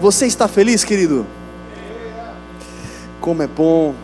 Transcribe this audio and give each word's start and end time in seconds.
Você 0.00 0.26
está 0.26 0.46
feliz, 0.46 0.84
querido? 0.84 1.26
Como 3.20 3.42
é 3.42 3.48
bom 3.48 3.96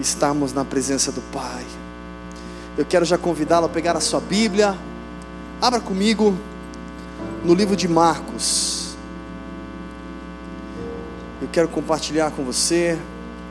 estarmos 0.00 0.54
na 0.54 0.64
presença 0.64 1.12
do 1.12 1.20
Pai. 1.30 1.62
Eu 2.78 2.86
quero 2.86 3.04
já 3.04 3.18
convidá-lo 3.18 3.66
a 3.66 3.68
pegar 3.68 3.94
a 3.98 4.00
sua 4.00 4.18
Bíblia. 4.18 4.74
Abra 5.60 5.78
comigo 5.78 6.34
no 7.44 7.54
livro 7.54 7.76
de 7.76 7.86
Marcos. 7.86 8.96
Eu 11.42 11.48
quero 11.52 11.68
compartilhar 11.68 12.30
com 12.30 12.42
você 12.42 12.98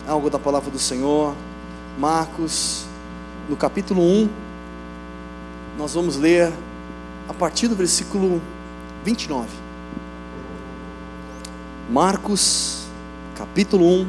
algo 0.08 0.28
da 0.28 0.40
palavra 0.40 0.72
do 0.72 0.80
Senhor. 0.80 1.36
Marcos, 2.00 2.86
no 3.48 3.56
capítulo 3.56 4.02
1, 4.02 4.30
nós 5.78 5.94
vamos 5.94 6.16
ler 6.16 6.52
a 7.30 7.34
partir 7.34 7.68
do 7.68 7.76
versículo 7.76 8.42
29. 9.06 9.71
Marcos, 11.92 12.86
capítulo 13.36 13.86
1, 13.86 14.08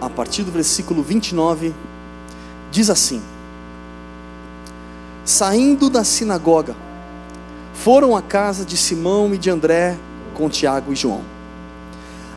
a 0.00 0.08
partir 0.08 0.44
do 0.44 0.52
versículo 0.52 1.02
29, 1.02 1.74
diz 2.70 2.88
assim: 2.88 3.20
Saindo 5.24 5.90
da 5.90 6.04
sinagoga, 6.04 6.76
foram 7.74 8.16
à 8.16 8.22
casa 8.22 8.64
de 8.64 8.76
Simão 8.76 9.34
e 9.34 9.38
de 9.38 9.50
André 9.50 9.98
com 10.32 10.48
Tiago 10.48 10.92
e 10.92 10.94
João. 10.94 11.22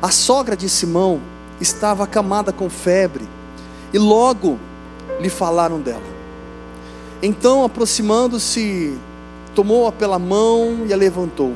A 0.01 0.09
sogra 0.09 0.57
de 0.57 0.67
Simão 0.67 1.21
estava 1.61 2.03
acamada 2.03 2.51
com 2.51 2.71
febre 2.71 3.29
e 3.93 3.99
logo 3.99 4.57
lhe 5.19 5.29
falaram 5.29 5.79
dela. 5.79 6.01
Então, 7.21 7.63
aproximando-se, 7.63 8.97
tomou-a 9.53 9.91
pela 9.91 10.17
mão 10.17 10.87
e 10.87 10.91
a 10.91 10.97
levantou. 10.97 11.53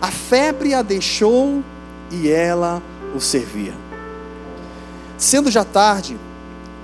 A 0.00 0.10
febre 0.10 0.72
a 0.72 0.80
deixou 0.80 1.62
e 2.10 2.28
ela 2.28 2.82
o 3.14 3.20
servia. 3.20 3.74
Sendo 5.16 5.50
já 5.50 5.64
tarde, 5.64 6.16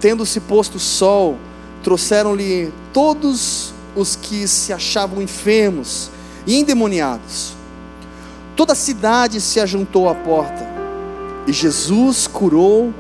tendo-se 0.00 0.41
posto 0.41 0.77
o 0.77 0.80
sol, 0.80 1.39
trouxeram-lhe 1.83 2.72
todos 2.92 3.72
os 3.95 4.17
que 4.17 4.48
se 4.48 4.72
achavam 4.72 5.22
enfermos 5.22 6.11
e 6.47 6.56
endemoniados. 6.56 7.55
Toda 8.56 8.72
a 8.72 8.77
cidade 8.77 9.41
se 9.41 9.61
ajuntou 9.61 10.08
à 10.08 10.14
porta, 10.14 10.67
e 11.47 11.52
Jesus 11.52 12.27
curou 12.27 12.92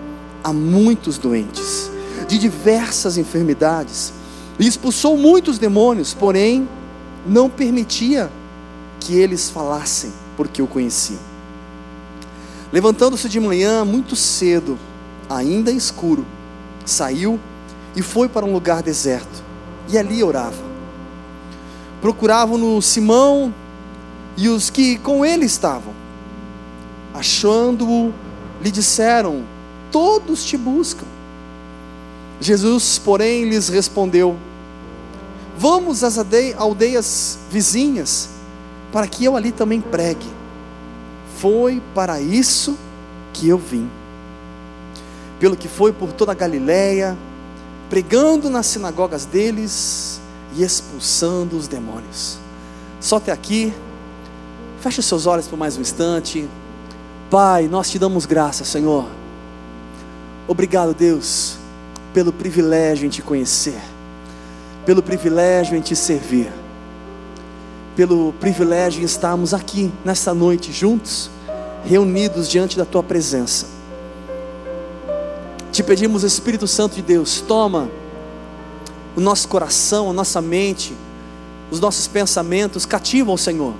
a 0.42 0.52
muitos 0.52 1.16
doentes, 1.16 1.90
de 2.28 2.38
diversas 2.38 3.16
enfermidades, 3.16 4.12
e 4.58 4.66
expulsou 4.66 5.16
muitos 5.16 5.58
demônios, 5.58 6.14
porém, 6.14 6.68
não 7.26 7.48
permitia 7.48 8.30
que 9.00 9.14
eles 9.16 9.50
falassem, 9.50 10.12
porque 10.36 10.62
o 10.62 10.66
conheciam. 10.66 11.33
Levantando-se 12.74 13.28
de 13.28 13.38
manhã, 13.38 13.84
muito 13.84 14.16
cedo, 14.16 14.76
ainda 15.30 15.70
escuro, 15.70 16.26
saiu 16.84 17.38
e 17.94 18.02
foi 18.02 18.28
para 18.28 18.44
um 18.44 18.52
lugar 18.52 18.82
deserto, 18.82 19.44
e 19.88 19.96
ali 19.96 20.24
orava. 20.24 20.60
Procuravam-no 22.00 22.82
Simão 22.82 23.54
e 24.36 24.48
os 24.48 24.70
que 24.70 24.98
com 24.98 25.24
ele 25.24 25.44
estavam. 25.44 25.94
Achando-o, 27.14 28.12
lhe 28.60 28.72
disseram: 28.72 29.44
Todos 29.92 30.44
te 30.44 30.56
buscam. 30.56 31.06
Jesus, 32.40 32.98
porém, 32.98 33.48
lhes 33.48 33.68
respondeu: 33.68 34.36
Vamos 35.56 36.02
às 36.02 36.18
aldeias 36.18 37.38
vizinhas, 37.52 38.30
para 38.90 39.06
que 39.06 39.24
eu 39.24 39.36
ali 39.36 39.52
também 39.52 39.80
pregue. 39.80 40.26
Foi 41.44 41.82
para 41.94 42.22
isso 42.22 42.74
que 43.34 43.46
eu 43.46 43.58
vim. 43.58 43.86
Pelo 45.38 45.54
que 45.54 45.68
foi 45.68 45.92
por 45.92 46.10
toda 46.10 46.32
a 46.32 46.34
Galiléia, 46.34 47.14
pregando 47.90 48.48
nas 48.48 48.64
sinagogas 48.64 49.26
deles 49.26 50.18
e 50.56 50.62
expulsando 50.62 51.54
os 51.54 51.68
demônios. 51.68 52.38
Só 52.98 53.16
até 53.16 53.30
aqui, 53.30 53.74
feche 54.80 55.02
seus 55.02 55.26
olhos 55.26 55.46
por 55.46 55.58
mais 55.58 55.76
um 55.76 55.82
instante. 55.82 56.48
Pai, 57.30 57.68
nós 57.68 57.90
te 57.90 57.98
damos 57.98 58.24
graça, 58.24 58.64
Senhor. 58.64 59.04
Obrigado, 60.48 60.94
Deus, 60.94 61.58
pelo 62.14 62.32
privilégio 62.32 63.04
em 63.04 63.10
te 63.10 63.20
conhecer 63.20 63.78
pelo 64.84 65.02
privilégio 65.02 65.76
em 65.76 65.80
te 65.80 65.96
servir, 65.96 66.52
pelo 67.96 68.32
privilégio 68.34 69.02
em 69.02 69.04
estarmos 69.04 69.54
aqui 69.54 69.90
nesta 70.04 70.34
noite 70.34 70.72
juntos, 70.72 71.30
reunidos 71.84 72.48
diante 72.48 72.76
da 72.76 72.84
tua 72.84 73.02
presença. 73.02 73.66
Te 75.70 75.82
pedimos, 75.82 76.22
Espírito 76.22 76.66
Santo 76.66 76.94
de 76.94 77.02
Deus, 77.02 77.40
toma 77.40 77.90
o 79.16 79.20
nosso 79.20 79.48
coração, 79.48 80.10
a 80.10 80.12
nossa 80.12 80.40
mente, 80.40 80.94
os 81.70 81.80
nossos 81.80 82.06
pensamentos, 82.06 82.86
cativa 82.86 83.30
ao 83.30 83.38
Senhor. 83.38 83.74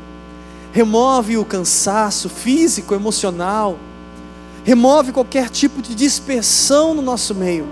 Remove 0.72 1.38
o 1.38 1.44
cansaço 1.44 2.28
físico, 2.28 2.94
emocional, 2.94 3.78
remove 4.64 5.12
qualquer 5.12 5.48
tipo 5.48 5.80
de 5.80 5.94
dispersão 5.94 6.94
no 6.94 7.02
nosso 7.02 7.34
meio 7.34 7.66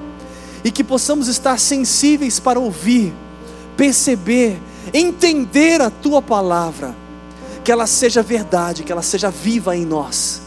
e 0.62 0.70
que 0.70 0.84
possamos 0.84 1.26
estar 1.26 1.58
sensíveis 1.58 2.38
para 2.38 2.60
ouvir, 2.60 3.12
perceber, 3.76 4.60
entender 4.94 5.80
a 5.80 5.90
tua 5.90 6.22
palavra, 6.22 6.94
que 7.64 7.70
ela 7.70 7.86
seja 7.86 8.22
verdade, 8.22 8.82
que 8.82 8.90
ela 8.90 9.02
seja 9.02 9.30
viva 9.30 9.76
em 9.76 9.84
nós, 9.84 10.42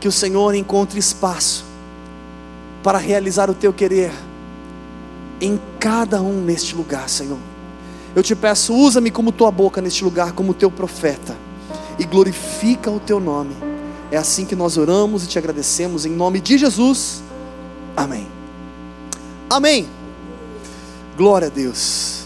que 0.00 0.08
o 0.08 0.12
Senhor 0.12 0.54
encontre 0.54 0.98
espaço 0.98 1.64
para 2.82 2.98
realizar 2.98 3.48
o 3.48 3.54
teu 3.54 3.72
querer 3.72 4.12
em 5.40 5.60
cada 5.78 6.20
um 6.20 6.40
neste 6.40 6.74
lugar, 6.74 7.08
Senhor. 7.08 7.38
Eu 8.14 8.22
te 8.22 8.34
peço, 8.36 8.74
usa-me 8.74 9.10
como 9.10 9.32
tua 9.32 9.50
boca 9.50 9.80
neste 9.80 10.04
lugar, 10.04 10.32
como 10.32 10.52
teu 10.52 10.70
profeta, 10.70 11.36
e 11.98 12.04
glorifica 12.04 12.90
o 12.90 13.00
teu 13.00 13.18
nome. 13.18 13.56
É 14.10 14.18
assim 14.18 14.44
que 14.44 14.54
nós 14.54 14.76
oramos 14.76 15.24
e 15.24 15.26
te 15.26 15.38
agradecemos, 15.38 16.04
em 16.04 16.10
nome 16.10 16.40
de 16.40 16.58
Jesus. 16.58 17.22
Amém. 17.96 18.26
Amém. 19.48 19.88
Glória 21.16 21.48
a 21.48 21.50
Deus. 21.50 22.24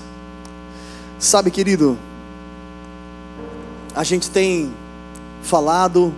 Sabe, 1.19 1.51
querido, 1.51 1.97
a 3.97 4.05
gente 4.05 4.31
tem 4.31 4.71
falado 5.43 6.13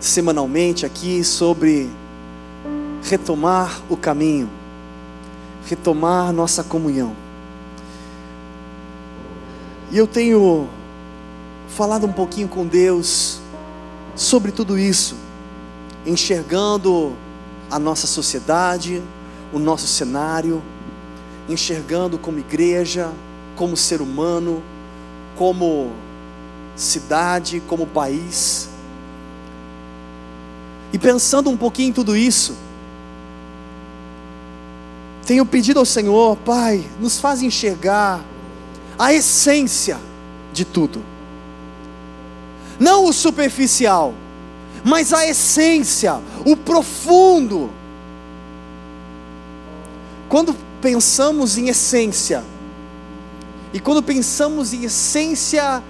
semanalmente 0.00 0.84
aqui 0.84 1.22
sobre 1.22 1.88
retomar 3.00 3.80
o 3.88 3.96
caminho, 3.96 4.50
retomar 5.66 6.32
nossa 6.32 6.64
comunhão. 6.64 7.14
E 9.92 9.96
eu 9.96 10.08
tenho 10.08 10.68
falado 11.68 12.06
um 12.06 12.12
pouquinho 12.12 12.48
com 12.48 12.66
Deus 12.66 13.38
sobre 14.16 14.50
tudo 14.50 14.76
isso, 14.76 15.14
enxergando 16.04 17.12
a 17.70 17.78
nossa 17.78 18.08
sociedade, 18.08 19.00
o 19.52 19.60
nosso 19.60 19.86
cenário, 19.86 20.60
enxergando 21.48 22.18
como 22.18 22.40
igreja, 22.40 23.12
como 23.54 23.76
ser 23.76 24.00
humano, 24.02 24.60
como 25.36 25.92
cidade, 26.76 27.60
como 27.66 27.86
país. 27.86 28.68
E 30.92 30.98
pensando 30.98 31.50
um 31.50 31.56
pouquinho 31.56 31.88
em 31.88 31.92
tudo 31.92 32.16
isso, 32.16 32.54
tenho 35.26 35.44
pedido 35.44 35.80
ao 35.80 35.86
Senhor, 35.86 36.36
Pai, 36.36 36.84
nos 37.00 37.18
faz 37.18 37.42
enxergar 37.42 38.22
a 38.98 39.12
essência 39.12 39.98
de 40.52 40.64
tudo. 40.64 41.02
Não 42.78 43.06
o 43.06 43.12
superficial, 43.12 44.14
mas 44.84 45.12
a 45.12 45.26
essência, 45.26 46.20
o 46.44 46.56
profundo 46.56 47.70
quando 50.28 50.54
pensamos 50.80 51.56
em 51.56 51.68
essência, 51.68 52.44
e 53.72 53.80
quando 53.80 54.02
pensamos 54.02 54.72
em 54.72 54.84
essência 54.84 55.82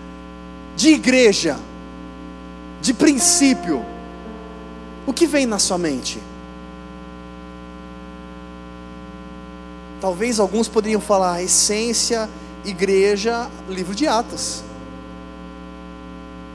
de 0.77 0.91
igreja, 0.91 1.59
de 2.81 2.93
princípio, 2.95 3.85
o 5.07 5.13
que 5.13 5.27
vem 5.27 5.47
na 5.47 5.59
sua 5.59 5.79
mente? 5.79 6.21
Talvez 10.01 10.39
alguns 10.39 10.69
poderiam 10.69 11.01
falar 11.01 11.43
essência, 11.43 12.29
igreja, 12.65 13.51
livro 13.69 13.95
de 13.95 14.07
Atos. 14.07 14.63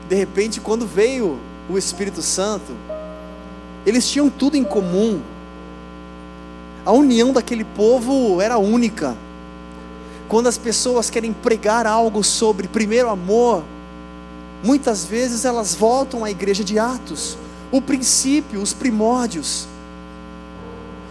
De 0.08 0.14
repente, 0.14 0.60
quando 0.60 0.86
veio 0.86 1.38
o 1.68 1.76
Espírito 1.76 2.22
Santo, 2.22 2.72
eles 3.84 4.08
tinham 4.08 4.30
tudo 4.30 4.56
em 4.56 4.64
comum 4.64 5.20
a 6.84 6.90
união 6.90 7.32
daquele 7.32 7.64
povo 7.64 8.40
era 8.40 8.58
única. 8.58 9.16
Quando 10.28 10.48
as 10.48 10.58
pessoas 10.58 11.10
querem 11.10 11.32
pregar 11.32 11.86
algo 11.86 12.24
sobre 12.24 12.66
primeiro 12.66 13.08
amor, 13.08 13.62
muitas 14.62 15.04
vezes 15.04 15.44
elas 15.44 15.74
voltam 15.74 16.24
à 16.24 16.30
igreja 16.30 16.62
de 16.62 16.78
Atos, 16.78 17.36
o 17.70 17.80
princípio, 17.80 18.60
os 18.60 18.72
primórdios, 18.72 19.66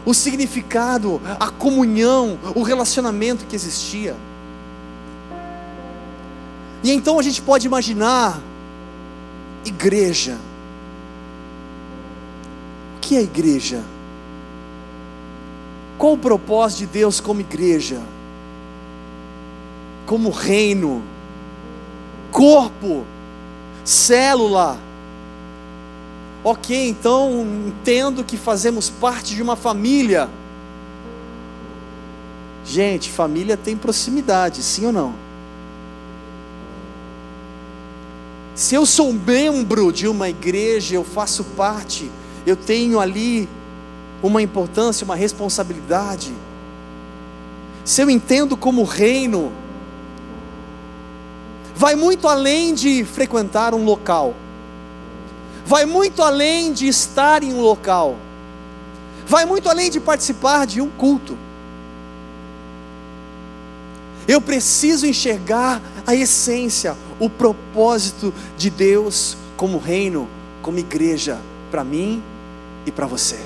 o 0.06 0.14
significado, 0.14 1.22
a 1.40 1.50
comunhão, 1.50 2.40
o 2.56 2.64
relacionamento 2.64 3.46
que 3.46 3.56
existia. 3.56 4.16
E 6.84 6.92
então 6.92 7.20
a 7.20 7.22
gente 7.22 7.42
pode 7.42 7.68
imaginar 7.68 8.42
igreja. 9.66 10.38
O 12.98 13.00
que 13.00 13.16
é 13.16 13.22
igreja? 13.22 13.84
Qual 15.98 16.14
o 16.14 16.18
propósito 16.18 16.80
de 16.80 16.86
Deus 16.88 17.20
como 17.20 17.42
igreja? 17.42 18.02
Como 20.08 20.32
reino, 20.32 21.04
corpo, 22.32 23.06
célula. 23.84 24.78
Ok, 26.44 26.90
então 26.90 27.46
entendo 27.68 28.24
que 28.24 28.38
fazemos 28.38 28.90
parte 28.90 29.36
de 29.36 29.42
uma 29.42 29.56
família. 29.56 30.30
Gente, 32.66 33.10
família 33.10 33.58
tem 33.58 33.76
proximidade, 33.76 34.64
sim 34.64 34.86
ou 34.86 34.92
não? 34.92 35.14
Se 38.56 38.76
eu 38.76 38.86
sou 38.86 39.14
membro 39.14 39.92
de 39.92 40.08
uma 40.08 40.30
igreja, 40.30 40.96
eu 40.96 41.04
faço 41.04 41.44
parte, 41.44 42.12
eu 42.46 42.56
tenho 42.56 43.00
ali 43.00 43.48
uma 44.22 44.42
importância, 44.42 45.06
uma 45.06 45.16
responsabilidade. 45.16 46.34
Se 47.84 48.02
eu 48.02 48.10
entendo 48.10 48.56
como 48.56 48.84
reino, 48.84 49.52
vai 51.82 51.96
muito 51.96 52.28
além 52.28 52.76
de 52.76 53.04
frequentar 53.04 53.74
um 53.74 53.84
local, 53.84 54.36
vai 55.66 55.84
muito 55.84 56.22
além 56.22 56.72
de 56.72 56.88
estar 56.88 57.42
em 57.42 57.56
um 57.56 57.60
local, 57.60 58.18
vai 59.26 59.46
muito 59.46 59.68
além 59.68 59.90
de 59.90 60.00
participar 60.00 60.68
de 60.68 60.80
um 60.80 60.92
culto. 60.92 61.36
Eu 64.28 64.40
preciso 64.40 65.08
enxergar 65.08 65.82
a 66.06 66.14
essência, 66.14 66.96
o 67.20 67.28
propósito 67.28 68.32
de 68.56 68.70
Deus 68.70 69.36
como 69.58 69.80
reino, 69.80 70.30
como 70.62 70.78
igreja, 70.78 71.42
para 71.72 71.84
mim 71.84 72.22
e 72.86 72.92
para 72.92 73.08
você. 73.08 73.40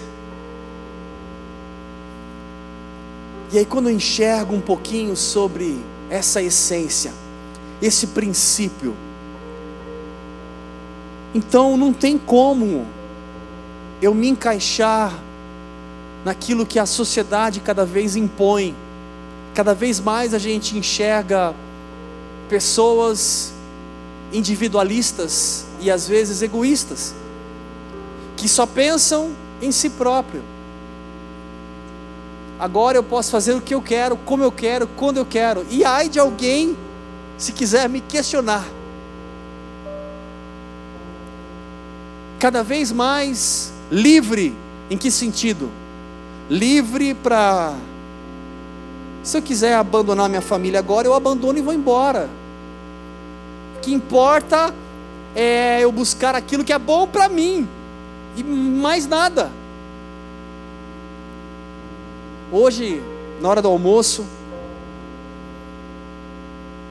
E 3.53 3.59
aí, 3.59 3.65
quando 3.65 3.87
eu 3.87 3.95
enxergo 3.95 4.53
um 4.53 4.59
pouquinho 4.59 5.15
sobre 5.15 5.79
essa 6.09 6.41
essência, 6.41 7.13
esse 7.81 8.07
princípio, 8.07 8.95
então 11.33 11.75
não 11.75 11.91
tem 11.91 12.17
como 12.17 12.87
eu 14.01 14.13
me 14.13 14.29
encaixar 14.29 15.13
naquilo 16.23 16.65
que 16.65 16.79
a 16.79 16.85
sociedade 16.85 17.59
cada 17.59 17.85
vez 17.85 18.15
impõe. 18.15 18.73
Cada 19.53 19.73
vez 19.73 19.99
mais 19.99 20.33
a 20.33 20.39
gente 20.39 20.77
enxerga 20.77 21.53
pessoas 22.47 23.53
individualistas 24.31 25.65
e 25.79 25.91
às 25.91 26.07
vezes 26.07 26.41
egoístas, 26.41 27.13
que 28.37 28.47
só 28.47 28.65
pensam 28.65 29.31
em 29.61 29.71
si 29.71 29.89
próprio. 29.89 30.41
Agora 32.57 32.97
eu 32.97 33.03
posso 33.03 33.29
fazer 33.29 33.53
o 33.53 33.61
que 33.61 33.75
eu 33.75 33.81
quero, 33.81 34.15
como 34.15 34.41
eu 34.41 34.51
quero, 34.51 34.87
quando 34.87 35.17
eu 35.17 35.25
quero. 35.25 35.65
E 35.69 35.83
ai 35.83 36.07
de 36.07 36.17
alguém 36.17 36.77
se 37.37 37.51
quiser 37.51 37.89
me 37.89 38.01
questionar. 38.01 38.65
Cada 42.39 42.63
vez 42.63 42.91
mais 42.91 43.73
livre, 43.91 44.53
em 44.89 44.97
que 44.97 45.09
sentido? 45.09 45.69
Livre 46.49 47.13
para. 47.13 47.73
Se 49.23 49.37
eu 49.37 49.41
quiser 49.41 49.75
abandonar 49.75 50.29
minha 50.29 50.41
família 50.41 50.79
agora, 50.79 51.07
eu 51.07 51.13
abandono 51.13 51.57
e 51.57 51.61
vou 51.61 51.73
embora. 51.73 52.29
O 53.77 53.79
que 53.79 53.93
importa 53.93 54.73
é 55.35 55.79
eu 55.81 55.91
buscar 55.91 56.35
aquilo 56.35 56.63
que 56.63 56.71
é 56.71 56.79
bom 56.79 57.07
para 57.07 57.27
mim, 57.27 57.67
e 58.37 58.43
mais 58.43 59.07
nada. 59.07 59.51
Hoje, 62.51 63.01
na 63.41 63.49
hora 63.49 63.61
do 63.61 63.67
almoço, 63.67 64.25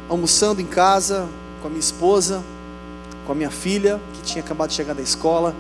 almoçando 0.08 0.60
em 0.60 0.66
casa 0.66 1.28
com 1.60 1.68
a 1.68 1.70
minha 1.70 1.80
esposa, 1.80 2.42
com 3.26 3.32
a 3.32 3.34
minha 3.34 3.50
filha, 3.50 4.00
que 4.12 4.22
tinha 4.22 4.44
acabado 4.44 4.68
de 4.68 4.74
chegar 4.74 4.94
da 4.94 5.02
escola. 5.02 5.54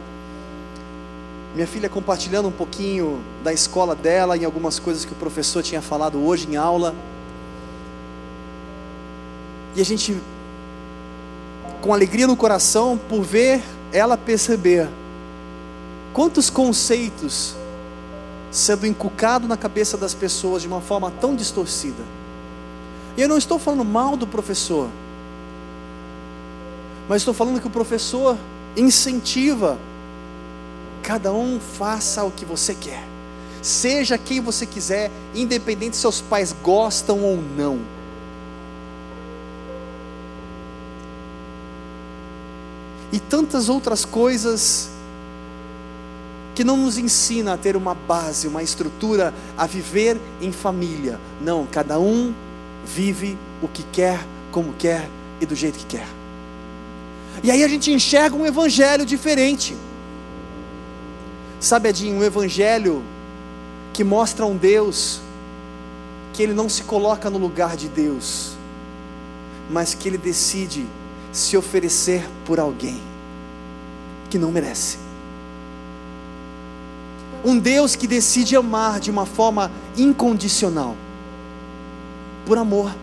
Minha 1.54 1.66
filha 1.66 1.88
compartilhando 1.88 2.48
um 2.48 2.52
pouquinho 2.52 3.20
da 3.42 3.52
escola 3.52 3.94
dela 3.94 4.36
e 4.36 4.44
algumas 4.44 4.78
coisas 4.78 5.04
que 5.04 5.12
o 5.12 5.16
professor 5.16 5.62
tinha 5.62 5.80
falado 5.80 6.22
hoje 6.22 6.48
em 6.50 6.56
aula. 6.56 6.94
E 9.76 9.80
a 9.80 9.84
gente, 9.84 10.16
com 11.80 11.94
alegria 11.94 12.26
no 12.26 12.36
coração, 12.36 12.98
por 13.08 13.22
ver 13.22 13.62
ela 13.92 14.16
perceber 14.16 14.88
quantos 16.12 16.50
conceitos 16.50 17.54
sendo 18.50 18.86
inculcado 18.86 19.48
na 19.48 19.56
cabeça 19.56 19.96
das 19.96 20.14
pessoas 20.14 20.62
de 20.62 20.68
uma 20.68 20.80
forma 20.80 21.10
tão 21.10 21.34
distorcida. 21.34 22.02
E 23.16 23.22
eu 23.22 23.28
não 23.28 23.38
estou 23.38 23.58
falando 23.58 23.84
mal 23.84 24.16
do 24.16 24.26
professor, 24.26 24.88
mas 27.08 27.22
estou 27.22 27.34
falando 27.34 27.60
que 27.60 27.66
o 27.66 27.70
professor 27.70 28.36
incentiva 28.76 29.78
cada 31.02 31.32
um 31.32 31.60
faça 31.60 32.24
o 32.24 32.30
que 32.30 32.44
você 32.44 32.74
quer. 32.74 33.04
Seja 33.62 34.18
quem 34.18 34.40
você 34.40 34.66
quiser, 34.66 35.10
independente 35.34 35.96
se 35.96 36.02
seus 36.02 36.20
pais 36.20 36.54
gostam 36.62 37.22
ou 37.22 37.36
não. 37.56 37.78
E 43.12 43.20
tantas 43.20 43.68
outras 43.68 44.04
coisas 44.04 44.90
que 46.54 46.64
não 46.64 46.76
nos 46.76 46.98
ensina 46.98 47.54
a 47.54 47.56
ter 47.56 47.76
uma 47.76 47.94
base, 47.94 48.48
uma 48.48 48.62
estrutura, 48.62 49.32
a 49.56 49.66
viver 49.66 50.20
em 50.40 50.52
família. 50.52 51.20
Não, 51.40 51.66
cada 51.66 51.98
um 51.98 52.34
vive 52.84 53.38
o 53.62 53.68
que 53.68 53.82
quer, 53.84 54.20
como 54.52 54.72
quer 54.74 55.08
e 55.40 55.46
do 55.46 55.54
jeito 55.54 55.78
que 55.78 55.86
quer. 55.86 56.06
E 57.42 57.50
aí 57.50 57.64
a 57.64 57.68
gente 57.68 57.90
enxerga 57.90 58.36
um 58.36 58.46
evangelho 58.46 59.04
diferente. 59.04 59.76
Sabe, 61.58 61.88
Edinho, 61.88 62.18
um 62.18 62.22
evangelho 62.22 63.02
que 63.92 64.04
mostra 64.04 64.44
um 64.46 64.56
Deus 64.56 65.20
que 66.32 66.42
ele 66.42 66.52
não 66.52 66.68
se 66.68 66.82
coloca 66.82 67.30
no 67.30 67.38
lugar 67.38 67.76
de 67.76 67.88
Deus, 67.88 68.52
mas 69.70 69.94
que 69.94 70.08
ele 70.08 70.18
decide 70.18 70.84
se 71.32 71.56
oferecer 71.56 72.28
por 72.44 72.58
alguém 72.58 73.00
que 74.28 74.38
não 74.38 74.50
merece. 74.50 74.98
Um 77.44 77.58
Deus 77.58 77.94
que 77.94 78.06
decide 78.06 78.56
amar 78.56 78.98
de 78.98 79.10
uma 79.10 79.26
forma 79.26 79.70
incondicional 79.96 80.96
por 82.46 82.58
amor. 82.58 82.94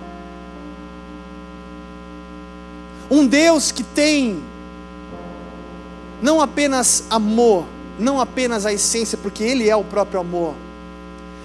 Um 3.09 3.27
Deus 3.27 3.71
que 3.71 3.83
tem 3.83 4.41
não 6.21 6.39
apenas 6.39 7.03
amor, 7.09 7.65
não 7.97 8.19
apenas 8.19 8.65
a 8.65 8.71
essência, 8.71 9.17
porque 9.17 9.43
Ele 9.43 9.67
é 9.67 9.75
o 9.75 9.83
próprio 9.83 10.19
amor, 10.19 10.53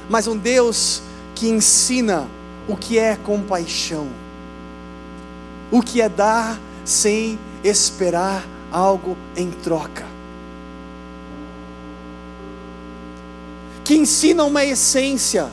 mas 0.09 0.27
um 0.27 0.37
Deus 0.37 1.03
que 1.35 1.49
ensina 1.49 2.29
o 2.69 2.77
que 2.77 2.99
é 2.99 3.17
compaixão, 3.17 4.09
o 5.71 5.83
que 5.83 6.01
é 6.01 6.09
dar 6.09 6.61
sem 6.85 7.39
esperar 7.65 8.47
algo 8.71 9.17
em 9.37 9.51
troca, 9.51 10.07
que 13.83 13.97
ensina 13.97 14.45
uma 14.45 14.65
essência 14.65 15.51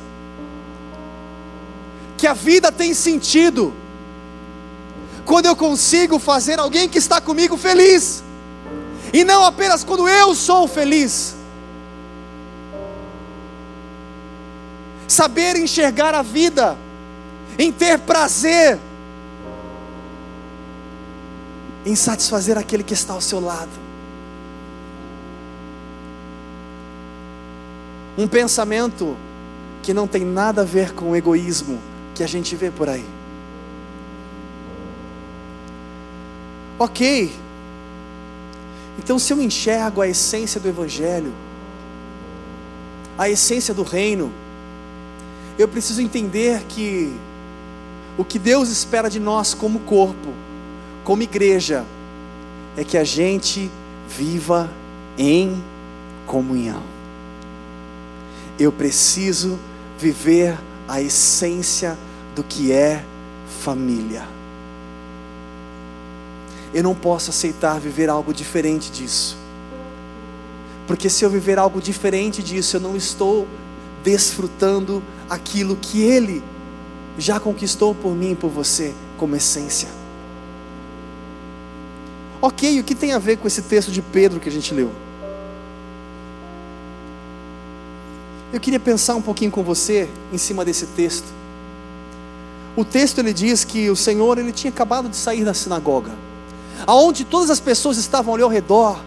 que 2.23 2.27
a 2.27 2.31
vida 2.33 2.71
tem 2.71 2.93
sentido 2.93 3.73
quando 5.25 5.45
eu 5.45 5.57
consigo 5.57 6.17
fazer 6.17 6.57
alguém 6.57 6.87
que 6.87 6.97
está 6.97 7.19
comigo 7.19 7.57
feliz, 7.57 8.23
e 9.11 9.25
não 9.25 9.43
apenas 9.43 9.83
quando 9.83 10.07
eu 10.07 10.33
sou 10.33 10.65
feliz. 10.65 11.35
Saber 15.05 15.57
enxergar 15.57 16.15
a 16.15 16.21
vida, 16.21 16.77
em 17.59 17.73
ter 17.73 17.99
prazer, 17.99 18.79
em 21.85 21.93
satisfazer 21.93 22.57
aquele 22.57 22.83
que 22.83 22.93
está 22.93 23.11
ao 23.11 23.19
seu 23.19 23.41
lado. 23.41 23.77
Um 28.17 28.29
pensamento 28.29 29.17
que 29.81 29.93
não 29.93 30.07
tem 30.07 30.23
nada 30.23 30.61
a 30.61 30.65
ver 30.65 30.93
com 30.93 31.13
egoísmo, 31.13 31.91
que 32.13 32.23
a 32.23 32.27
gente 32.27 32.55
vê 32.55 32.69
por 32.69 32.89
aí. 32.89 33.05
Ok. 36.77 37.31
Então, 38.97 39.17
se 39.17 39.33
eu 39.33 39.41
enxergo 39.41 40.01
a 40.01 40.07
essência 40.07 40.59
do 40.59 40.67
Evangelho, 40.67 41.33
a 43.17 43.29
essência 43.29 43.73
do 43.73 43.83
reino, 43.83 44.31
eu 45.57 45.67
preciso 45.67 46.01
entender 46.01 46.63
que 46.67 47.13
o 48.17 48.23
que 48.23 48.37
Deus 48.37 48.69
espera 48.69 49.09
de 49.09 49.19
nós 49.19 49.53
como 49.53 49.79
corpo, 49.81 50.33
como 51.03 51.21
igreja, 51.21 51.85
é 52.77 52.83
que 52.83 52.97
a 52.97 53.03
gente 53.03 53.69
viva 54.07 54.69
em 55.17 55.61
comunhão. 56.25 56.81
Eu 58.59 58.71
preciso 58.71 59.59
viver 59.97 60.57
a 60.87 61.01
essência 61.01 61.97
do 62.35 62.43
que 62.43 62.71
é 62.71 63.03
família. 63.61 64.23
Eu 66.73 66.83
não 66.83 66.95
posso 66.95 67.29
aceitar 67.29 67.79
viver 67.79 68.09
algo 68.09 68.33
diferente 68.33 68.91
disso. 68.91 69.37
Porque 70.87 71.09
se 71.09 71.23
eu 71.23 71.29
viver 71.29 71.57
algo 71.57 71.81
diferente 71.81 72.41
disso, 72.41 72.77
eu 72.77 72.81
não 72.81 72.95
estou 72.95 73.47
desfrutando 74.03 75.01
aquilo 75.29 75.75
que 75.75 76.01
Ele 76.01 76.43
já 77.17 77.39
conquistou 77.39 77.93
por 77.93 78.13
mim 78.13 78.31
e 78.31 78.35
por 78.35 78.49
você 78.49 78.93
como 79.17 79.35
essência. 79.35 79.87
Ok, 82.41 82.79
o 82.79 82.83
que 82.83 82.95
tem 82.95 83.13
a 83.13 83.19
ver 83.19 83.37
com 83.37 83.47
esse 83.47 83.61
texto 83.61 83.91
de 83.91 84.01
Pedro 84.01 84.39
que 84.39 84.49
a 84.49 84.51
gente 84.51 84.73
leu? 84.73 84.91
Eu 88.53 88.59
queria 88.59 88.79
pensar 88.79 89.15
um 89.15 89.21
pouquinho 89.21 89.49
com 89.49 89.63
você 89.63 90.07
em 90.31 90.37
cima 90.37 90.63
desse 90.63 90.85
texto. 90.85 91.25
O 92.77 92.85
texto 92.85 93.17
ele 93.17 93.33
diz 93.33 93.63
que 93.63 93.89
o 93.89 93.95
Senhor 93.95 94.37
ele 94.37 94.51
tinha 94.51 94.69
acabado 94.69 95.09
de 95.09 95.15
sair 95.15 95.43
da 95.43 95.55
sinagoga, 95.55 96.11
aonde 96.85 97.25
todas 97.25 97.49
as 97.49 97.59
pessoas 97.59 97.97
estavam 97.97 98.35
ali 98.35 98.43
ao 98.43 98.49
redor, 98.49 98.99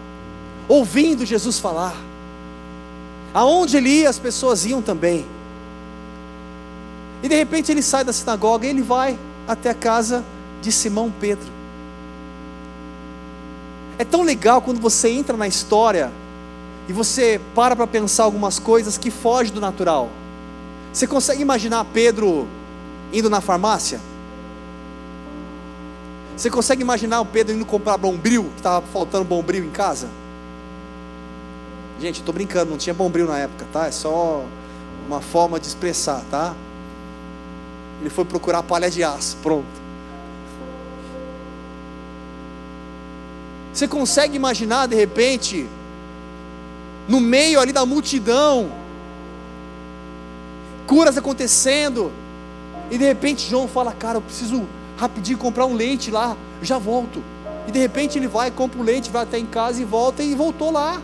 ouvindo 0.67 1.25
Jesus 1.25 1.59
falar. 1.59 1.95
Aonde 3.33 3.77
ele 3.77 3.89
ia, 3.89 4.09
as 4.09 4.19
pessoas 4.19 4.65
iam 4.65 4.81
também. 4.81 5.25
E 7.23 7.29
de 7.29 7.35
repente 7.35 7.71
ele 7.71 7.81
sai 7.81 8.03
da 8.03 8.11
sinagoga 8.11 8.67
e 8.67 8.69
ele 8.69 8.81
vai 8.81 9.17
até 9.47 9.69
a 9.69 9.73
casa 9.73 10.25
de 10.61 10.73
Simão 10.73 11.09
Pedro. 11.21 11.47
É 13.97 14.03
tão 14.03 14.23
legal 14.23 14.61
quando 14.61 14.81
você 14.81 15.09
entra 15.09 15.37
na 15.37 15.47
história 15.47 16.11
e 16.87 16.93
você 16.93 17.39
para 17.53 17.75
para 17.75 17.85
pensar 17.85 18.23
algumas 18.23 18.59
coisas 18.59 18.97
que 18.97 19.11
fogem 19.11 19.53
do 19.53 19.59
natural. 19.59 20.09
Você 20.93 21.05
consegue 21.05 21.41
imaginar 21.41 21.85
Pedro 21.85 22.47
indo 23.11 23.29
na 23.29 23.41
farmácia? 23.41 23.99
Você 26.35 26.49
consegue 26.49 26.81
imaginar 26.81 27.19
o 27.19 27.25
Pedro 27.25 27.55
indo 27.55 27.65
comprar 27.65 27.97
bombril, 27.97 28.43
que 28.43 28.57
estava 28.57 28.85
faltando 28.87 29.25
bombril 29.25 29.65
em 29.65 29.69
casa? 29.69 30.07
Gente, 31.99 32.19
estou 32.19 32.33
brincando, 32.33 32.69
não 32.69 32.77
tinha 32.77 32.93
bombril 32.93 33.25
na 33.27 33.39
época, 33.39 33.65
tá? 33.73 33.87
É 33.87 33.91
só 33.91 34.45
uma 35.07 35.19
forma 35.19 35.59
de 35.59 35.67
expressar, 35.67 36.23
tá? 36.29 36.53
Ele 37.99 38.09
foi 38.09 38.23
procurar 38.23 38.61
palha 38.61 38.89
de 38.89 39.03
aço, 39.03 39.37
pronto. 39.41 39.65
Você 43.73 43.87
consegue 43.87 44.35
imaginar 44.35 44.87
de 44.87 44.95
repente, 44.95 45.67
no 47.07 47.19
meio 47.19 47.59
ali 47.59 47.71
da 47.71 47.85
multidão, 47.85 48.69
curas 50.85 51.17
acontecendo, 51.17 52.11
e 52.89 52.97
de 52.97 53.05
repente 53.05 53.49
João 53.49 53.67
fala: 53.67 53.91
Cara, 53.93 54.17
eu 54.17 54.21
preciso 54.21 54.67
rapidinho 54.97 55.37
comprar 55.37 55.65
um 55.65 55.73
leite 55.73 56.11
lá, 56.11 56.35
já 56.61 56.77
volto. 56.77 57.23
E 57.67 57.71
de 57.71 57.79
repente 57.79 58.17
ele 58.17 58.27
vai, 58.27 58.49
compra 58.49 58.79
o 58.79 58.83
leite, 58.83 59.11
vai 59.11 59.23
até 59.23 59.37
em 59.37 59.45
casa 59.45 59.81
e 59.81 59.85
volta 59.85 60.23
e 60.23 60.33
voltou 60.33 60.71
lá. 60.71 61.01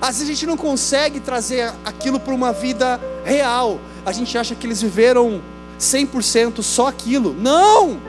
Às 0.00 0.16
vezes 0.16 0.22
a 0.22 0.32
gente 0.32 0.46
não 0.46 0.56
consegue 0.56 1.20
trazer 1.20 1.70
aquilo 1.84 2.18
para 2.18 2.32
uma 2.32 2.52
vida 2.52 2.98
real. 3.22 3.78
A 4.04 4.12
gente 4.12 4.36
acha 4.38 4.54
que 4.54 4.66
eles 4.66 4.80
viveram 4.80 5.42
100% 5.78 6.62
só 6.62 6.86
aquilo. 6.86 7.34
Não! 7.38 8.00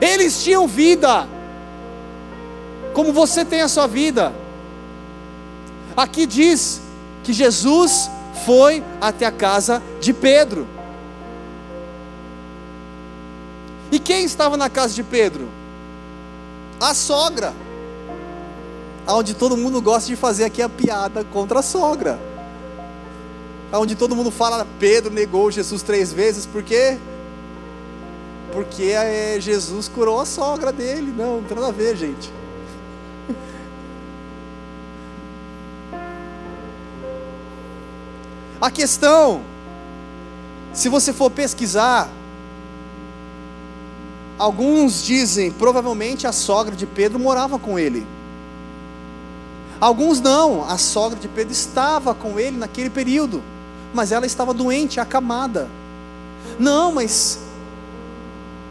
Eles 0.00 0.42
tinham 0.42 0.66
vida. 0.66 1.28
Como 2.96 3.12
você 3.12 3.44
tem 3.44 3.60
a 3.60 3.68
sua 3.68 3.86
vida. 3.86 4.32
Aqui 5.94 6.24
diz 6.24 6.80
que 7.22 7.30
Jesus 7.30 8.10
foi 8.46 8.82
até 9.02 9.26
a 9.26 9.30
casa 9.30 9.82
de 10.00 10.14
Pedro. 10.14 10.66
E 13.92 13.98
quem 13.98 14.24
estava 14.24 14.56
na 14.56 14.70
casa 14.70 14.94
de 14.94 15.02
Pedro? 15.02 15.46
A 16.80 16.94
sogra 16.94 17.52
onde 19.06 19.34
todo 19.34 19.58
mundo 19.58 19.82
gosta 19.82 20.08
de 20.08 20.16
fazer 20.16 20.44
aqui 20.44 20.62
a 20.62 20.68
piada 20.68 21.22
contra 21.22 21.58
a 21.58 21.62
sogra. 21.62 22.18
Onde 23.74 23.94
todo 23.94 24.16
mundo 24.16 24.30
fala, 24.30 24.66
Pedro 24.80 25.12
negou 25.12 25.50
Jesus 25.50 25.82
três 25.82 26.14
vezes, 26.14 26.46
por 26.46 26.62
quê? 26.62 26.96
Porque 28.54 28.84
é, 28.84 29.36
Jesus 29.38 29.86
curou 29.86 30.18
a 30.18 30.24
sogra 30.24 30.72
dele. 30.72 31.12
Não, 31.14 31.42
não 31.42 31.44
tem 31.44 31.54
nada 31.54 31.68
a 31.68 31.72
ver, 31.72 31.94
gente. 31.94 32.32
A 38.66 38.70
questão, 38.72 39.42
se 40.72 40.88
você 40.88 41.12
for 41.12 41.30
pesquisar, 41.30 42.08
alguns 44.36 45.04
dizem, 45.04 45.52
provavelmente 45.52 46.26
a 46.26 46.32
sogra 46.32 46.74
de 46.74 46.84
Pedro 46.84 47.20
morava 47.20 47.60
com 47.60 47.78
ele. 47.78 48.04
Alguns 49.80 50.20
não, 50.20 50.68
a 50.68 50.76
sogra 50.78 51.16
de 51.16 51.28
Pedro 51.28 51.52
estava 51.52 52.12
com 52.12 52.40
ele 52.40 52.56
naquele 52.56 52.90
período, 52.90 53.40
mas 53.94 54.10
ela 54.10 54.26
estava 54.26 54.52
doente, 54.52 54.98
acamada. 54.98 55.68
Não, 56.58 56.90
mas 56.90 57.38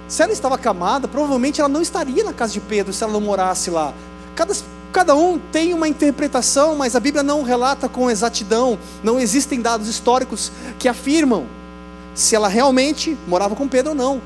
se 0.10 0.22
ela 0.22 0.34
estava 0.34 0.56
acamada, 0.56 1.08
provavelmente 1.08 1.62
ela 1.62 1.70
não 1.70 1.82
estaria 1.82 2.25
na 2.25 2.34
casa 2.34 2.52
de 2.52 2.60
Pedro 2.60 2.92
se 2.92 3.02
ela 3.02 3.14
não 3.14 3.22
morasse 3.22 3.70
lá. 3.70 3.94
Cada, 4.36 4.54
cada 4.96 5.14
um 5.14 5.38
tem 5.38 5.74
uma 5.74 5.90
interpretação, 5.90 6.78
mas 6.78 6.96
a 6.96 7.02
Bíblia 7.02 7.22
não 7.22 7.44
relata 7.44 7.90
com 7.90 8.10
exatidão, 8.10 8.80
não 9.04 9.20
existem 9.20 9.60
dados 9.60 9.90
históricos 9.90 10.54
que 10.80 10.88
afirmam 10.88 11.48
se 12.14 12.34
ela 12.34 12.48
realmente 12.48 13.18
morava 13.28 13.58
com 13.58 13.68
Pedro 13.68 13.90
ou 13.90 13.96
não. 13.96 14.22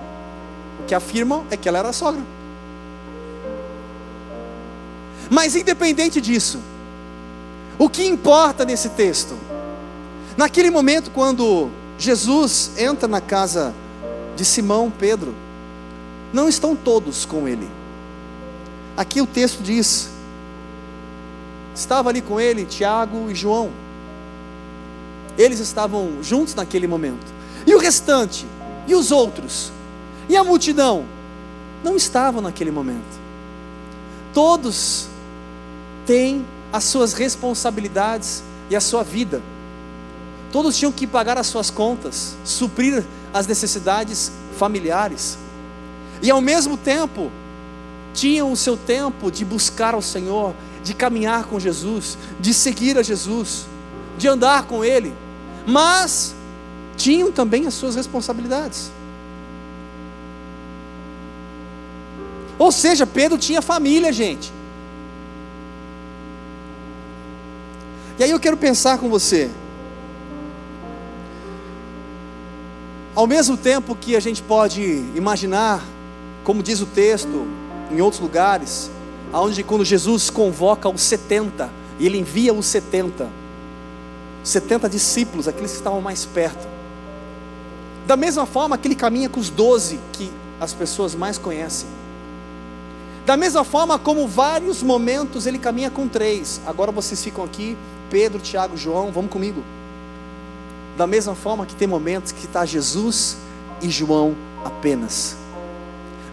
O 0.80 0.84
que 0.86 0.94
afirmam 0.94 1.44
é 1.50 1.58
que 1.58 1.68
ela 1.68 1.80
era 1.80 1.92
sogra. 1.92 2.22
Mas 5.28 5.56
independente 5.56 6.22
disso, 6.22 6.60
o 7.80 7.90
que 7.90 8.06
importa 8.06 8.64
nesse 8.64 8.90
texto? 8.90 9.36
Naquele 10.38 10.70
momento, 10.70 11.10
quando 11.10 11.72
Jesus 11.98 12.74
entra 12.78 13.08
na 13.08 13.20
casa 13.20 13.74
de 14.36 14.46
Simão 14.46 14.94
Pedro, 14.96 15.34
não 16.32 16.48
estão 16.48 16.76
todos 16.76 17.26
com 17.26 17.48
ele. 17.48 17.68
Aqui 18.96 19.20
o 19.20 19.26
texto 19.26 19.64
diz: 19.64 20.19
estava 21.74 22.10
ali 22.10 22.22
com 22.22 22.40
ele 22.40 22.66
Tiago 22.66 23.30
e 23.30 23.36
João. 23.36 23.70
Eles 25.38 25.60
estavam 25.60 26.22
juntos 26.22 26.56
naquele 26.56 26.88
momento. 26.88 27.26
E 27.66 27.74
o 27.74 27.80
restante? 27.80 28.46
E 28.88 28.96
os 28.96 29.12
outros? 29.12 29.72
E 30.28 30.36
a 30.36 30.44
multidão? 30.44 31.06
Não 31.84 31.96
estavam 31.96 32.42
naquele 32.42 32.72
momento. 32.72 33.20
Todos 34.34 35.08
têm 36.06 36.46
as 36.72 36.84
suas 36.84 37.14
responsabilidades 37.14 38.44
e 38.70 38.76
a 38.76 38.82
sua 38.82 39.04
vida. 39.04 39.42
Todos 40.52 40.78
tinham 40.78 40.92
que 40.92 41.06
pagar 41.06 41.38
as 41.38 41.48
suas 41.48 41.70
contas, 41.70 42.36
suprir 42.44 43.04
as 43.34 43.48
necessidades 43.48 44.32
familiares. 44.58 45.38
E 46.22 46.30
ao 46.30 46.42
mesmo 46.42 46.76
tempo, 46.76 47.32
tinham 48.14 48.52
o 48.52 48.58
seu 48.58 48.76
tempo 48.76 49.32
de 49.32 49.46
buscar 49.46 49.94
ao 49.94 50.02
Senhor, 50.02 50.54
de 50.84 50.94
caminhar 50.94 51.46
com 51.46 51.60
Jesus, 51.60 52.18
de 52.40 52.54
seguir 52.54 52.98
a 52.98 53.04
Jesus, 53.04 53.66
de 54.18 54.28
andar 54.28 54.64
com 54.64 54.84
Ele. 54.84 55.14
Mas 55.66 56.36
tinham 56.96 57.32
também 57.32 57.66
as 57.68 57.74
suas 57.74 57.96
responsabilidades. 57.96 58.92
Ou 62.58 62.72
seja, 62.72 63.08
Pedro 63.08 63.38
tinha 63.38 63.62
família, 63.62 64.12
gente. 64.12 64.52
E 68.20 68.24
aí 68.24 68.32
eu 68.32 68.40
quero 68.40 68.58
pensar 68.58 68.98
com 68.98 69.10
você. 69.10 69.50
Ao 73.16 73.26
mesmo 73.26 73.56
tempo 73.56 73.96
que 73.96 74.14
a 74.14 74.20
gente 74.20 74.44
pode 74.44 74.82
imaginar, 75.16 75.82
como 76.44 76.62
diz 76.62 76.82
o 76.82 76.86
texto, 76.86 77.48
em 77.90 78.02
outros 78.02 78.22
lugares, 78.22 78.92
aonde 79.32 79.64
quando 79.64 79.86
Jesus 79.86 80.30
convoca 80.30 80.90
os 80.90 81.02
70, 81.02 81.70
e 82.00 82.06
ele 82.06 82.18
envia 82.18 82.54
os 82.54 82.66
70, 82.66 83.30
70 84.44 84.90
discípulos, 84.90 85.48
aqueles 85.48 85.72
que 85.72 85.78
estavam 85.78 86.02
mais 86.02 86.26
perto. 86.26 86.68
Da 88.08 88.16
mesma 88.18 88.46
forma 88.46 88.78
que 88.78 88.88
ele 88.88 88.96
caminha 88.96 89.30
com 89.30 89.40
os 89.40 89.50
doze 89.50 90.00
que 90.14 90.32
as 90.60 90.74
pessoas 90.74 91.14
mais 91.14 91.38
conhecem. 91.38 91.88
Da 93.26 93.38
mesma 93.38 93.64
forma 93.64 94.00
como 94.00 94.28
vários 94.28 94.82
momentos 94.82 95.46
ele 95.46 95.60
caminha 95.60 95.92
com 95.92 96.08
três. 96.08 96.60
Agora 96.66 96.92
vocês 96.92 97.24
ficam 97.24 97.44
aqui, 97.44 97.78
Pedro, 98.10 98.40
Tiago, 98.40 98.76
João, 98.76 99.12
vamos 99.12 99.30
comigo. 99.30 99.64
Da 100.98 101.06
mesma 101.06 101.36
forma 101.36 101.66
que 101.66 101.76
tem 101.76 101.88
momentos 101.88 102.32
que 102.32 102.46
está 102.46 102.66
Jesus 102.66 103.38
e 103.82 103.90
João 103.90 104.36
apenas. 104.66 105.38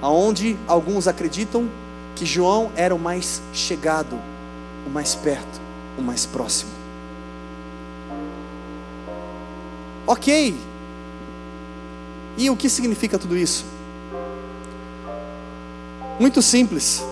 Aonde 0.01 0.57
alguns 0.67 1.07
acreditam 1.07 1.69
que 2.17 2.25
João 2.25 2.73
era 2.75 2.95
o 2.95 2.99
mais 2.99 3.43
chegado, 3.53 4.19
o 4.87 4.91
mais 4.91 5.15
perto, 5.15 5.61
o 5.99 6.03
mais 6.03 6.25
próximo. 6.25 6.71
Ok. 10.07 10.57
E 12.39 12.51
o 12.51 12.57
que 12.57 12.71
significa 12.71 13.19
tudo 13.19 13.37
isso? 13.37 13.67
Muito 16.19 16.41
simples. 16.41 17.05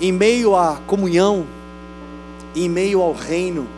Em 0.00 0.10
meio 0.10 0.56
à 0.56 0.78
comunhão, 0.86 1.46
em 2.56 2.68
meio 2.68 3.02
ao 3.02 3.12
reino, 3.12 3.68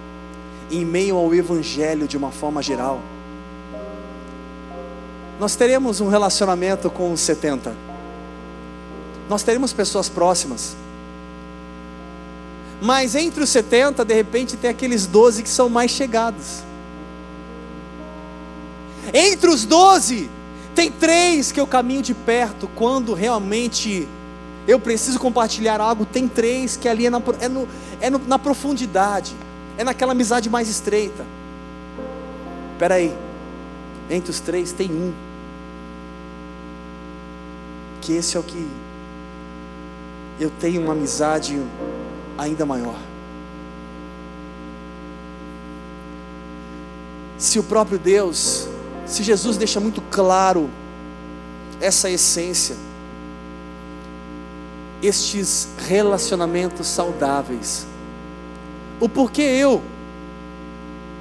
em 0.70 0.84
meio 0.84 1.16
ao 1.16 1.34
evangelho 1.34 2.06
de 2.06 2.16
uma 2.16 2.30
forma 2.30 2.62
geral, 2.62 3.00
nós 5.40 5.56
teremos 5.56 6.00
um 6.00 6.08
relacionamento 6.08 6.88
com 6.88 7.12
os 7.12 7.20
70. 7.20 7.91
Nós 9.28 9.42
teremos 9.42 9.72
pessoas 9.72 10.08
próximas. 10.08 10.76
Mas 12.80 13.14
entre 13.14 13.42
os 13.44 13.50
70, 13.50 14.04
de 14.04 14.14
repente, 14.14 14.56
tem 14.56 14.68
aqueles 14.68 15.06
12 15.06 15.42
que 15.42 15.48
são 15.48 15.68
mais 15.68 15.90
chegados. 15.90 16.64
Entre 19.14 19.48
os 19.48 19.64
12, 19.64 20.28
tem 20.74 20.90
três 20.90 21.52
que 21.52 21.60
eu 21.60 21.66
caminho 21.66 22.02
de 22.02 22.14
perto 22.14 22.68
quando 22.74 23.14
realmente 23.14 24.08
eu 24.66 24.80
preciso 24.80 25.18
compartilhar 25.18 25.80
algo. 25.80 26.04
Tem 26.04 26.26
três 26.26 26.76
que 26.76 26.88
ali 26.88 27.06
é 27.06 27.10
na, 27.10 27.22
é 27.40 27.48
no, 27.48 27.68
é 28.00 28.10
no, 28.10 28.18
na 28.26 28.38
profundidade, 28.38 29.34
é 29.78 29.84
naquela 29.84 30.12
amizade 30.12 30.50
mais 30.50 30.68
estreita. 30.68 31.24
Espera 32.72 32.96
aí, 32.96 33.14
entre 34.10 34.30
os 34.30 34.40
três 34.40 34.72
tem 34.72 34.90
um, 34.90 35.12
que 38.00 38.12
esse 38.12 38.36
é 38.36 38.40
o 38.40 38.42
que 38.42 38.66
eu 40.40 40.50
tenho 40.50 40.82
uma 40.82 40.92
amizade 40.92 41.60
ainda 42.38 42.66
maior. 42.66 42.98
Se 47.38 47.58
o 47.58 47.62
próprio 47.62 47.98
Deus 47.98 48.68
se 49.06 49.22
Jesus 49.22 49.56
deixa 49.56 49.80
muito 49.80 50.00
claro 50.10 50.70
essa 51.80 52.08
essência, 52.08 52.76
estes 55.02 55.68
relacionamentos 55.86 56.86
saudáveis, 56.86 57.86
o 59.00 59.08
porquê 59.08 59.42
eu 59.42 59.82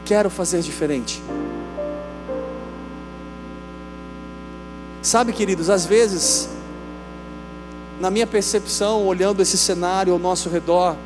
quero 0.06 0.30
fazer 0.30 0.62
diferente. 0.62 1.22
Sabe, 5.02 5.34
queridos, 5.34 5.70
às 5.70 5.86
vezes, 5.86 6.48
na 8.02 8.10
minha 8.10 8.26
percepção, 8.26 9.06
olhando 9.06 9.44
esse 9.44 9.56
cenário 9.56 10.12
ao 10.12 10.18
nosso 10.18 10.50
redor, 10.50 10.98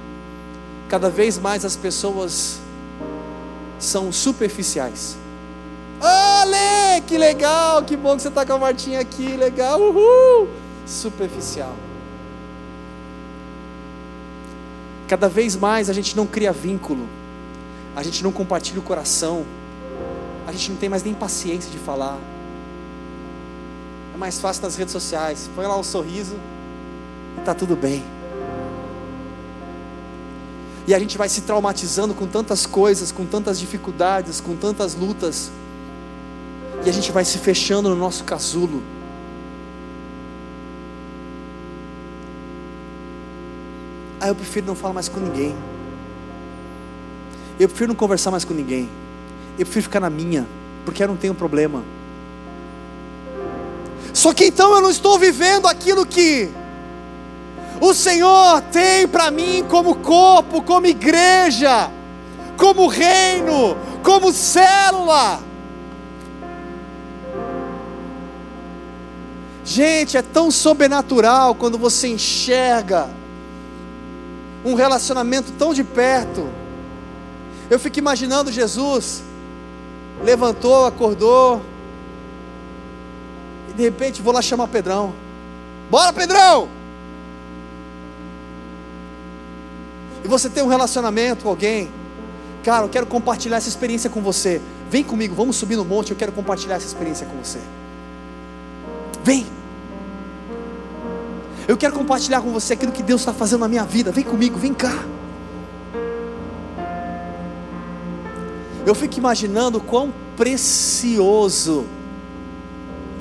cada 0.87 1.09
vez 1.09 1.37
mais 1.37 1.65
as 1.65 1.75
pessoas 1.75 2.57
são 3.77 4.13
superficiais. 4.13 5.17
Ale, 5.99 7.01
que 7.05 7.17
legal, 7.17 7.83
que 7.83 7.97
bom 7.97 8.15
que 8.15 8.21
você 8.21 8.29
está 8.29 8.45
com 8.45 8.53
a 8.53 8.57
Martinha 8.57 9.01
aqui, 9.01 9.35
legal, 9.35 9.77
uhul. 9.81 10.47
Superficial. 10.87 11.73
Cada 15.09 15.27
vez 15.27 15.57
mais 15.57 15.89
a 15.89 15.93
gente 15.93 16.15
não 16.15 16.25
cria 16.25 16.53
vínculo, 16.53 17.05
a 17.93 18.01
gente 18.03 18.23
não 18.23 18.31
compartilha 18.31 18.79
o 18.79 18.83
coração, 18.83 19.45
a 20.47 20.51
gente 20.53 20.71
não 20.71 20.77
tem 20.77 20.87
mais 20.87 21.03
nem 21.03 21.13
paciência 21.13 21.69
de 21.69 21.77
falar. 21.77 22.17
É 24.13 24.17
mais 24.17 24.39
fácil 24.39 24.63
nas 24.63 24.77
redes 24.77 24.93
sociais, 24.93 25.49
põe 25.53 25.65
lá 25.65 25.77
um 25.77 25.83
sorriso 25.83 26.37
está 27.39 27.53
tudo 27.53 27.75
bem. 27.75 28.03
E 30.87 30.93
a 30.93 30.99
gente 30.99 31.17
vai 31.17 31.27
se 31.27 31.41
traumatizando 31.41 32.13
com 32.13 32.27
tantas 32.27 32.65
coisas, 32.65 33.11
com 33.11 33.25
tantas 33.25 33.59
dificuldades, 33.59 34.39
com 34.39 34.55
tantas 34.55 34.93
lutas 34.93 35.51
e 36.85 36.89
a 36.89 36.93
gente 36.93 37.11
vai 37.11 37.25
se 37.25 37.39
fechando 37.39 37.89
no 37.89 37.95
nosso 37.95 38.23
casulo. 38.23 38.81
Ah, 44.19 44.27
eu 44.27 44.35
prefiro 44.35 44.67
não 44.67 44.75
falar 44.75 44.93
mais 44.93 45.09
com 45.09 45.19
ninguém. 45.19 45.55
Eu 47.59 47.67
prefiro 47.67 47.89
não 47.89 47.95
conversar 47.95 48.29
mais 48.29 48.45
com 48.45 48.53
ninguém. 48.53 48.87
Eu 49.57 49.65
prefiro 49.65 49.83
ficar 49.83 49.99
na 49.99 50.11
minha, 50.11 50.47
porque 50.85 51.03
eu 51.03 51.07
não 51.07 51.15
tenho 51.15 51.33
problema. 51.33 51.83
Só 54.13 54.31
que 54.31 54.45
então 54.45 54.73
eu 54.75 54.81
não 54.81 54.91
estou 54.91 55.17
vivendo 55.17 55.67
aquilo 55.67 56.05
que 56.05 56.49
o 57.79 57.93
Senhor 57.93 58.61
tem 58.71 59.07
para 59.07 59.29
mim 59.31 59.65
como 59.69 59.95
corpo, 59.95 60.61
como 60.61 60.85
igreja, 60.87 61.89
como 62.57 62.87
reino, 62.87 63.77
como 64.03 64.31
célula. 64.31 65.39
Gente, 69.63 70.15
é 70.15 70.21
tão 70.21 70.51
sobrenatural 70.51 71.55
quando 71.55 71.77
você 71.77 72.07
enxerga 72.07 73.09
um 74.63 74.75
relacionamento 74.75 75.51
tão 75.53 75.73
de 75.73 75.83
perto. 75.83 76.47
Eu 77.69 77.79
fico 77.79 77.97
imaginando 77.97 78.51
Jesus 78.51 79.23
levantou, 80.23 80.85
acordou, 80.85 81.61
e 83.69 83.73
de 83.73 83.83
repente 83.83 84.21
vou 84.21 84.33
lá 84.33 84.41
chamar 84.41 84.67
Pedrão. 84.67 85.13
Bora, 85.89 86.13
Pedrão! 86.13 86.69
E 90.25 90.27
você 90.27 90.49
tem 90.49 90.63
um 90.63 90.67
relacionamento 90.67 91.43
com 91.43 91.49
alguém, 91.49 91.87
cara, 92.63 92.83
eu 92.83 92.89
quero 92.89 93.05
compartilhar 93.05 93.57
essa 93.57 93.69
experiência 93.69 94.09
com 94.09 94.21
você. 94.21 94.59
Vem 94.89 95.03
comigo, 95.03 95.35
vamos 95.35 95.55
subir 95.55 95.75
no 95.75 95.85
monte, 95.85 96.09
eu 96.09 96.17
quero 96.17 96.31
compartilhar 96.31 96.77
essa 96.77 96.87
experiência 96.87 97.27
com 97.27 97.37
você. 97.37 97.59
Vem. 99.23 99.45
Eu 101.67 101.77
quero 101.77 101.93
compartilhar 101.93 102.41
com 102.41 102.51
você 102.51 102.73
aquilo 102.73 102.91
que 102.91 103.03
Deus 103.03 103.21
está 103.21 103.35
fazendo 103.35 103.59
na 103.59 103.67
minha 103.67 103.83
vida. 103.83 104.11
Vem 104.11 104.23
comigo, 104.23 104.57
vem 104.57 104.73
cá. 104.73 105.05
Eu 108.83 108.95
fico 108.95 109.19
imaginando 109.19 109.79
quão 109.79 110.11
precioso 110.35 111.85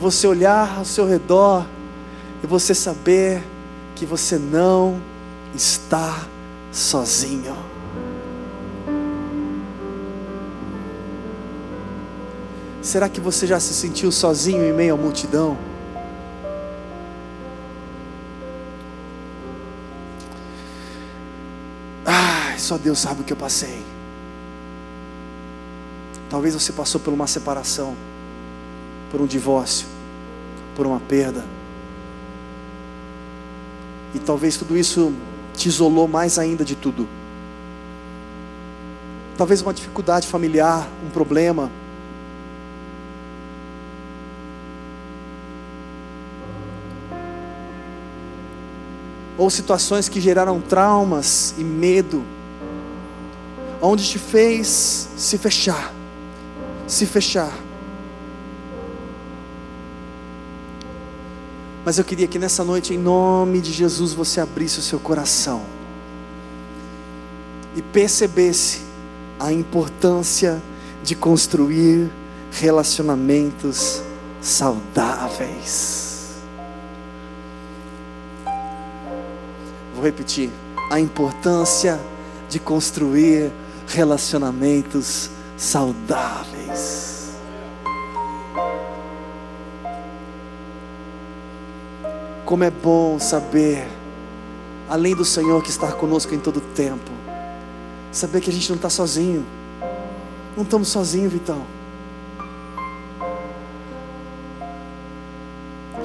você 0.00 0.26
olhar 0.26 0.78
ao 0.78 0.86
seu 0.86 1.06
redor 1.06 1.66
e 2.42 2.46
você 2.46 2.74
saber 2.74 3.44
que 3.94 4.06
você 4.06 4.38
não 4.38 4.98
está 5.54 6.32
sozinho. 6.74 7.56
Será 12.82 13.08
que 13.08 13.20
você 13.20 13.46
já 13.46 13.60
se 13.60 13.72
sentiu 13.72 14.10
sozinho 14.10 14.64
em 14.64 14.72
meio 14.72 14.94
à 14.94 14.96
multidão? 14.96 15.56
Só 22.58 22.78
Deus 22.78 22.98
sabe 22.98 23.20
o 23.20 23.24
que 23.24 23.32
eu 23.32 23.36
passei. 23.36 23.82
Talvez 26.30 26.54
você 26.54 26.72
passou 26.72 26.98
por 26.98 27.12
uma 27.12 27.26
separação, 27.26 27.94
por 29.10 29.20
um 29.20 29.26
divórcio, 29.26 29.86
por 30.74 30.86
uma 30.86 30.98
perda. 30.98 31.44
E 34.14 34.18
talvez 34.18 34.56
tudo 34.56 34.78
isso 34.78 35.12
te 35.56 35.68
isolou 35.68 36.06
mais 36.06 36.38
ainda 36.38 36.64
de 36.64 36.74
tudo. 36.74 37.08
Talvez 39.36 39.62
uma 39.62 39.74
dificuldade 39.74 40.26
familiar, 40.28 40.86
um 41.04 41.10
problema. 41.10 41.70
Ou 49.36 49.50
situações 49.50 50.08
que 50.08 50.20
geraram 50.20 50.60
traumas 50.60 51.54
e 51.58 51.64
medo 51.64 52.24
onde 53.82 54.08
te 54.08 54.18
fez 54.18 55.08
se 55.16 55.36
fechar, 55.36 55.92
se 56.86 57.04
fechar. 57.04 57.52
Mas 61.84 61.98
eu 61.98 62.04
queria 62.04 62.26
que 62.26 62.38
nessa 62.38 62.64
noite, 62.64 62.94
em 62.94 62.98
nome 62.98 63.60
de 63.60 63.70
Jesus, 63.70 64.14
você 64.14 64.40
abrisse 64.40 64.78
o 64.78 64.82
seu 64.82 64.98
coração 64.98 65.62
e 67.76 67.82
percebesse 67.82 68.80
a 69.38 69.52
importância 69.52 70.62
de 71.02 71.14
construir 71.14 72.10
relacionamentos 72.50 74.00
saudáveis. 74.40 76.36
Vou 79.94 80.02
repetir: 80.02 80.50
a 80.90 80.98
importância 80.98 82.00
de 82.48 82.58
construir 82.58 83.52
relacionamentos 83.86 85.28
saudáveis. 85.56 87.23
Como 92.44 92.62
é 92.62 92.70
bom 92.70 93.18
saber, 93.18 93.88
além 94.88 95.16
do 95.16 95.24
Senhor 95.24 95.62
que 95.62 95.70
está 95.70 95.90
conosco 95.92 96.34
em 96.34 96.38
todo 96.38 96.58
o 96.58 96.60
tempo, 96.60 97.10
saber 98.12 98.42
que 98.42 98.50
a 98.50 98.52
gente 98.52 98.68
não 98.68 98.76
está 98.76 98.90
sozinho. 98.90 99.46
Não 100.54 100.62
estamos 100.62 100.88
sozinhos, 100.88 101.32
Vitão. 101.32 101.62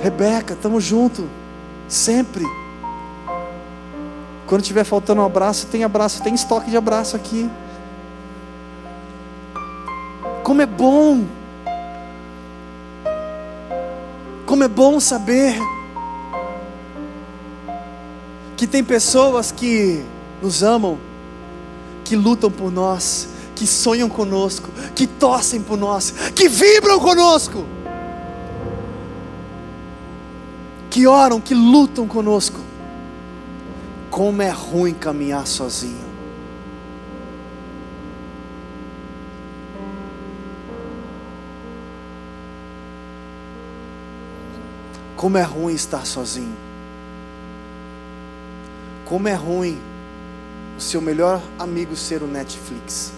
Rebeca, 0.02 0.54
estamos 0.54 0.82
juntos, 0.82 1.26
sempre. 1.90 2.46
Quando 4.48 4.64
tiver 4.64 4.86
faltando 4.86 5.22
um 5.22 5.26
abraço, 5.26 5.68
tem 5.68 5.84
abraço, 5.84 6.24
tem 6.24 6.34
estoque 6.34 6.70
de 6.70 6.78
abraço 6.78 7.18
aqui. 7.18 7.50
Como 10.42 10.62
é 10.62 10.66
bom, 10.66 11.26
como 14.46 14.64
é 14.64 14.68
bom 14.68 15.00
saber 15.00 15.60
que 18.60 18.68
tem 18.68 18.84
pessoas 18.84 19.54
que 19.54 20.04
nos 20.42 20.64
amam, 20.64 20.98
que 22.04 22.14
lutam 22.14 22.52
por 22.52 22.70
nós, 22.70 23.30
que 23.56 23.66
sonham 23.66 24.10
conosco, 24.10 24.70
que 24.94 25.08
torcem 25.08 25.62
por 25.62 25.78
nós, 25.78 26.12
que 26.36 26.50
vibram 26.50 27.00
conosco, 27.00 27.66
que 30.90 31.08
oram, 31.08 31.40
que 31.40 31.56
lutam 31.56 32.06
conosco. 32.06 32.60
Como 34.12 34.42
é 34.42 34.50
ruim 34.50 34.94
caminhar 34.94 35.48
sozinho. 35.48 36.10
Como 45.16 45.38
é 45.38 45.44
ruim 45.44 45.74
estar 45.74 46.06
sozinho. 46.06 46.69
Como 49.10 49.28
é 49.28 49.34
ruim 49.34 49.76
o 50.78 50.80
seu 50.80 51.02
melhor 51.02 51.42
amigo 51.58 51.96
ser 51.96 52.22
o 52.22 52.28
Netflix. 52.28 53.12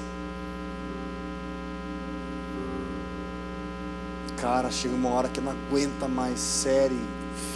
Cara, 4.40 4.72
chega 4.72 4.96
uma 4.96 5.10
hora 5.10 5.28
que 5.28 5.42
não 5.42 5.52
aguenta 5.52 6.08
mais 6.08 6.40
série, 6.40 6.98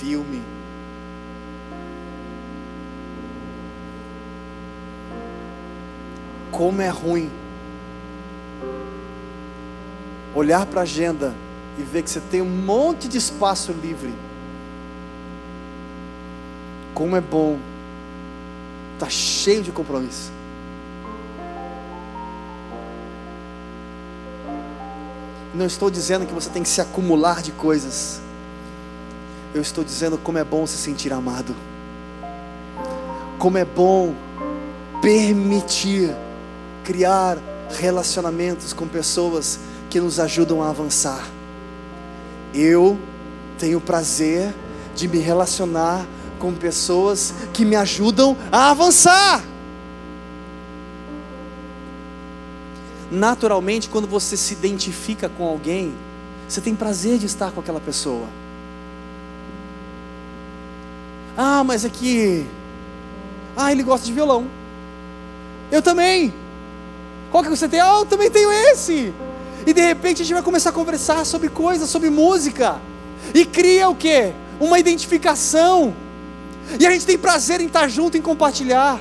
filme. 0.02 0.42
Como 6.52 6.82
é 6.82 6.90
ruim 6.90 7.32
olhar 10.36 10.66
para 10.66 10.82
a 10.82 10.84
agenda 10.84 11.34
e 11.80 11.84
ver 11.84 12.04
que 12.04 12.10
você 12.10 12.20
tem 12.20 12.42
um 12.42 12.50
monte 12.50 13.08
de 13.08 13.18
espaço 13.18 13.72
livre. 13.72 14.14
Como 16.94 17.16
é 17.16 17.22
bom 17.22 17.58
Está 18.96 19.10
cheio 19.10 19.62
de 19.62 19.72
compromisso. 19.72 20.32
Não 25.54 25.66
estou 25.66 25.90
dizendo 25.90 26.26
que 26.26 26.34
você 26.34 26.50
tem 26.50 26.64
que 26.64 26.70
se 26.70 26.82
acumular 26.82 27.42
de 27.42 27.52
coisas. 27.52 28.22
Eu 29.54 29.62
estou 29.62 29.84
dizendo 29.84 30.18
como 30.18 30.38
é 30.38 30.44
bom 30.44 30.66
se 30.66 30.78
sentir 30.78 31.14
amado. 31.14 31.56
Como 33.38 33.58
é 33.58 33.64
bom 33.64 34.14
permitir 35.02 36.16
criar 36.84 37.38
relacionamentos 37.78 38.74
com 38.74 38.88
pessoas 38.88 39.60
que 39.90 40.00
nos 40.00 40.20
ajudam 40.20 40.64
a 40.64 40.70
avançar. 40.70 41.26
Eu 42.54 42.98
tenho 43.58 43.82
prazer 43.82 44.54
de 44.96 45.08
me 45.08 45.20
relacionar 45.20 46.06
com 46.40 46.54
pessoas 46.54 47.34
que 47.54 47.66
me 47.66 47.76
ajudam 47.76 48.36
a 48.52 48.72
avançar. 48.72 49.44
Naturalmente, 53.12 53.90
quando 53.90 54.08
você 54.08 54.36
se 54.36 54.54
identifica 54.54 55.30
com 55.30 55.48
alguém, 55.48 55.94
você 56.48 56.62
tem 56.62 56.76
prazer 56.76 57.18
de 57.18 57.26
estar 57.26 57.52
com 57.52 57.60
aquela 57.60 57.80
pessoa. 57.80 58.28
Ah, 61.38 61.64
mas 61.64 61.86
é 61.86 61.90
que. 61.90 62.46
Ah, 63.56 63.72
ele 63.72 63.84
gosta 63.84 64.06
de 64.06 64.14
violão. 64.14 64.48
Eu 65.72 65.82
também. 65.82 66.34
Qual 67.32 67.44
que 67.44 67.50
você 67.50 67.68
tem? 67.68 67.80
Ah, 67.80 68.00
eu 68.00 68.06
também 68.06 68.30
tenho 68.30 68.52
esse. 68.52 69.14
E 69.66 69.74
de 69.74 69.82
repente 69.82 70.22
a 70.22 70.26
gente 70.26 70.34
vai 70.34 70.44
começar 70.44 70.70
a 70.70 70.74
conversar 70.74 71.26
sobre 71.26 71.50
coisas, 71.50 71.90
sobre 71.90 72.10
música. 72.10 72.80
E 73.34 73.46
cria 73.46 73.90
o 73.90 73.96
quê? 73.96 74.34
Uma 74.60 74.80
identificação. 74.80 75.94
E 76.80 76.86
a 76.86 76.92
gente 76.92 77.06
tem 77.06 77.18
prazer 77.18 77.62
em 77.62 77.68
estar 77.68 77.88
junto, 77.88 78.18
em 78.18 78.22
compartilhar. 78.22 79.00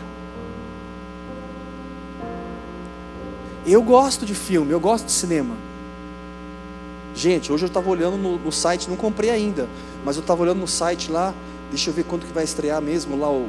Eu 3.67 3.83
gosto 3.83 4.27
de 4.27 4.35
filme, 4.35 4.73
eu 4.73 4.81
gosto 4.81 5.07
de 5.07 5.13
cinema. 5.13 5.57
Gente, 7.15 7.53
hoje 7.53 7.65
eu 7.65 7.69
estava 7.69 7.89
olhando 7.89 8.17
no, 8.17 8.39
no, 8.39 8.53
site, 8.53 8.89
não 8.91 8.97
comprei 8.97 9.31
ainda, 9.31 9.69
mas 10.05 10.17
eu 10.17 10.21
estava 10.21 10.43
olhando 10.43 10.59
no 10.59 10.69
site 10.69 11.11
lá, 11.11 11.33
deixa 11.71 11.89
eu 11.89 11.95
ver 11.95 12.05
quanto 12.05 12.27
que 12.27 12.33
vai 12.33 12.45
estrear 12.45 12.83
mesmo 12.83 13.19
lá 13.19 13.31
o. 13.31 13.49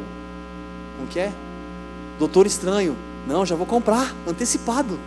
Como 0.98 1.10
que 1.10 1.20
é? 1.20 1.34
Doutor 2.18 2.46
Estranho. 2.46 2.96
Não, 3.28 3.46
já 3.46 3.56
vou 3.56 3.66
comprar, 3.66 4.14
antecipado. 4.28 5.00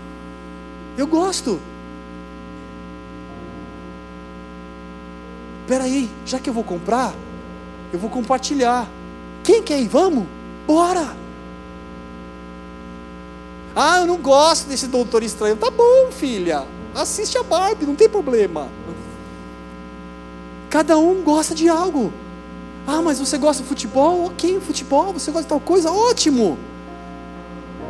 Eu 0.97 1.07
gosto. 1.07 1.61
Peraí, 5.68 6.11
já 6.27 6.38
que 6.38 6.51
eu 6.51 6.55
vou 6.55 6.64
comprar, 6.64 7.14
eu 7.92 7.99
vou 7.99 8.11
compartilhar. 8.11 8.88
Quem 9.49 9.63
quer 9.63 9.81
ir? 9.81 9.89
Vamos? 9.89 10.27
Bora! 10.67 11.17
Ah, 13.75 14.01
eu 14.01 14.07
não 14.07 14.19
gosto 14.19 14.69
desse 14.69 14.87
doutor 14.87 15.23
estranho. 15.23 15.57
Tá 15.57 15.71
bom, 15.71 16.13
filha. 16.13 16.67
Assiste 16.95 17.39
a 17.39 17.43
Barbie, 17.43 17.87
não 17.87 17.95
tem 17.95 18.11
problema. 18.11 18.69
Cada 20.69 20.99
um 20.99 21.23
gosta 21.23 21.55
de 21.55 21.67
algo. 21.67 22.13
Ah, 22.87 23.01
mas 23.01 23.19
você 23.19 23.39
gosta 23.39 23.63
de 23.63 23.69
futebol? 23.71 24.27
Ok, 24.27 24.61
futebol. 24.61 25.15
Você 25.15 25.31
gosta 25.31 25.45
de 25.45 25.49
tal 25.49 25.61
coisa? 25.61 25.91
Ótimo. 25.91 26.59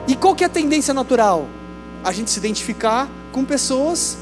E 0.07 0.15
qual 0.15 0.37
que 0.37 0.45
é 0.45 0.47
a 0.47 0.51
tendência 0.51 0.95
natural? 0.95 1.49
A 2.05 2.13
gente 2.13 2.31
se 2.31 2.39
identificar 2.39 3.09
com 3.33 3.45
pessoas 3.45 4.17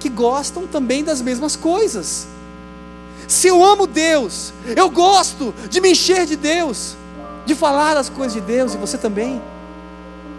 que 0.00 0.08
gostam 0.08 0.66
também 0.66 1.04
das 1.04 1.20
mesmas 1.20 1.54
coisas. 1.54 2.26
Se 3.28 3.46
eu 3.46 3.62
amo 3.62 3.86
Deus, 3.86 4.54
eu 4.74 4.88
gosto 4.88 5.54
de 5.68 5.82
me 5.82 5.90
encher 5.90 6.24
de 6.24 6.34
Deus, 6.34 6.96
de 7.44 7.54
falar 7.54 7.92
das 7.92 8.08
coisas 8.08 8.32
de 8.32 8.40
Deus, 8.40 8.72
e 8.72 8.78
você 8.78 8.96
também, 8.96 9.40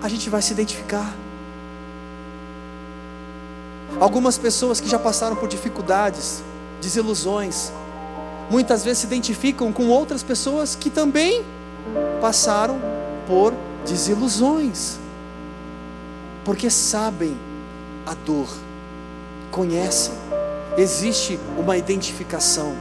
a 0.02 0.10
gente 0.10 0.28
vai 0.28 0.42
se 0.42 0.54
identificar. 0.54 1.14
Algumas 4.00 4.40
pessoas 4.40 4.82
que 4.82 4.90
já 4.90 4.98
passaram 4.98 5.36
por 5.36 5.48
dificuldades, 5.48 6.42
desilusões, 6.82 7.72
muitas 8.50 8.84
vezes 8.84 9.00
se 9.00 9.06
identificam 9.06 9.72
com 9.72 9.88
outras 9.90 10.24
pessoas 10.24 10.76
que 10.76 10.90
também 10.90 11.46
passaram 12.20 12.82
por 13.28 13.54
desilusões, 13.86 14.98
porque 16.44 16.72
sabem 16.72 17.38
a 18.04 18.16
dor, 18.16 18.48
conhecem 19.52 20.29
existe 20.80 21.40
uma 21.58 21.78
identificação. 21.78 22.76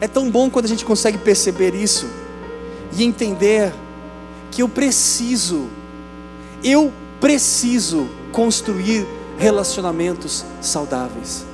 É 0.00 0.08
tão 0.08 0.30
bom 0.30 0.48
quando 0.48 0.64
a 0.64 0.68
gente 0.68 0.84
consegue 0.84 1.18
perceber 1.18 1.74
isso 1.74 2.08
e 2.96 3.04
entender 3.04 3.72
que 4.50 4.62
eu 4.62 4.68
preciso, 4.68 5.68
eu 6.62 6.92
preciso 7.20 8.08
construir 8.32 9.06
relacionamentos 9.36 10.44
saudáveis. 10.60 11.44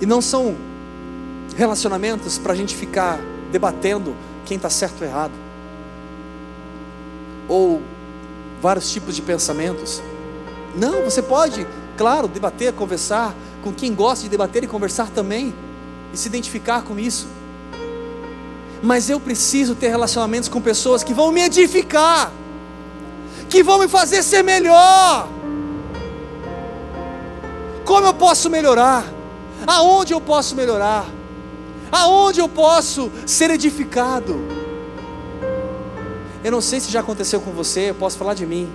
E 0.00 0.06
não 0.06 0.20
são 0.20 0.56
relacionamentos 1.56 2.38
para 2.38 2.52
a 2.52 2.56
gente 2.56 2.74
ficar 2.74 3.20
debatendo 3.52 4.14
quem 4.44 4.56
está 4.56 4.70
certo 4.70 5.02
ou 5.02 5.06
errado, 5.06 5.32
ou 7.48 7.82
vários 8.60 8.90
tipos 8.90 9.14
de 9.14 9.22
pensamentos. 9.22 10.02
Não, 10.74 11.04
você 11.04 11.22
pode, 11.22 11.66
claro, 11.96 12.28
debater, 12.28 12.72
conversar 12.72 13.34
com 13.62 13.72
quem 13.72 13.94
gosta 13.94 14.24
de 14.24 14.30
debater 14.30 14.64
e 14.64 14.66
conversar 14.66 15.10
também, 15.10 15.54
e 16.12 16.16
se 16.16 16.28
identificar 16.28 16.82
com 16.82 16.98
isso. 16.98 17.26
Mas 18.82 19.10
eu 19.10 19.18
preciso 19.18 19.74
ter 19.74 19.88
relacionamentos 19.88 20.48
com 20.48 20.60
pessoas 20.60 21.02
que 21.02 21.12
vão 21.12 21.32
me 21.32 21.42
edificar, 21.42 22.32
que 23.48 23.62
vão 23.62 23.78
me 23.78 23.88
fazer 23.88 24.22
ser 24.22 24.42
melhor. 24.42 25.28
Como 27.84 28.06
eu 28.06 28.14
posso 28.14 28.48
melhorar? 28.48 29.04
Aonde 29.66 30.12
eu 30.12 30.20
posso 30.20 30.54
melhorar? 30.54 31.06
Aonde 31.90 32.38
eu 32.38 32.48
posso 32.48 33.10
ser 33.26 33.50
edificado? 33.50 34.57
Eu 36.44 36.52
não 36.52 36.60
sei 36.60 36.78
se 36.80 36.90
já 36.90 37.00
aconteceu 37.00 37.40
com 37.40 37.50
você, 37.50 37.90
eu 37.90 37.94
posso 37.94 38.16
falar 38.16 38.34
de 38.34 38.46
mim. 38.46 38.70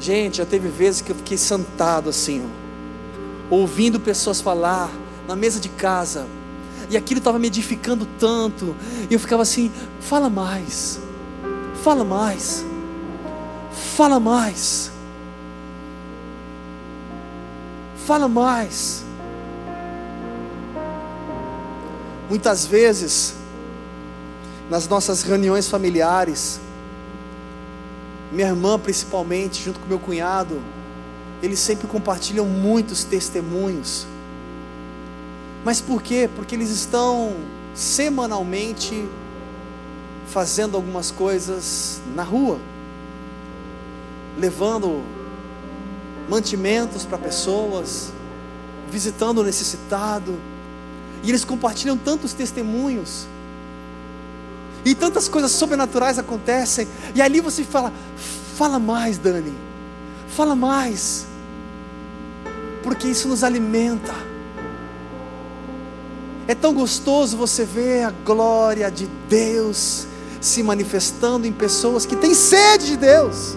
Gente, 0.00 0.38
já 0.38 0.46
teve 0.46 0.68
vezes 0.68 1.02
que 1.02 1.12
eu 1.12 1.16
fiquei 1.16 1.36
sentado 1.36 2.08
assim, 2.08 2.42
ó, 2.42 3.54
ouvindo 3.54 4.00
pessoas 4.00 4.40
falar 4.40 4.90
na 5.28 5.36
mesa 5.36 5.60
de 5.60 5.68
casa, 5.68 6.26
e 6.88 6.96
aquilo 6.96 7.18
estava 7.18 7.38
me 7.38 7.48
edificando 7.48 8.06
tanto, 8.18 8.74
e 9.10 9.14
eu 9.14 9.20
ficava 9.20 9.42
assim: 9.42 9.70
fala 10.00 10.30
mais, 10.30 10.98
fala 11.84 12.02
mais, 12.02 12.64
fala 13.94 14.18
mais, 14.18 14.90
fala 18.06 18.26
mais. 18.26 19.04
Muitas 22.30 22.64
vezes, 22.64 23.34
nas 24.70 24.88
nossas 24.88 25.22
reuniões 25.22 25.68
familiares, 25.68 26.60
minha 28.32 28.48
irmã 28.48 28.78
principalmente, 28.78 29.62
junto 29.62 29.80
com 29.80 29.86
meu 29.86 29.98
cunhado, 29.98 30.60
eles 31.42 31.58
sempre 31.58 31.86
compartilham 31.88 32.46
muitos 32.46 33.04
testemunhos. 33.04 34.06
Mas 35.64 35.80
por 35.80 36.02
quê? 36.02 36.28
Porque 36.34 36.54
eles 36.54 36.70
estão 36.70 37.34
semanalmente 37.74 39.06
fazendo 40.26 40.76
algumas 40.76 41.10
coisas 41.10 42.00
na 42.14 42.22
rua, 42.22 42.58
levando 44.38 45.02
mantimentos 46.28 47.04
para 47.04 47.18
pessoas, 47.18 48.12
visitando 48.90 49.38
o 49.38 49.44
necessitado, 49.44 50.38
e 51.22 51.28
eles 51.28 51.44
compartilham 51.44 51.96
tantos 51.96 52.32
testemunhos. 52.32 53.26
E 54.84 54.94
tantas 54.94 55.28
coisas 55.28 55.52
sobrenaturais 55.52 56.18
acontecem. 56.18 56.88
E 57.14 57.20
ali 57.20 57.40
você 57.40 57.62
fala: 57.64 57.92
fala 58.56 58.78
mais, 58.78 59.18
Dani. 59.18 59.54
Fala 60.28 60.54
mais. 60.54 61.26
Porque 62.82 63.08
isso 63.08 63.28
nos 63.28 63.44
alimenta. 63.44 64.14
É 66.48 66.54
tão 66.54 66.74
gostoso 66.74 67.36
você 67.36 67.64
ver 67.64 68.04
a 68.04 68.10
glória 68.10 68.90
de 68.90 69.06
Deus 69.28 70.06
se 70.40 70.62
manifestando 70.62 71.46
em 71.46 71.52
pessoas 71.52 72.06
que 72.06 72.16
têm 72.16 72.34
sede 72.34 72.86
de 72.86 72.96
Deus. 72.96 73.56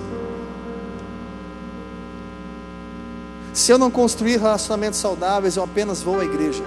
Se 3.54 3.72
eu 3.72 3.78
não 3.78 3.90
construir 3.90 4.38
relacionamentos 4.38 5.00
saudáveis, 5.00 5.56
eu 5.56 5.64
apenas 5.64 6.02
vou 6.02 6.20
à 6.20 6.26
igreja. 6.26 6.64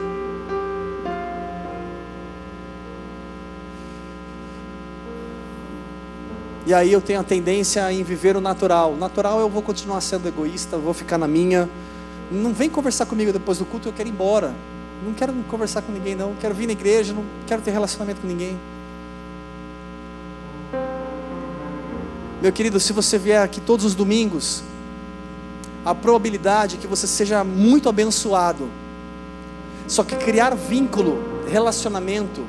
E 6.66 6.74
aí 6.74 6.92
eu 6.92 7.00
tenho 7.00 7.20
a 7.20 7.22
tendência 7.22 7.92
em 7.92 8.02
viver 8.02 8.36
o 8.36 8.40
natural. 8.40 8.96
Natural 8.96 9.38
eu 9.38 9.48
vou 9.48 9.62
continuar 9.62 10.00
sendo 10.00 10.26
egoísta, 10.26 10.76
vou 10.76 10.92
ficar 10.92 11.16
na 11.16 11.28
minha. 11.28 11.70
Não 12.28 12.52
vem 12.52 12.68
conversar 12.68 13.06
comigo 13.06 13.32
depois 13.32 13.58
do 13.58 13.64
culto, 13.64 13.88
eu 13.88 13.92
quero 13.92 14.08
ir 14.08 14.10
embora. 14.10 14.52
Não 15.06 15.14
quero 15.14 15.32
conversar 15.48 15.82
com 15.82 15.92
ninguém, 15.92 16.16
não. 16.16 16.34
Quero 16.40 16.56
vir 16.56 16.66
na 16.66 16.72
igreja, 16.72 17.12
não 17.12 17.24
quero 17.46 17.62
ter 17.62 17.70
relacionamento 17.70 18.20
com 18.20 18.26
ninguém. 18.26 18.58
Meu 22.42 22.52
querido, 22.52 22.80
se 22.80 22.92
você 22.92 23.16
vier 23.16 23.40
aqui 23.40 23.60
todos 23.60 23.84
os 23.84 23.94
domingos, 23.94 24.64
a 25.84 25.94
probabilidade 25.94 26.74
é 26.74 26.78
que 26.80 26.88
você 26.88 27.06
seja 27.06 27.44
muito 27.44 27.88
abençoado. 27.88 28.68
Só 29.86 30.02
que 30.02 30.16
criar 30.16 30.56
vínculo, 30.56 31.44
relacionamento, 31.48 32.44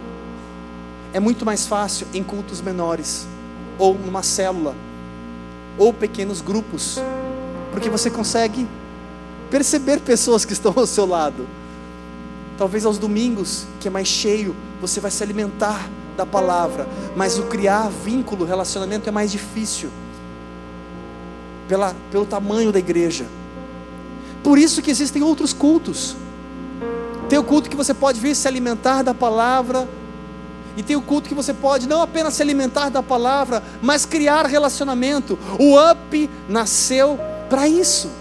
é 1.14 1.20
muito 1.20 1.46
mais 1.46 1.68
fácil 1.68 2.08
em 2.16 2.24
cultos 2.24 2.62
menores 2.62 3.28
ou 3.78 3.94
numa 3.98 4.24
célula, 4.24 4.76
ou 5.78 5.94
pequenos 5.94 6.42
grupos, 6.42 7.00
porque 7.72 7.90
você 7.90 8.10
consegue 8.10 8.68
perceber 9.50 10.00
pessoas 10.00 10.46
que 10.46 10.54
estão 10.54 10.74
ao 10.76 10.88
seu 10.88 11.06
lado. 11.06 11.48
Talvez 12.58 12.86
aos 12.86 12.98
domingos, 12.98 13.66
que 13.80 13.88
é 13.88 13.92
mais 13.92 14.08
cheio, 14.08 14.56
você 14.82 15.00
vai 15.00 15.12
se 15.12 15.22
alimentar 15.22 15.90
da 16.16 16.26
palavra, 16.26 16.88
mas 17.16 17.38
o 17.38 17.44
criar 17.44 17.90
vínculo, 17.90 18.44
relacionamento 18.44 19.08
é 19.08 19.12
mais 19.12 19.32
difícil, 19.32 19.90
pela, 21.68 21.96
pelo 22.12 22.26
tamanho 22.26 22.72
da 22.72 22.80
igreja. 22.80 23.26
Por 24.44 24.58
isso 24.58 24.82
que 24.82 24.90
existem 24.90 25.22
outros 25.22 25.54
cultos. 25.54 26.16
Tem 27.30 27.38
o 27.38 27.44
culto 27.44 27.70
que 27.70 27.76
você 27.76 27.94
pode 27.94 28.20
vir 28.20 28.36
se 28.36 28.48
alimentar 28.48 29.04
da 29.04 29.14
palavra, 29.14 29.88
e 30.78 30.84
tem 30.84 30.96
o 30.96 31.02
culto 31.02 31.28
que 31.28 31.34
você 31.34 31.56
pode 31.56 31.88
não 31.88 32.04
apenas 32.04 32.36
se 32.36 32.42
alimentar 32.44 32.90
da 32.90 33.02
palavra, 33.02 33.64
mas 33.82 34.06
criar 34.06 34.46
relacionamento. 34.46 35.38
O 35.60 35.76
UP 35.76 36.30
nasceu 36.48 37.20
para 37.50 37.68
isso. 37.68 38.12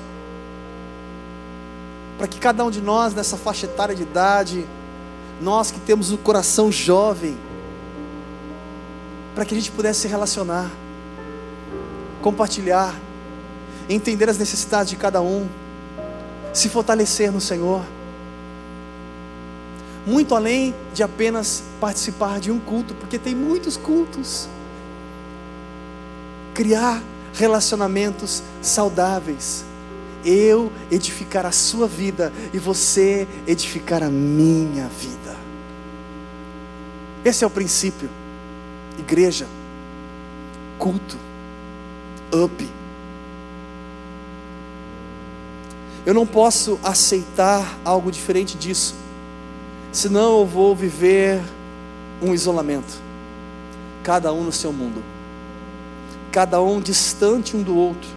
Para 2.16 2.26
que 2.26 2.38
cada 2.38 2.64
um 2.64 2.70
de 2.70 2.80
nós, 2.80 3.12
nessa 3.12 3.36
faixa 3.36 3.66
etária 3.66 3.94
de 3.94 4.02
idade, 4.02 4.66
nós 5.38 5.70
que 5.70 5.78
temos 5.78 6.10
o 6.10 6.16
coração 6.16 6.72
jovem, 6.72 7.36
para 9.34 9.44
que 9.44 9.52
a 9.52 9.56
gente 9.58 9.70
pudesse 9.70 10.00
se 10.00 10.08
relacionar, 10.08 10.70
compartilhar, 12.22 12.94
entender 13.86 14.30
as 14.30 14.38
necessidades 14.38 14.88
de 14.88 14.96
cada 14.96 15.20
um, 15.20 15.46
se 16.54 16.70
fortalecer 16.70 17.30
no 17.30 17.40
Senhor 17.40 17.82
muito 20.06 20.36
além 20.36 20.72
de 20.94 21.02
apenas 21.02 21.64
participar 21.80 22.38
de 22.38 22.52
um 22.52 22.60
culto, 22.60 22.94
porque 22.94 23.18
tem 23.18 23.34
muitos 23.34 23.76
cultos. 23.76 24.48
Criar 26.54 27.02
relacionamentos 27.34 28.42
saudáveis. 28.62 29.64
Eu 30.24 30.72
edificar 30.90 31.44
a 31.44 31.52
sua 31.52 31.88
vida 31.88 32.32
e 32.52 32.58
você 32.58 33.26
edificar 33.46 34.02
a 34.02 34.08
minha 34.08 34.88
vida. 34.88 35.36
Esse 37.24 37.42
é 37.42 37.46
o 37.46 37.50
princípio. 37.50 38.08
Igreja, 38.98 39.46
culto, 40.78 41.16
up. 42.32 42.68
Eu 46.04 46.14
não 46.14 46.26
posso 46.26 46.78
aceitar 46.84 47.76
algo 47.84 48.12
diferente 48.12 48.56
disso 48.56 49.05
senão 49.92 50.40
eu 50.40 50.46
vou 50.46 50.74
viver 50.74 51.40
um 52.22 52.32
isolamento, 52.34 53.00
cada 54.02 54.32
um 54.32 54.44
no 54.44 54.52
seu 54.52 54.72
mundo, 54.72 55.02
cada 56.32 56.60
um 56.60 56.80
distante 56.80 57.56
um 57.56 57.62
do 57.62 57.76
outro. 57.76 58.08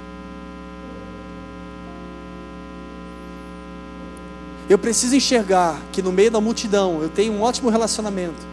Eu 4.70 4.78
preciso 4.78 5.16
enxergar 5.16 5.82
que 5.92 6.02
no 6.02 6.12
meio 6.12 6.30
da 6.30 6.40
multidão 6.40 7.02
eu 7.02 7.10
tenho 7.10 7.34
um 7.34 7.42
ótimo 7.42 7.70
relacionamento, 7.70 8.46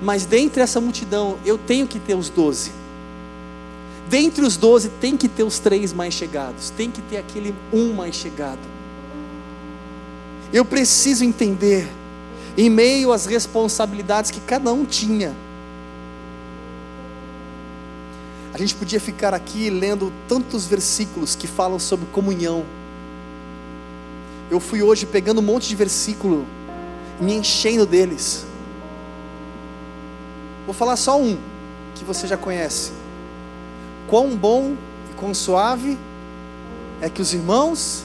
mas 0.00 0.24
dentre 0.24 0.62
essa 0.62 0.80
multidão 0.80 1.38
eu 1.44 1.58
tenho 1.58 1.86
que 1.86 1.98
ter 1.98 2.14
os 2.14 2.30
doze. 2.30 2.72
Dentre 4.08 4.44
os 4.44 4.56
doze 4.56 4.88
tem 5.00 5.16
que 5.16 5.28
ter 5.28 5.42
os 5.42 5.58
três 5.58 5.92
mais 5.92 6.14
chegados, 6.14 6.70
tem 6.70 6.90
que 6.90 7.00
ter 7.02 7.18
aquele 7.18 7.54
um 7.72 7.92
mais 7.92 8.14
chegado. 8.14 8.60
Eu 10.52 10.64
preciso 10.64 11.24
entender 11.24 11.88
em 12.56 12.68
meio 12.68 13.12
às 13.12 13.26
responsabilidades 13.26 14.30
que 14.30 14.40
cada 14.40 14.72
um 14.72 14.84
tinha. 14.84 15.34
A 18.52 18.58
gente 18.58 18.74
podia 18.74 19.00
ficar 19.00 19.32
aqui 19.32 19.70
lendo 19.70 20.12
tantos 20.28 20.66
versículos 20.66 21.34
que 21.34 21.46
falam 21.46 21.78
sobre 21.78 22.06
comunhão. 22.06 22.64
Eu 24.50 24.60
fui 24.60 24.82
hoje 24.82 25.06
pegando 25.06 25.38
um 25.38 25.44
monte 25.44 25.68
de 25.68 25.74
versículo, 25.74 26.44
me 27.18 27.32
enchendo 27.32 27.86
deles. 27.86 28.44
Vou 30.66 30.74
falar 30.74 30.96
só 30.96 31.18
um 31.18 31.38
que 31.94 32.04
você 32.04 32.26
já 32.26 32.36
conhece. 32.36 32.92
Quão 34.06 34.36
bom 34.36 34.74
e 35.10 35.14
quão 35.14 35.32
suave 35.32 35.96
é 37.00 37.08
que 37.08 37.22
os 37.22 37.32
irmãos 37.32 38.04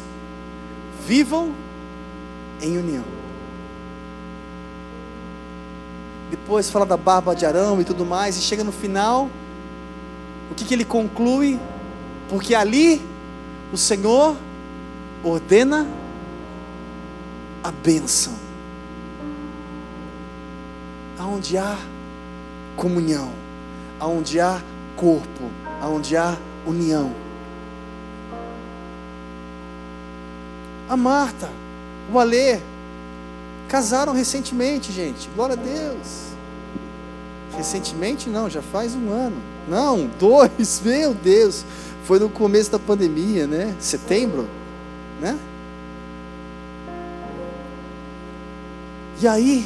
vivam 1.06 1.52
em 2.62 2.78
união. 2.78 3.17
Depois 6.30 6.70
fala 6.70 6.86
da 6.86 6.98
barba 6.98 7.36
de 7.36 7.46
Arão 7.46 7.80
e 7.80 7.84
tudo 7.84 8.06
mais. 8.06 8.38
E 8.38 8.42
chega 8.42 8.64
no 8.64 8.72
final, 8.72 9.30
o 10.52 10.56
que, 10.56 10.66
que 10.66 10.74
ele 10.74 10.86
conclui? 10.86 11.60
Porque 12.30 12.54
ali 12.54 13.02
o 13.72 13.78
Senhor 13.78 14.36
ordena 15.24 15.88
a 17.64 17.72
bênção. 17.72 18.34
Aonde 21.20 21.58
há 21.58 21.78
comunhão, 22.76 23.32
aonde 24.00 24.40
há 24.40 24.62
corpo, 24.96 25.52
aonde 25.82 26.16
há 26.16 26.38
união. 26.66 27.12
A 30.90 30.96
Marta, 30.96 31.50
o 32.12 32.20
Alê, 32.20 32.60
casaram 33.68 34.14
recentemente, 34.14 34.92
gente. 34.92 35.30
Glória 35.36 35.54
a 35.54 35.58
Deus. 35.58 36.28
Recentemente 37.56 38.30
não, 38.30 38.50
já 38.50 38.62
faz 38.62 38.96
um 38.96 39.12
ano. 39.12 39.38
Não, 39.68 40.10
dois, 40.20 40.82
meu 40.84 41.14
Deus. 41.14 41.66
Foi 42.06 42.20
no 42.20 42.30
começo 42.30 42.72
da 42.72 42.80
pandemia, 42.80 43.46
né? 43.46 43.76
Setembro, 43.80 44.48
né? 45.20 45.38
E 49.20 49.28
aí, 49.28 49.66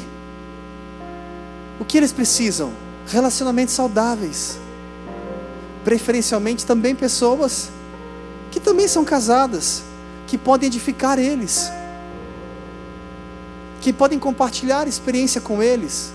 o 1.78 1.84
que 1.84 1.96
eles 1.96 2.12
precisam? 2.12 2.72
Relacionamentos 3.06 3.74
saudáveis. 3.74 4.58
Preferencialmente 5.84 6.64
também 6.64 6.94
pessoas 6.94 7.70
que 8.50 8.60
também 8.60 8.86
são 8.86 9.04
casadas, 9.04 9.82
que 10.26 10.36
podem 10.36 10.66
edificar 10.66 11.18
eles, 11.18 11.70
que 13.82 13.92
podem 13.92 14.18
compartilhar 14.18 14.86
experiência 14.86 15.40
com 15.40 15.60
eles. 15.60 16.12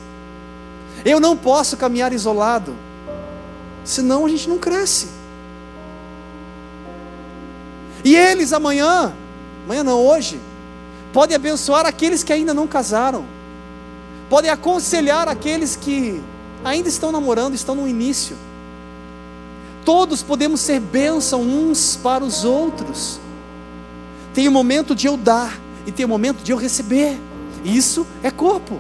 Eu 1.06 1.20
não 1.20 1.36
posso 1.36 1.76
caminhar 1.76 2.14
isolado, 2.14 2.74
senão 3.84 4.26
a 4.26 4.30
gente 4.30 4.48
não 4.50 4.58
cresce. 4.58 5.10
E 8.06 8.16
eles 8.16 8.54
amanhã, 8.54 9.14
amanhã 9.66 9.84
não, 9.84 10.00
hoje, 10.00 10.40
podem 11.12 11.36
abençoar 11.36 11.86
aqueles 11.86 12.24
que 12.24 12.32
ainda 12.32 12.54
não 12.54 12.66
casaram, 12.66 13.26
podem 14.30 14.50
aconselhar 14.50 15.28
aqueles 15.28 15.76
que 15.76 16.22
ainda 16.64 16.88
estão 16.88 17.12
namorando, 17.12 17.54
estão 17.54 17.76
no 17.76 17.86
início. 17.86 18.38
Todos 19.84 20.24
podemos 20.24 20.62
ser 20.62 20.80
bênção 20.80 21.42
uns 21.42 21.98
para 22.02 22.24
os 22.24 22.46
outros. 22.46 23.20
Tem 24.34 24.48
o 24.48 24.52
momento 24.52 24.96
de 24.96 25.08
eu 25.08 25.18
dar 25.18 25.60
e 25.86 25.92
tem 25.92 26.06
o 26.06 26.10
momento 26.10 26.44
de 26.44 26.52
eu 26.52 26.58
receber. 26.58 27.18
Isso 27.64 28.06
é 28.24 28.32
corpo. 28.32 28.80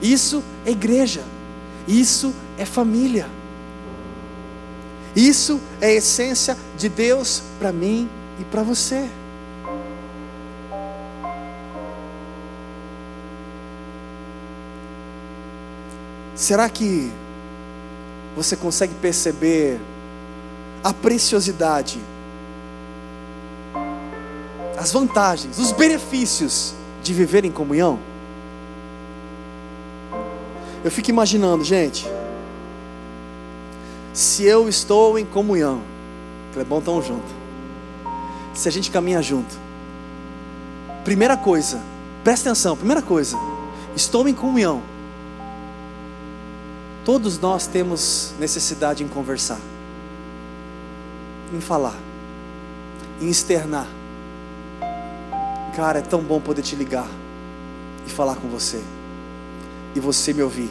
Isso 0.00 0.42
é 0.64 0.70
igreja. 0.70 1.22
Isso 1.86 2.34
é 2.58 2.64
família. 2.64 3.28
Isso 5.14 5.60
é 5.80 5.86
a 5.86 5.92
essência 5.92 6.56
de 6.76 6.88
Deus 6.88 7.42
para 7.58 7.72
mim 7.72 8.08
e 8.38 8.44
para 8.44 8.62
você. 8.62 9.08
Será 16.34 16.70
que 16.70 17.10
você 18.34 18.56
consegue 18.56 18.94
perceber 18.94 19.78
a 20.82 20.94
preciosidade, 20.94 22.00
as 24.78 24.90
vantagens, 24.90 25.58
os 25.58 25.72
benefícios 25.72 26.74
de 27.02 27.14
viver 27.14 27.44
em 27.44 27.50
comunhão? 27.50 27.98
Eu 30.82 30.90
fico 30.90 31.10
imaginando, 31.10 31.62
gente, 31.62 32.06
se 34.14 34.44
eu 34.44 34.68
estou 34.68 35.18
em 35.18 35.24
comunhão, 35.24 35.82
é 36.56 36.64
bom 36.64 36.78
estar 36.78 36.92
junto, 37.00 37.26
se 38.54 38.68
a 38.68 38.72
gente 38.72 38.90
caminha 38.90 39.22
junto, 39.22 39.54
primeira 41.04 41.36
coisa, 41.36 41.80
presta 42.24 42.48
atenção, 42.48 42.76
primeira 42.76 43.02
coisa, 43.02 43.36
estou 43.94 44.26
em 44.26 44.34
comunhão, 44.34 44.82
todos 47.04 47.38
nós 47.38 47.66
temos 47.66 48.32
necessidade 48.38 49.04
em 49.04 49.08
conversar, 49.08 49.60
em 51.52 51.60
falar, 51.60 51.96
em 53.20 53.28
externar. 53.28 53.99
Cara, 55.80 56.00
é 56.00 56.02
tão 56.02 56.20
bom 56.20 56.38
poder 56.38 56.60
te 56.60 56.76
ligar 56.76 57.08
e 58.06 58.10
falar 58.10 58.36
com 58.36 58.48
você 58.48 58.82
e 59.94 59.98
você 59.98 60.34
me 60.34 60.42
ouvir. 60.42 60.70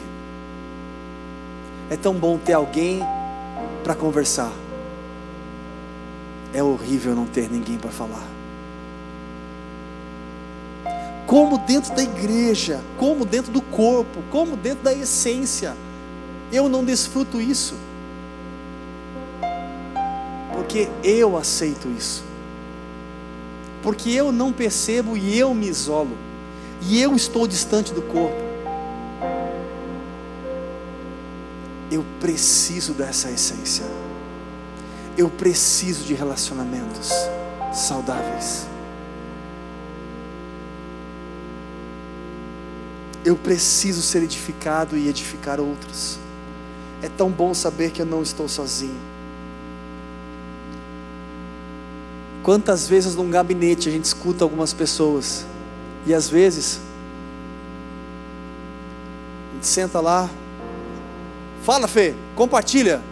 É 1.90 1.96
tão 1.96 2.14
bom 2.14 2.38
ter 2.38 2.52
alguém 2.52 3.00
para 3.82 3.92
conversar. 3.92 4.52
É 6.54 6.62
horrível 6.62 7.16
não 7.16 7.26
ter 7.26 7.50
ninguém 7.50 7.76
para 7.76 7.90
falar. 7.90 8.24
Como 11.26 11.58
dentro 11.58 11.92
da 11.92 12.04
igreja, 12.04 12.80
como 12.96 13.24
dentro 13.24 13.50
do 13.50 13.62
corpo, 13.62 14.22
como 14.30 14.56
dentro 14.56 14.84
da 14.84 14.94
essência, 14.94 15.74
eu 16.52 16.68
não 16.68 16.84
desfruto 16.84 17.40
isso. 17.40 17.74
Porque 20.52 20.88
eu 21.02 21.36
aceito 21.36 21.88
isso. 21.88 22.29
Porque 23.82 24.10
eu 24.10 24.30
não 24.30 24.52
percebo 24.52 25.16
e 25.16 25.38
eu 25.38 25.54
me 25.54 25.68
isolo. 25.68 26.16
E 26.82 27.00
eu 27.00 27.14
estou 27.14 27.46
distante 27.46 27.92
do 27.92 28.02
corpo. 28.02 28.36
Eu 31.90 32.04
preciso 32.20 32.92
dessa 32.92 33.30
essência. 33.30 33.84
Eu 35.16 35.28
preciso 35.28 36.04
de 36.04 36.14
relacionamentos 36.14 37.10
saudáveis. 37.72 38.66
Eu 43.24 43.36
preciso 43.36 44.00
ser 44.00 44.22
edificado 44.22 44.96
e 44.96 45.08
edificar 45.08 45.60
outros. 45.60 46.18
É 47.02 47.08
tão 47.08 47.30
bom 47.30 47.52
saber 47.52 47.90
que 47.90 48.00
eu 48.00 48.06
não 48.06 48.22
estou 48.22 48.48
sozinho. 48.48 49.09
Quantas 52.42 52.88
vezes 52.88 53.14
num 53.14 53.30
gabinete 53.30 53.88
a 53.88 53.92
gente 53.92 54.04
escuta 54.04 54.44
algumas 54.44 54.72
pessoas 54.72 55.44
e 56.06 56.14
às 56.14 56.28
vezes 56.28 56.80
a 59.50 59.54
gente 59.54 59.66
senta 59.66 60.00
lá, 60.00 60.28
Fala, 61.62 61.86
Fê, 61.86 62.14
compartilha. 62.34 63.02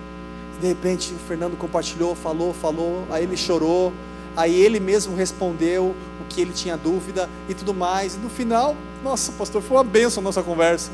De 0.61 0.67
repente, 0.67 1.13
o 1.13 1.19
Fernando 1.29 1.57
compartilhou, 1.57 2.15
falou, 2.15 2.53
falou, 2.55 3.07
aí 3.11 3.23
ele 3.23 3.37
chorou, 3.37 3.93
aí 4.35 4.59
ele 4.61 4.81
mesmo 4.81 5.15
respondeu 5.15 5.95
o 6.21 6.25
que 6.29 6.41
ele 6.41 6.53
tinha 6.53 6.77
dúvida 6.77 7.29
e 7.49 7.55
tudo 7.55 7.75
mais. 7.75 8.15
E 8.17 8.19
no 8.19 8.31
final, 8.31 8.75
nossa, 9.05 9.31
pastor, 9.33 9.63
foi 9.63 9.77
uma 9.77 9.85
benção 9.85 10.23
a 10.23 10.25
nossa 10.25 10.43
conversa. 10.43 10.91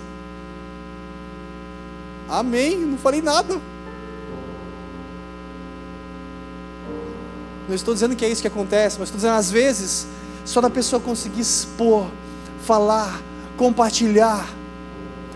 Amém, 2.28 2.76
não 2.76 2.98
falei 2.98 3.22
nada. 3.22 3.60
Não 7.68 7.74
estou 7.74 7.94
dizendo 7.94 8.14
que 8.14 8.24
é 8.24 8.28
isso 8.28 8.42
que 8.42 8.48
acontece, 8.48 8.96
mas 8.98 9.08
estou 9.08 9.16
dizendo, 9.16 9.36
às 9.36 9.50
vezes, 9.50 10.06
só 10.44 10.60
da 10.60 10.68
pessoa 10.68 11.00
conseguir 11.00 11.40
expor, 11.40 12.06
falar, 12.64 13.20
compartilhar, 13.56 14.46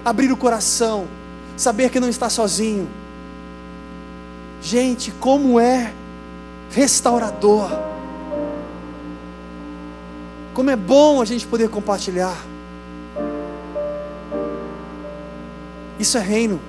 abrir 0.04 0.30
o 0.30 0.36
coração, 0.36 1.06
saber 1.56 1.90
que 1.90 1.98
não 1.98 2.08
está 2.08 2.28
sozinho. 2.28 2.88
Gente, 4.60 5.10
como 5.12 5.58
é 5.58 5.92
restaurador. 6.70 7.70
Como 10.52 10.70
é 10.70 10.76
bom 10.76 11.22
a 11.22 11.24
gente 11.24 11.46
poder 11.46 11.68
compartilhar. 11.68 12.36
Isso 15.98 16.18
é 16.18 16.20
reino. 16.20 16.60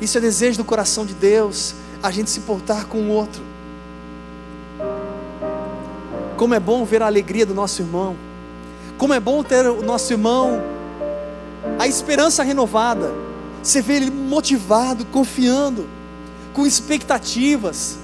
Isso 0.00 0.18
é 0.18 0.20
desejo 0.20 0.58
do 0.58 0.64
coração 0.64 1.06
de 1.06 1.14
Deus, 1.14 1.74
a 2.02 2.10
gente 2.10 2.30
se 2.30 2.40
portar 2.40 2.86
com 2.86 2.98
o 2.98 3.08
outro. 3.08 3.53
Como 6.44 6.52
é 6.52 6.60
bom 6.60 6.84
ver 6.84 7.02
a 7.02 7.06
alegria 7.06 7.46
do 7.46 7.54
nosso 7.54 7.80
irmão. 7.80 8.14
Como 8.98 9.14
é 9.14 9.18
bom 9.18 9.42
ter 9.42 9.66
o 9.66 9.82
nosso 9.82 10.12
irmão 10.12 10.60
a 11.78 11.86
esperança 11.86 12.42
renovada 12.42 13.10
você 13.62 13.80
vê 13.80 13.94
ele 13.94 14.10
motivado, 14.10 15.06
confiando, 15.06 15.88
com 16.52 16.66
expectativas. 16.66 17.96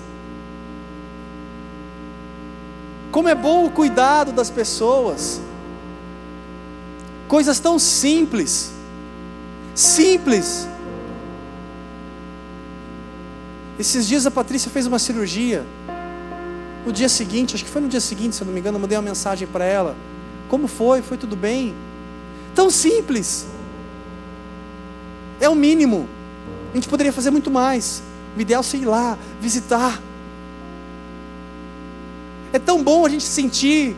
Como 3.12 3.28
é 3.28 3.34
bom 3.34 3.66
o 3.66 3.70
cuidado 3.70 4.32
das 4.32 4.48
pessoas. 4.48 5.38
Coisas 7.28 7.60
tão 7.60 7.78
simples. 7.78 8.72
Simples. 9.74 10.66
Esses 13.78 14.08
dias 14.08 14.24
a 14.24 14.30
Patrícia 14.30 14.70
fez 14.70 14.86
uma 14.86 14.98
cirurgia. 14.98 15.66
No 16.84 16.92
dia 16.92 17.08
seguinte, 17.08 17.54
acho 17.54 17.64
que 17.64 17.70
foi 17.70 17.82
no 17.82 17.88
dia 17.88 18.00
seguinte, 18.00 18.36
se 18.36 18.42
eu 18.42 18.46
não 18.46 18.54
me 18.54 18.60
engano, 18.60 18.76
eu 18.76 18.80
mandei 18.80 18.96
uma 18.96 19.02
mensagem 19.02 19.46
para 19.46 19.64
ela. 19.64 19.96
Como 20.48 20.66
foi? 20.66 21.02
Foi 21.02 21.16
tudo 21.16 21.36
bem? 21.36 21.74
Tão 22.54 22.70
simples. 22.70 23.46
É 25.40 25.48
o 25.48 25.54
mínimo. 25.54 26.08
A 26.72 26.74
gente 26.74 26.88
poderia 26.88 27.12
fazer 27.12 27.30
muito 27.30 27.50
mais. 27.50 28.02
O 28.36 28.40
ideal 28.40 28.62
é 28.62 28.76
ir 28.76 28.84
lá, 28.84 29.18
visitar. 29.40 30.00
É 32.52 32.58
tão 32.58 32.82
bom 32.82 33.06
a 33.06 33.08
gente 33.08 33.24
se 33.24 33.30
sentir 33.30 33.96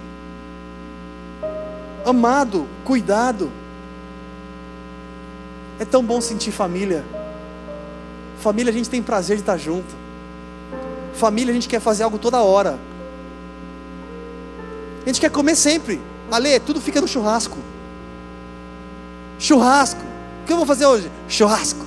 amado, 2.05 2.67
cuidado. 2.85 3.51
É 5.79 5.85
tão 5.85 6.05
bom 6.05 6.21
sentir 6.21 6.51
família. 6.51 7.05
Família 8.39 8.71
a 8.71 8.75
gente 8.75 8.91
tem 8.91 9.03
prazer 9.03 9.37
de 9.37 9.43
estar 9.43 9.57
junto. 9.57 10.02
Família 11.15 11.51
a 11.51 11.55
gente 11.55 11.69
quer 11.69 11.81
fazer 11.81 12.03
algo 12.03 12.19
toda 12.19 12.43
hora. 12.43 12.79
A 15.03 15.07
gente 15.07 15.21
quer 15.21 15.31
comer 15.31 15.57
sempre. 15.57 16.01
Ale, 16.31 16.59
tudo 16.61 16.81
fica 16.81 17.01
no 17.01 17.09
churrasco. 17.09 17.59
Churrasco. 19.39 20.01
O 20.43 20.47
que 20.47 20.53
eu 20.53 20.57
vou 20.57 20.67
fazer 20.67 20.87
hoje? 20.87 21.11
Churrasco. 21.29 21.85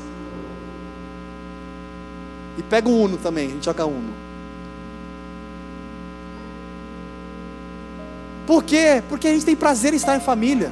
E 2.57 2.63
pega 2.63 2.87
o 2.87 3.01
Uno 3.01 3.17
também, 3.17 3.47
a 3.47 3.51
gente 3.51 3.65
joga 3.65 3.85
Uno. 3.85 4.13
Por 8.45 8.63
quê? 8.63 9.01
Porque 9.09 9.27
a 9.27 9.33
gente 9.33 9.45
tem 9.45 9.55
prazer 9.55 9.93
em 9.93 9.97
estar 9.97 10.15
em 10.15 10.19
família. 10.19 10.71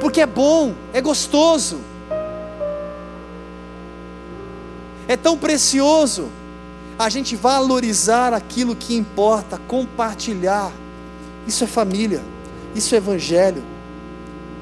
Porque 0.00 0.20
é 0.20 0.26
bom, 0.26 0.74
é 0.92 1.00
gostoso. 1.00 1.80
É 5.08 5.16
tão 5.16 5.36
precioso 5.36 6.28
a 6.98 7.08
gente 7.08 7.36
valorizar 7.36 8.32
aquilo 8.32 8.74
que 8.74 8.96
importa, 8.96 9.58
compartilhar. 9.68 10.72
Isso 11.46 11.62
é 11.62 11.66
família, 11.66 12.22
isso 12.74 12.94
é 12.94 12.98
evangelho, 12.98 13.62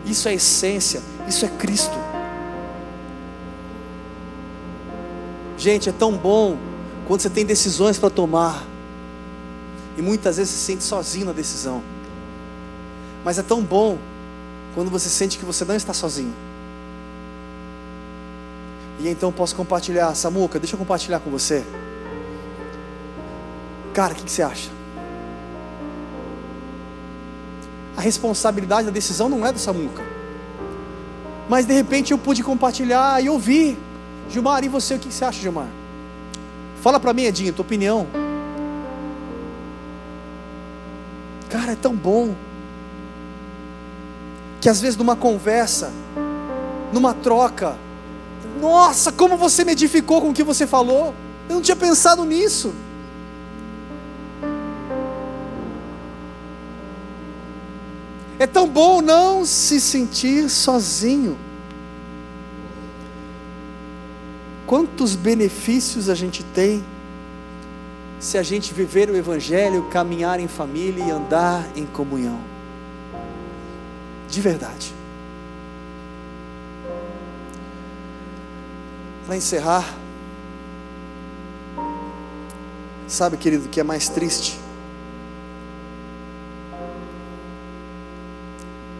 isso 0.05 0.29
é 0.29 0.35
essência, 0.35 1.03
isso 1.27 1.47
é 1.47 1.49
Cristo. 1.49 1.97
Gente, 5.57 5.89
é 5.89 5.93
tão 5.93 6.13
bom 6.13 6.59
quando 7.09 7.23
você 7.23 7.31
tem 7.31 7.47
decisões 7.47 7.99
para 7.99 8.11
tomar. 8.11 8.65
E 9.97 10.03
muitas 10.03 10.37
vezes 10.37 10.53
se 10.53 10.61
sente 10.61 10.85
sozinho 10.85 11.27
na 11.27 11.33
decisão. 11.33 11.83
Mas 13.25 13.39
é 13.39 13.43
tão 13.43 13.63
bom 13.63 13.97
quando 14.75 14.91
você 14.91 15.09
sente 15.09 15.39
que 15.39 15.45
você 15.45 15.65
não 15.65 15.75
está 15.75 15.95
sozinho. 15.95 16.35
E 19.01 19.09
então 19.09 19.33
posso 19.33 19.55
compartilhar, 19.57 20.15
Samuca, 20.15 20.59
deixa 20.59 20.75
eu 20.75 20.79
compartilhar 20.79 21.21
com 21.21 21.31
você. 21.31 21.65
Cara, 23.97 24.13
o 24.13 24.17
que, 24.17 24.25
que 24.25 24.31
você 24.31 24.43
acha? 24.43 24.69
A 27.97 28.01
responsabilidade 28.03 28.85
da 28.85 28.93
decisão 28.93 29.27
não 29.27 29.47
é 29.47 29.51
do 29.51 29.59
Samuca. 29.59 30.03
Mas 31.49 31.65
de 31.65 31.73
repente 31.73 32.13
eu 32.13 32.19
pude 32.19 32.43
compartilhar 32.43 33.25
e 33.25 33.31
ouvir. 33.31 33.79
Gilmar, 34.29 34.63
e 34.63 34.69
você, 34.69 34.97
o 34.97 34.99
que 34.99 35.11
você 35.11 35.25
acha, 35.25 35.41
Gilmar? 35.41 35.69
Fala 36.83 37.01
para 37.01 37.15
mim, 37.15 37.23
Edinho, 37.23 37.55
tua 37.55 37.65
opinião. 37.65 38.07
Cara, 41.49 41.73
é 41.73 41.77
tão 41.77 41.95
bom. 41.95 42.35
Que 44.61 44.69
às 44.69 44.79
vezes 44.79 44.99
numa 44.99 45.17
conversa, 45.17 45.91
numa 46.93 47.15
troca, 47.15 47.79
nossa, 48.61 49.11
como 49.11 49.39
você 49.39 49.65
me 49.65 49.73
edificou 49.73 50.21
com 50.21 50.29
o 50.29 50.35
que 50.35 50.45
você 50.45 50.67
falou. 50.67 51.15
Eu 51.49 51.55
não 51.55 51.63
tinha 51.63 51.77
pensado 51.77 52.27
nisso. 52.27 52.75
É 58.39 58.47
tão 58.47 58.69
bom 58.69 59.01
não 59.01 59.45
se 59.45 59.81
sentir 59.81 60.51
sozinho. 60.51 61.39
Quantos 64.67 65.15
benefícios 65.15 66.09
a 66.09 66.15
gente 66.15 66.43
tem 66.43 66.85
se 68.19 68.39
a 68.39 68.43
gente 68.43 68.73
viver 68.73 69.11
o 69.11 69.17
Evangelho, 69.17 69.85
caminhar 69.91 70.41
em 70.41 70.49
família 70.49 71.05
e 71.05 71.11
andar 71.11 71.67
em 71.77 71.85
comunhão. 71.85 72.41
De 74.29 74.41
verdade. 74.41 74.95
Para 79.27 79.37
encerrar, 79.37 79.95
sabe, 83.07 83.37
querido, 83.37 83.67
o 83.67 83.69
que 83.69 83.81
é 83.81 83.83
mais 83.83 84.09
triste? 84.09 84.66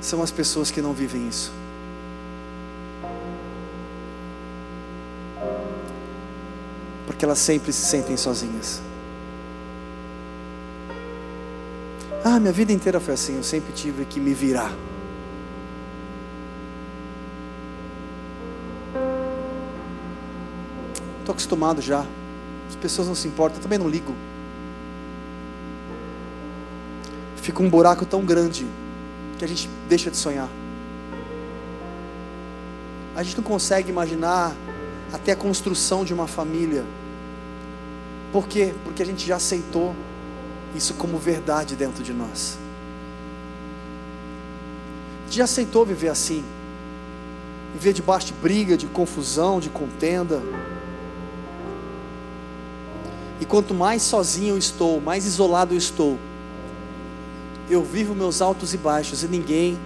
São 0.07 0.23
as 0.23 0.31
pessoas 0.31 0.71
que 0.71 0.81
não 0.81 0.93
vivem 0.93 1.27
isso. 1.27 1.53
Porque 7.05 7.25
elas 7.25 7.41
sempre 7.41 7.73
se 7.73 7.85
sentem 7.85 8.17
sozinhas. 8.17 8.81
Ah, 12.25 12.39
minha 12.39 12.53
vida 12.53 12.73
inteira 12.73 13.01
foi 13.01 13.15
assim, 13.15 13.35
eu 13.35 13.43
sempre 13.43 13.73
tive 13.73 14.05
que 14.05 14.21
me 14.21 14.33
virar. 14.33 14.73
Estou 21.19 21.33
acostumado 21.33 21.83
já. 21.83 22.07
As 22.69 22.77
pessoas 22.77 23.09
não 23.09 23.17
se 23.17 23.27
importam, 23.27 23.59
eu 23.59 23.63
também 23.65 23.77
não 23.77 23.89
ligo. 23.89 24.15
Fica 27.43 27.61
um 27.61 27.69
buraco 27.69 28.07
tão 28.07 28.25
grande 28.25 28.65
que 29.39 29.45
a 29.45 29.49
gente 29.49 29.69
deixa 29.89 30.11
de 30.11 30.17
sonhar. 30.17 30.49
A 33.15 33.23
gente 33.23 33.37
não 33.37 33.45
consegue 33.45 33.91
imaginar 33.91 34.55
até 35.13 35.33
a 35.33 35.37
construção 35.37 36.05
de 36.05 36.13
uma 36.13 36.27
família. 36.27 36.85
Por 38.33 38.47
quê? 38.47 38.75
Porque 38.85 39.03
a 39.03 39.07
gente 39.07 39.27
já 39.27 39.37
aceitou 39.37 39.95
isso 40.75 40.95
como 40.95 41.19
verdade 41.19 41.75
dentro 41.75 42.03
de 42.03 42.13
nós. 42.13 42.59
Já 45.31 45.45
aceitou 45.45 45.85
viver 45.85 46.09
assim? 46.09 46.45
Viver 47.73 47.93
debaixo 47.93 48.27
de 48.27 48.33
briga, 48.35 48.77
de 48.77 48.87
confusão, 48.87 49.61
de 49.61 49.71
contenda. 49.71 50.43
E 53.41 53.45
quanto 53.45 53.75
mais 53.75 54.03
sozinho 54.03 54.55
eu 54.55 54.59
estou, 54.59 55.01
mais 55.01 55.27
isolado 55.27 55.75
eu 55.75 55.79
estou, 55.79 56.19
eu 57.69 57.83
vivo 57.83 58.15
meus 58.15 58.41
altos 58.41 58.75
e 58.75 58.77
baixos 58.77 59.23
e 59.23 59.29
ninguém 59.29 59.79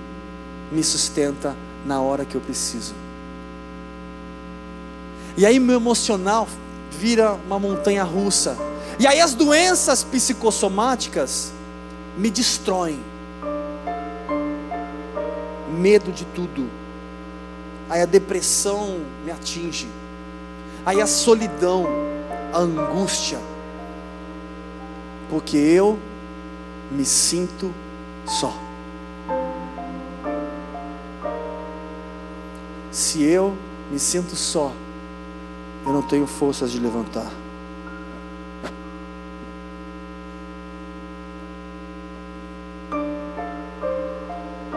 me 0.70 0.82
sustenta 0.84 1.56
na 1.84 2.00
hora 2.00 2.24
que 2.24 2.34
eu 2.34 2.40
preciso. 2.40 2.94
E 5.36 5.46
aí 5.46 5.58
meu 5.58 5.76
emocional 5.76 6.46
vira 6.90 7.32
uma 7.46 7.58
montanha 7.58 8.04
russa 8.04 8.56
e 8.98 9.06
aí 9.06 9.18
as 9.18 9.32
doenças 9.32 10.04
psicossomáticas 10.04 11.52
me 12.18 12.30
destroem. 12.30 13.00
Medo 15.72 16.12
de 16.12 16.26
tudo. 16.26 16.68
Aí 17.88 18.02
a 18.02 18.04
depressão 18.04 19.00
me 19.24 19.32
atinge. 19.32 19.88
Aí 20.84 21.00
a 21.00 21.06
solidão, 21.06 21.86
a 22.52 22.58
angústia. 22.58 23.38
Porque 25.30 25.56
eu 25.56 25.98
me 26.91 27.05
sinto 27.05 27.72
só. 28.26 28.53
Se 32.91 33.22
eu 33.22 33.57
me 33.91 33.99
sinto 33.99 34.34
só, 34.34 34.72
eu 35.86 35.93
não 35.93 36.03
tenho 36.03 36.26
forças 36.26 36.72
de 36.72 36.80
levantar. 36.80 37.30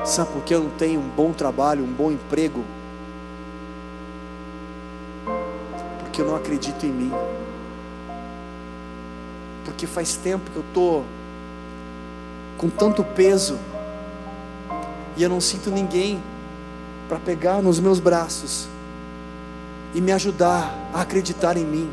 Sabe 0.06 0.32
por 0.32 0.44
que 0.44 0.54
eu 0.54 0.62
não 0.62 0.70
tenho 0.72 1.00
um 1.00 1.10
bom 1.10 1.34
trabalho, 1.34 1.84
um 1.84 1.92
bom 1.92 2.12
emprego? 2.12 2.64
Porque 6.00 6.22
eu 6.22 6.28
não 6.28 6.36
acredito 6.36 6.86
em 6.86 6.92
mim. 6.92 7.12
Porque 9.66 9.88
faz 9.88 10.16
tempo 10.16 10.52
que 10.52 10.58
eu 10.58 10.64
estou 10.68 11.06
com 12.58 12.70
tanto 12.70 13.04
peso 13.04 13.58
e 15.16 15.24
eu 15.24 15.30
não 15.30 15.40
sinto 15.40 15.70
ninguém 15.70 16.22
para 17.08 17.20
pegar 17.20 17.62
nos 17.62 17.80
meus 17.80 18.00
braços 18.00 18.68
e 19.94 20.02
me 20.02 20.12
ajudar 20.12 20.74
a 20.94 21.02
acreditar 21.02 21.58
em 21.58 21.66
mim. 21.66 21.90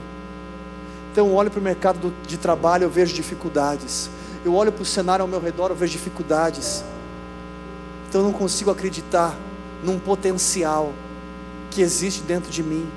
Então 1.13 1.33
olho 1.35 1.51
para 1.51 1.61
o 1.61 1.63
mercado 1.63 2.13
de 2.27 2.39
trabalho, 2.39 2.85
eu 2.85 2.91
vejo 2.91 3.13
dificuldades. 3.15 4.09
Eu 4.45 4.55
olho 4.55 4.73
para 4.73 4.83
o 4.83 4.87
cenário 4.87 5.23
ao 5.23 5.29
meu 5.29 5.41
redor, 5.41 5.71
eu 5.71 5.77
vejo 5.77 5.93
dificuldades. 5.93 6.83
Então 8.09 8.23
eu 8.23 8.27
não 8.27 8.33
consigo 8.33 8.71
acreditar 8.71 9.37
num 9.85 9.99
potencial 9.99 10.93
que 11.71 11.83
existe 11.83 12.23
dentro 12.23 12.51
de 12.51 12.63
mim. 12.63 12.89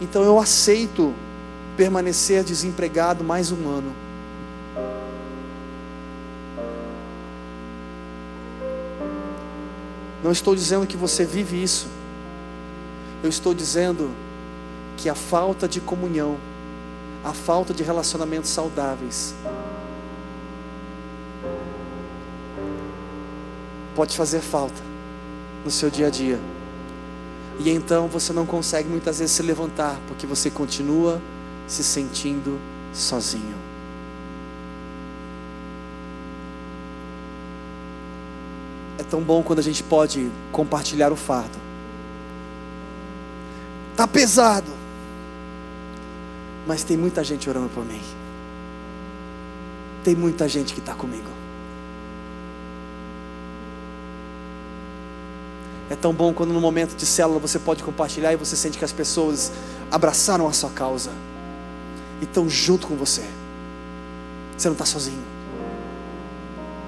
Então 0.00 0.22
eu 0.22 0.38
aceito 0.38 1.12
permanecer 1.76 2.44
desempregado 2.44 3.24
mais 3.24 3.50
um 3.50 3.68
ano. 3.68 4.07
Não 10.22 10.32
estou 10.32 10.54
dizendo 10.54 10.86
que 10.86 10.96
você 10.96 11.24
vive 11.24 11.62
isso. 11.62 11.86
Eu 13.22 13.28
estou 13.28 13.54
dizendo 13.54 14.10
que 14.96 15.08
a 15.08 15.14
falta 15.14 15.68
de 15.68 15.80
comunhão, 15.80 16.36
a 17.24 17.32
falta 17.32 17.72
de 17.72 17.82
relacionamentos 17.82 18.50
saudáveis, 18.50 19.34
pode 23.94 24.16
fazer 24.16 24.40
falta 24.40 24.80
no 25.64 25.70
seu 25.70 25.90
dia 25.90 26.06
a 26.06 26.10
dia. 26.10 26.38
E 27.60 27.70
então 27.70 28.06
você 28.06 28.32
não 28.32 28.46
consegue 28.46 28.88
muitas 28.88 29.18
vezes 29.18 29.34
se 29.34 29.42
levantar, 29.42 29.98
porque 30.06 30.26
você 30.26 30.50
continua 30.50 31.20
se 31.66 31.82
sentindo 31.82 32.58
sozinho. 32.92 33.67
Tão 39.08 39.20
bom 39.20 39.42
quando 39.42 39.58
a 39.58 39.62
gente 39.62 39.82
pode 39.82 40.30
compartilhar 40.52 41.12
o 41.12 41.16
fardo. 41.16 41.58
Tá 43.96 44.06
pesado. 44.06 44.70
Mas 46.66 46.84
tem 46.84 46.96
muita 46.96 47.24
gente 47.24 47.48
orando 47.48 47.68
por 47.70 47.84
mim. 47.84 48.00
Tem 50.04 50.14
muita 50.14 50.48
gente 50.48 50.74
que 50.74 50.80
está 50.80 50.94
comigo. 50.94 51.28
É 55.90 55.96
tão 55.96 56.12
bom 56.12 56.34
quando 56.34 56.52
no 56.52 56.60
momento 56.60 56.94
de 56.94 57.06
célula 57.06 57.40
você 57.40 57.58
pode 57.58 57.82
compartilhar 57.82 58.32
e 58.32 58.36
você 58.36 58.54
sente 58.54 58.76
que 58.76 58.84
as 58.84 58.92
pessoas 58.92 59.50
abraçaram 59.90 60.46
a 60.46 60.52
sua 60.52 60.70
causa 60.70 61.10
e 62.20 62.24
estão 62.24 62.48
junto 62.48 62.86
com 62.86 62.94
você. 62.94 63.24
Você 64.56 64.68
não 64.68 64.74
está 64.74 64.84
sozinho. 64.84 65.22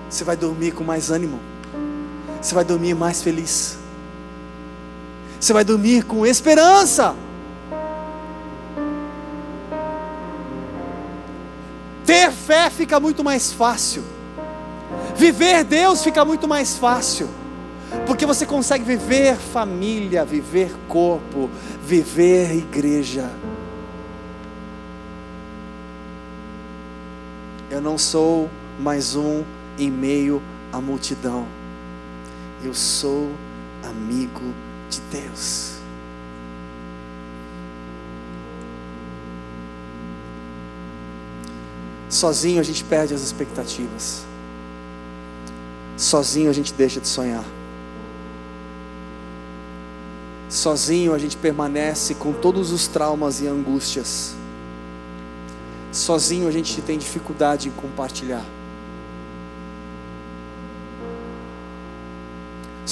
Você 0.08 0.22
vai 0.22 0.36
dormir 0.36 0.72
com 0.72 0.84
mais 0.84 1.10
ânimo. 1.10 1.38
Você 2.40 2.54
vai 2.54 2.64
dormir 2.64 2.94
mais 2.94 3.22
feliz. 3.22 3.78
Você 5.38 5.52
vai 5.52 5.64
dormir 5.64 6.04
com 6.04 6.24
esperança. 6.26 7.14
Ter 12.04 12.30
fé 12.30 12.70
fica 12.70 12.98
muito 12.98 13.22
mais 13.22 13.52
fácil. 13.52 14.02
Viver 15.16 15.64
Deus 15.64 16.02
fica 16.02 16.24
muito 16.24 16.48
mais 16.48 16.76
fácil. 16.76 17.28
Porque 18.06 18.24
você 18.24 18.46
consegue 18.46 18.84
viver 18.84 19.36
família, 19.36 20.24
viver 20.24 20.74
corpo, 20.88 21.50
viver 21.82 22.56
igreja. 22.56 23.30
Eu 27.70 27.80
não 27.80 27.96
sou 27.96 28.48
mais 28.78 29.14
um 29.14 29.44
em 29.78 29.90
meio 29.90 30.42
à 30.72 30.80
multidão. 30.80 31.59
Eu 32.62 32.74
sou 32.74 33.30
amigo 33.82 34.54
de 34.90 35.00
Deus. 35.10 35.72
Sozinho 42.10 42.60
a 42.60 42.62
gente 42.62 42.84
perde 42.84 43.14
as 43.14 43.22
expectativas. 43.22 44.26
Sozinho 45.96 46.50
a 46.50 46.52
gente 46.52 46.74
deixa 46.74 47.00
de 47.00 47.08
sonhar. 47.08 47.44
Sozinho 50.50 51.14
a 51.14 51.18
gente 51.18 51.36
permanece 51.36 52.14
com 52.14 52.32
todos 52.32 52.72
os 52.72 52.88
traumas 52.88 53.40
e 53.40 53.46
angústias. 53.46 54.34
Sozinho 55.92 56.48
a 56.48 56.50
gente 56.50 56.82
tem 56.82 56.98
dificuldade 56.98 57.68
em 57.68 57.72
compartilhar. 57.72 58.44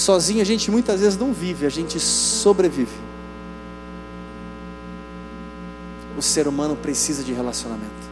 Sozinho 0.08 0.40
a 0.40 0.44
gente 0.44 0.70
muitas 0.70 1.02
vezes 1.02 1.18
não 1.18 1.34
vive, 1.34 1.66
a 1.66 1.68
gente 1.68 2.00
sobrevive. 2.00 2.96
O 6.16 6.22
ser 6.22 6.48
humano 6.48 6.74
precisa 6.74 7.22
de 7.22 7.34
relacionamento. 7.34 8.08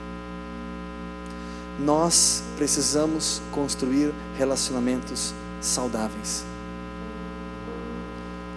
Nós 1.80 2.42
precisamos 2.54 3.40
construir 3.50 4.12
relacionamentos 4.36 5.32
saudáveis. 5.58 6.44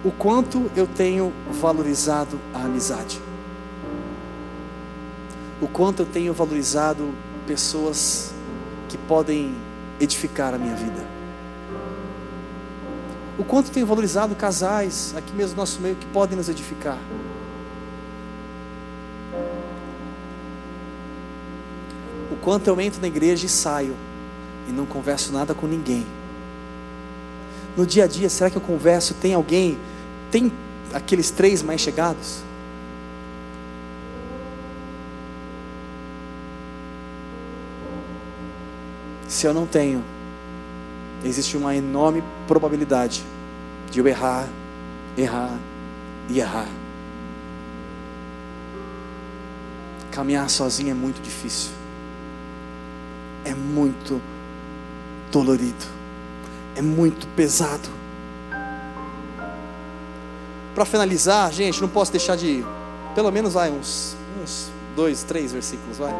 O 0.04 0.10
quanto 0.10 0.70
eu 0.76 0.86
tenho 0.86 1.32
valorizado 1.62 2.38
a 2.52 2.64
amizade 2.64 3.18
o 5.62 5.68
quanto 5.68 6.00
eu 6.00 6.06
tenho 6.06 6.34
valorizado 6.34 7.10
pessoas 7.46 8.34
que 8.88 8.98
podem 8.98 9.54
edificar 9.98 10.54
a 10.54 10.58
minha 10.58 10.74
vida. 10.74 11.19
O 13.40 13.44
quanto 13.44 13.70
tenho 13.70 13.86
valorizado 13.86 14.34
casais 14.34 15.14
aqui 15.16 15.32
mesmo 15.32 15.56
no 15.56 15.62
nosso 15.62 15.80
meio 15.80 15.96
que 15.96 16.04
podem 16.08 16.36
nos 16.36 16.50
edificar. 16.50 16.98
O 22.30 22.36
quanto 22.42 22.68
eu 22.68 22.78
entro 22.78 23.00
na 23.00 23.06
igreja 23.06 23.46
e 23.46 23.48
saio 23.48 23.96
e 24.68 24.72
não 24.72 24.84
converso 24.84 25.32
nada 25.32 25.54
com 25.54 25.66
ninguém. 25.66 26.06
No 27.74 27.86
dia 27.86 28.04
a 28.04 28.06
dia, 28.06 28.28
será 28.28 28.50
que 28.50 28.56
eu 28.58 28.60
converso? 28.60 29.14
Tem 29.14 29.32
alguém? 29.32 29.78
Tem 30.30 30.52
aqueles 30.92 31.30
três 31.30 31.62
mais 31.62 31.80
chegados? 31.80 32.42
Se 39.26 39.46
eu 39.46 39.54
não 39.54 39.64
tenho, 39.66 40.04
existe 41.24 41.56
uma 41.56 41.74
enorme 41.74 42.22
probabilidade 42.46 43.22
de 43.90 43.98
eu 43.98 44.06
errar, 44.06 44.48
errar 45.16 45.58
e 46.28 46.38
errar. 46.38 46.68
Caminhar 50.10 50.48
sozinho 50.50 50.90
é 50.90 50.94
muito 50.94 51.20
difícil. 51.22 51.70
É 53.44 53.54
muito 53.54 54.20
dolorido. 55.30 55.86
É 56.74 56.82
muito 56.82 57.26
pesado. 57.28 57.88
Para 60.74 60.84
finalizar, 60.84 61.52
gente, 61.52 61.80
não 61.80 61.88
posso 61.88 62.12
deixar 62.12 62.36
de, 62.36 62.64
pelo 63.14 63.30
menos 63.30 63.54
vai 63.54 63.70
uns, 63.70 64.16
uns 64.42 64.70
dois, 64.94 65.22
três 65.22 65.52
versículos, 65.52 65.98
vai. 65.98 66.14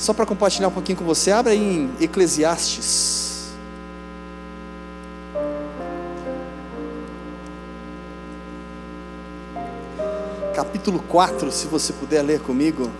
Só 0.00 0.14
para 0.14 0.24
compartilhar 0.24 0.68
um 0.68 0.70
pouquinho 0.70 0.96
com 0.96 1.04
você, 1.04 1.30
abra 1.30 1.52
aí 1.52 1.58
em 1.58 1.90
Eclesiastes. 2.00 3.50
Capítulo 10.54 11.04
4, 11.06 11.52
se 11.52 11.66
você 11.66 11.92
puder 11.92 12.22
ler 12.22 12.40
comigo. 12.40 12.90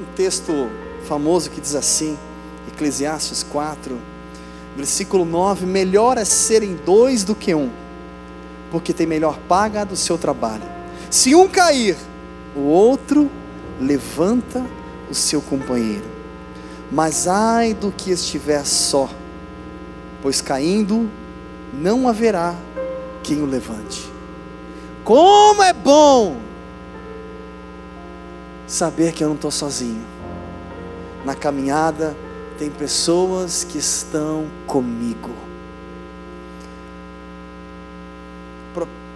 Um 0.00 0.14
texto 0.14 0.50
famoso 1.06 1.50
que 1.50 1.60
diz 1.60 1.74
assim, 1.74 2.16
Eclesiastes 2.68 3.42
4, 3.42 3.98
versículo 4.74 5.26
9: 5.26 5.66
Melhor 5.66 6.16
é 6.16 6.24
serem 6.24 6.74
dois 6.86 7.22
do 7.22 7.34
que 7.34 7.54
um, 7.54 7.68
porque 8.70 8.94
tem 8.94 9.06
melhor 9.06 9.38
paga 9.46 9.84
do 9.84 9.94
seu 9.94 10.16
trabalho. 10.16 10.64
Se 11.10 11.34
um 11.34 11.46
cair, 11.46 11.98
o 12.56 12.60
outro 12.60 13.30
levanta 13.78 14.64
o 15.10 15.14
seu 15.14 15.40
companheiro. 15.40 16.04
Mas 16.90 17.26
ai 17.26 17.74
do 17.74 17.90
que 17.90 18.10
estiver 18.10 18.64
só, 18.64 19.08
pois 20.22 20.40
caindo 20.40 21.10
não 21.72 22.08
haverá 22.08 22.54
quem 23.22 23.42
o 23.42 23.46
levante. 23.46 24.08
Como 25.04 25.62
é 25.62 25.72
bom 25.72 26.36
saber 28.66 29.12
que 29.12 29.22
eu 29.22 29.28
não 29.28 29.34
estou 29.34 29.50
sozinho. 29.50 30.04
Na 31.24 31.34
caminhada 31.34 32.16
tem 32.58 32.70
pessoas 32.70 33.64
que 33.64 33.78
estão 33.78 34.46
comigo. 34.66 35.30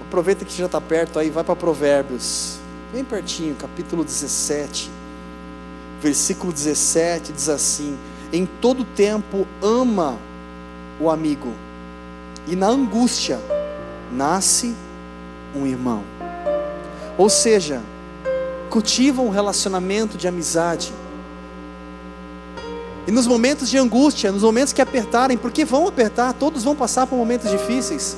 Aproveita 0.01 0.45
que 0.45 0.57
já 0.59 0.67
está 0.67 0.81
perto 0.81 1.21
aí, 1.21 1.31
vai 1.31 1.45
para 1.45 1.55
Provérbios, 1.55 2.59
bem 2.93 3.05
pertinho, 3.05 3.55
capítulo 3.55 4.03
17 4.03 5.00
versículo 6.01 6.53
17 6.53 7.33
diz 7.33 7.49
assim: 7.49 7.97
Em 8.33 8.47
todo 8.47 8.85
tempo 8.85 9.47
ama 9.63 10.19
o 10.99 11.11
amigo, 11.11 11.53
e 12.47 12.57
na 12.57 12.69
angústia 12.69 13.41
nasce 14.11 14.75
um 15.55 15.67
irmão. 15.67 16.03
Ou 17.19 17.29
seja, 17.29 17.83
cultiva 18.71 19.21
um 19.21 19.29
relacionamento 19.29 20.17
de 20.17 20.27
amizade. 20.27 20.93
E 23.07 23.11
nos 23.11 23.27
momentos 23.27 23.69
de 23.69 23.77
angústia, 23.77 24.31
nos 24.31 24.43
momentos 24.43 24.73
que 24.73 24.81
apertarem, 24.81 25.37
porque 25.37 25.65
vão 25.65 25.87
apertar, 25.87 26.33
todos 26.33 26.65
vão 26.65 26.77
passar 26.77 27.07
por 27.07 27.17
momentos 27.17 27.51
difíceis. 27.51 28.17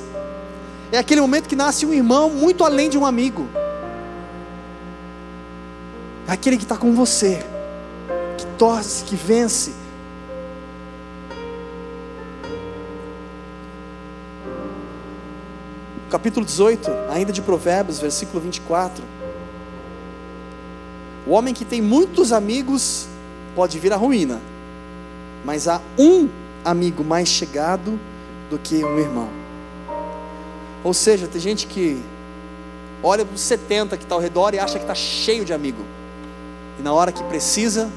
É 0.91 0.97
aquele 0.97 1.21
momento 1.21 1.49
que 1.49 1.55
nasce 1.55 1.85
um 1.85 1.93
irmão 1.93 2.29
muito 2.29 2.63
além 2.63 2.89
de 2.89 2.97
um 2.97 3.05
amigo. 3.05 3.47
É 6.27 6.31
aquele 6.31 6.57
que 6.57 6.63
está 6.63 6.77
com 6.77 6.93
você 6.93 7.43
torce, 8.63 9.03
que 9.03 9.17
vence. 9.17 9.73
Capítulo 16.09 16.45
18, 16.45 16.89
ainda 17.09 17.33
de 17.33 17.41
Provérbios, 17.41 17.99
versículo 17.99 18.39
24. 18.39 19.03
O 21.27 21.31
homem 21.31 21.53
que 21.53 21.65
tem 21.65 21.81
muitos 21.81 22.31
amigos 22.31 23.05
pode 23.53 23.77
vir 23.79 23.91
à 23.91 23.97
ruína, 23.97 24.39
mas 25.43 25.67
há 25.67 25.81
um 25.99 26.29
amigo 26.63 27.03
mais 27.03 27.27
chegado 27.27 27.99
do 28.49 28.57
que 28.57 28.81
um 28.85 28.97
irmão. 28.97 29.27
Ou 30.85 30.93
seja, 30.93 31.27
tem 31.27 31.41
gente 31.41 31.67
que 31.67 32.01
olha 33.03 33.25
para 33.25 33.35
os 33.35 33.41
70 33.41 33.97
que 33.97 34.03
está 34.03 34.15
ao 34.15 34.21
redor 34.21 34.53
e 34.53 34.59
acha 34.59 34.75
que 34.75 34.85
está 34.85 34.95
cheio 34.95 35.43
de 35.43 35.51
amigo. 35.51 35.83
E 36.79 36.81
na 36.81 36.93
hora 36.93 37.11
que 37.11 37.23
precisa, 37.25 37.91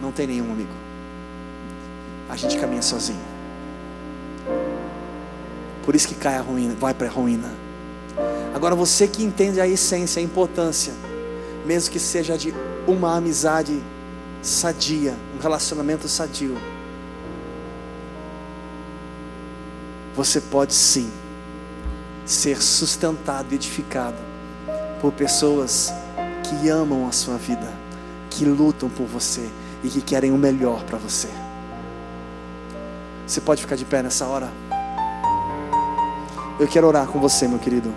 não 0.00 0.12
tem 0.12 0.26
nenhum 0.26 0.50
amigo. 0.52 0.72
A 2.28 2.36
gente 2.36 2.58
caminha 2.58 2.82
sozinho. 2.82 3.20
Por 5.84 5.94
isso 5.94 6.08
que 6.08 6.14
cai 6.14 6.36
a 6.36 6.40
ruína, 6.40 6.74
vai 6.74 6.92
para 6.92 7.06
a 7.06 7.10
ruína. 7.10 7.52
Agora 8.54 8.74
você 8.74 9.06
que 9.06 9.22
entende 9.22 9.60
a 9.60 9.68
essência, 9.68 10.20
a 10.20 10.24
importância, 10.24 10.92
mesmo 11.64 11.92
que 11.92 12.00
seja 12.00 12.36
de 12.36 12.54
uma 12.86 13.16
amizade 13.16 13.80
sadia, 14.42 15.14
um 15.36 15.40
relacionamento 15.40 16.08
sadio, 16.08 16.56
você 20.16 20.40
pode 20.40 20.72
sim 20.72 21.10
ser 22.24 22.62
sustentado, 22.62 23.52
edificado 23.52 24.16
por 25.00 25.12
pessoas 25.12 25.92
que 26.42 26.68
amam 26.68 27.06
a 27.06 27.12
sua 27.12 27.36
vida, 27.36 27.72
que 28.30 28.44
lutam 28.44 28.88
por 28.88 29.06
você 29.06 29.48
e 29.86 29.90
que 29.90 30.00
querem 30.00 30.32
o 30.32 30.36
melhor 30.36 30.82
para 30.82 30.98
você. 30.98 31.28
Você 33.24 33.40
pode 33.40 33.62
ficar 33.62 33.76
de 33.76 33.84
pé 33.84 34.02
nessa 34.02 34.26
hora? 34.26 34.50
Eu 36.58 36.66
quero 36.66 36.86
orar 36.88 37.06
com 37.06 37.20
você, 37.20 37.46
meu 37.46 37.58
querido. 37.58 37.92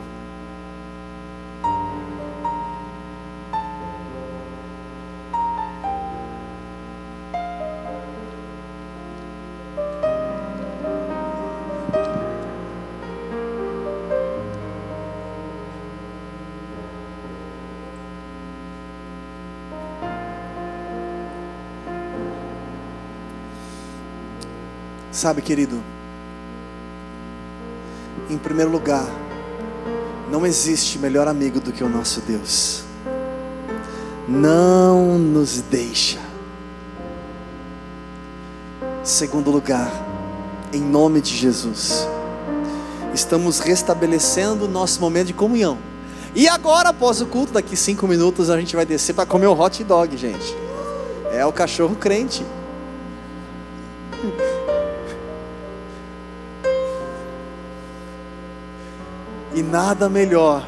Sabe, 25.19 25.41
querido, 25.41 25.83
em 28.29 28.37
primeiro 28.37 28.71
lugar, 28.71 29.05
não 30.31 30.45
existe 30.45 30.97
melhor 30.97 31.27
amigo 31.27 31.59
do 31.59 31.73
que 31.73 31.83
o 31.83 31.89
nosso 31.89 32.21
Deus. 32.21 32.85
Não 34.29 35.19
nos 35.19 35.59
deixa. 35.59 36.19
Segundo 39.03 39.51
lugar, 39.51 39.91
em 40.71 40.79
nome 40.79 41.19
de 41.19 41.35
Jesus, 41.35 42.07
estamos 43.13 43.59
restabelecendo 43.59 44.63
o 44.63 44.69
nosso 44.69 45.01
momento 45.01 45.27
de 45.27 45.33
comunhão. 45.33 45.77
E 46.33 46.47
agora, 46.47 46.91
após 46.91 47.19
o 47.19 47.25
culto, 47.25 47.51
daqui 47.51 47.75
cinco 47.75 48.07
minutos, 48.07 48.49
a 48.49 48.57
gente 48.57 48.73
vai 48.73 48.85
descer 48.85 49.11
para 49.11 49.25
comer 49.25 49.47
o 49.47 49.59
hot 49.59 49.83
dog, 49.83 50.15
gente. 50.15 50.55
É 51.33 51.45
o 51.45 51.51
cachorro 51.51 51.97
crente. 51.97 52.41
Nada 59.69 60.09
melhor 60.09 60.67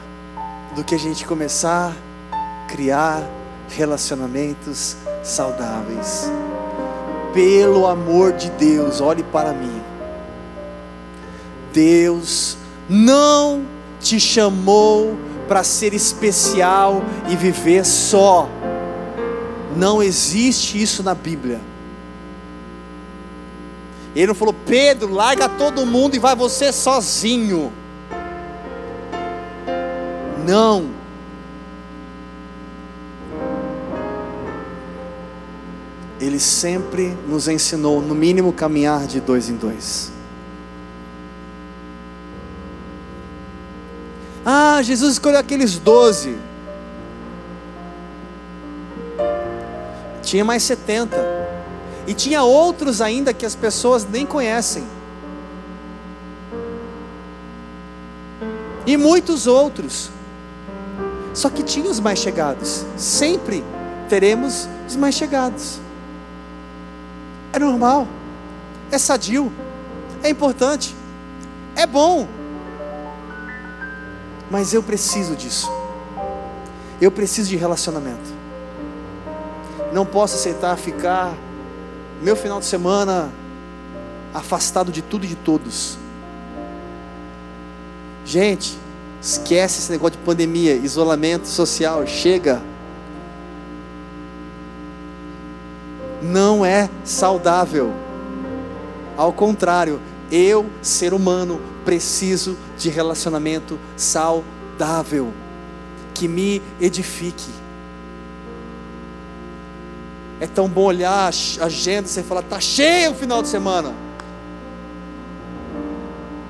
do 0.76 0.84
que 0.84 0.93
a 0.93 0.99
gente 0.99 1.26
começar 1.26 1.91
a 2.32 2.68
criar 2.68 3.24
relacionamentos 3.70 4.95
saudáveis. 5.24 6.30
Pelo 7.34 7.88
amor 7.88 8.34
de 8.34 8.49
Deus, 8.52 9.02
olhe 9.02 9.24
para 9.24 9.54
mim. 9.54 9.82
Deus 11.74 12.58
não 12.88 13.66
te 13.99 14.20
chamou 14.20 15.18
para 15.47 15.64
ser 15.64 15.93
especial 15.93 17.02
e 17.30 17.36
viver 17.36 17.86
só. 17.86 18.47
Não 19.76 20.04
existe 20.04 20.82
isso 20.82 21.02
na 21.02 21.16
Bíblia. 21.16 21.60
Ele 24.14 24.28
não 24.28 24.36
falou, 24.36 24.54
Pedro, 24.66 25.14
larga 25.14 25.47
todo 25.47 25.86
mundo 25.86 26.16
e 26.16 26.20
vai 26.20 26.36
você 26.36 26.72
sozinho. 26.72 27.72
Não. 30.46 30.89
Ele 36.20 36.39
sempre 36.39 37.18
nos 37.28 37.48
ensinou, 37.48 38.02
no 38.02 38.14
mínimo, 38.14 38.54
caminhar 38.54 39.08
de 39.08 39.20
dois 39.20 39.50
em 39.50 39.56
dois. 39.56 40.12
Ah, 44.46 44.82
Jesus 44.84 45.14
escolheu 45.14 45.39
aqueles 45.39 45.78
doze. 45.78 46.38
Tinha 50.24 50.46
mais 50.46 50.64
setenta. 50.64 51.18
E 52.08 52.14
tinha 52.14 52.44
outros 52.44 53.02
ainda 53.02 53.34
que 53.34 53.46
as 53.46 53.56
pessoas 53.56 54.06
nem 54.06 54.26
conhecem. 54.26 54.84
E 58.86 58.98
muitos 58.98 59.48
outros. 59.48 60.10
Só 61.34 61.50
que 61.50 61.64
tinha 61.64 61.90
os 61.90 62.00
mais 62.00 62.20
chegados. 62.20 62.86
Sempre 62.98 63.64
teremos 64.10 64.68
os 64.88 64.96
mais 64.96 65.16
chegados. 65.16 65.80
É 67.54 67.60
normal. 67.60 68.08
É 68.92 68.98
sadio. 68.98 69.52
É 70.24 70.30
importante. 70.30 70.96
É 71.76 71.86
bom. 71.86 72.28
Mas 74.50 74.74
eu 74.74 74.84
preciso 74.84 75.36
disso. 75.36 75.72
Eu 77.00 77.12
preciso 77.12 77.50
de 77.50 77.56
relacionamento. 77.56 78.42
Não 79.94 80.06
posso 80.06 80.36
aceitar 80.36 80.76
ficar 80.78 81.34
meu 82.22 82.36
final 82.36 82.60
de 82.60 82.66
semana 82.66 83.32
afastado 84.34 84.92
de 84.92 85.02
tudo 85.02 85.26
e 85.26 85.28
de 85.28 85.36
todos. 85.36 85.98
Gente, 88.26 88.78
Esquece 89.22 89.80
esse 89.80 89.91
negócio 89.91 90.17
de 90.17 90.26
pandemia, 90.26 90.74
isolamento 90.74 91.47
social, 91.47 92.05
chega. 92.07 92.59
Não 96.22 96.65
é 96.65 96.89
saudável. 97.03 97.93
Ao 99.15 99.32
contrário, 99.32 99.99
eu, 100.32 100.65
ser 100.82 101.13
humano, 101.13 101.61
preciso 101.86 102.57
de 102.78 102.89
relacionamento 102.89 103.78
saudável, 103.95 105.32
que 106.15 106.28
me 106.28 106.61
edifique. 106.80 107.51
É 110.39 110.47
tão 110.47 110.67
bom 110.67 110.86
olhar 110.86 111.32
a 111.59 111.65
agenda 111.65 112.09
e 112.09 112.24
falar, 112.24 112.41
está 112.41 112.59
cheio 112.59 113.11
o 113.11 113.15
final 113.15 113.43
de 113.43 113.49
semana. 113.49 113.93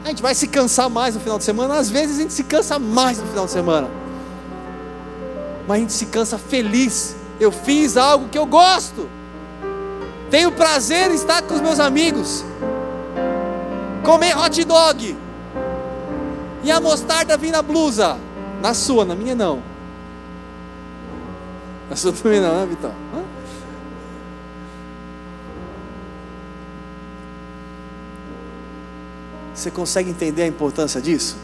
A 0.03 0.09
gente 0.09 0.21
vai 0.21 0.33
se 0.33 0.47
cansar 0.47 0.89
mais 0.89 1.15
no 1.15 1.21
final 1.21 1.37
de 1.37 1.43
semana. 1.43 1.77
Às 1.77 1.89
vezes 1.89 2.17
a 2.17 2.21
gente 2.21 2.33
se 2.33 2.43
cansa 2.43 2.79
mais 2.79 3.19
no 3.19 3.27
final 3.27 3.45
de 3.45 3.51
semana. 3.51 3.89
Mas 5.67 5.77
a 5.77 5.79
gente 5.79 5.93
se 5.93 6.05
cansa 6.07 6.37
feliz. 6.37 7.15
Eu 7.39 7.51
fiz 7.51 7.97
algo 7.97 8.27
que 8.29 8.37
eu 8.37 8.45
gosto. 8.45 9.09
Tenho 10.29 10.51
prazer 10.51 11.11
em 11.11 11.15
estar 11.15 11.41
com 11.43 11.53
os 11.53 11.61
meus 11.61 11.79
amigos. 11.79 12.43
Comer 14.03 14.37
hot 14.37 14.63
dog. 14.63 15.17
E 16.63 16.71
a 16.71 16.79
mostarda 16.79 17.37
vir 17.37 17.51
na 17.51 17.61
blusa. 17.61 18.17
Na 18.61 18.73
sua, 18.73 19.05
na 19.05 19.15
minha 19.15 19.35
não. 19.35 19.61
Na 21.89 21.95
sua 21.95 22.13
também 22.13 22.39
não, 22.39 22.55
né, 22.55 22.65
Vitão? 22.65 22.93
Você 29.61 29.69
consegue 29.69 30.09
entender 30.09 30.41
a 30.41 30.47
importância 30.47 30.99
disso? 30.99 31.37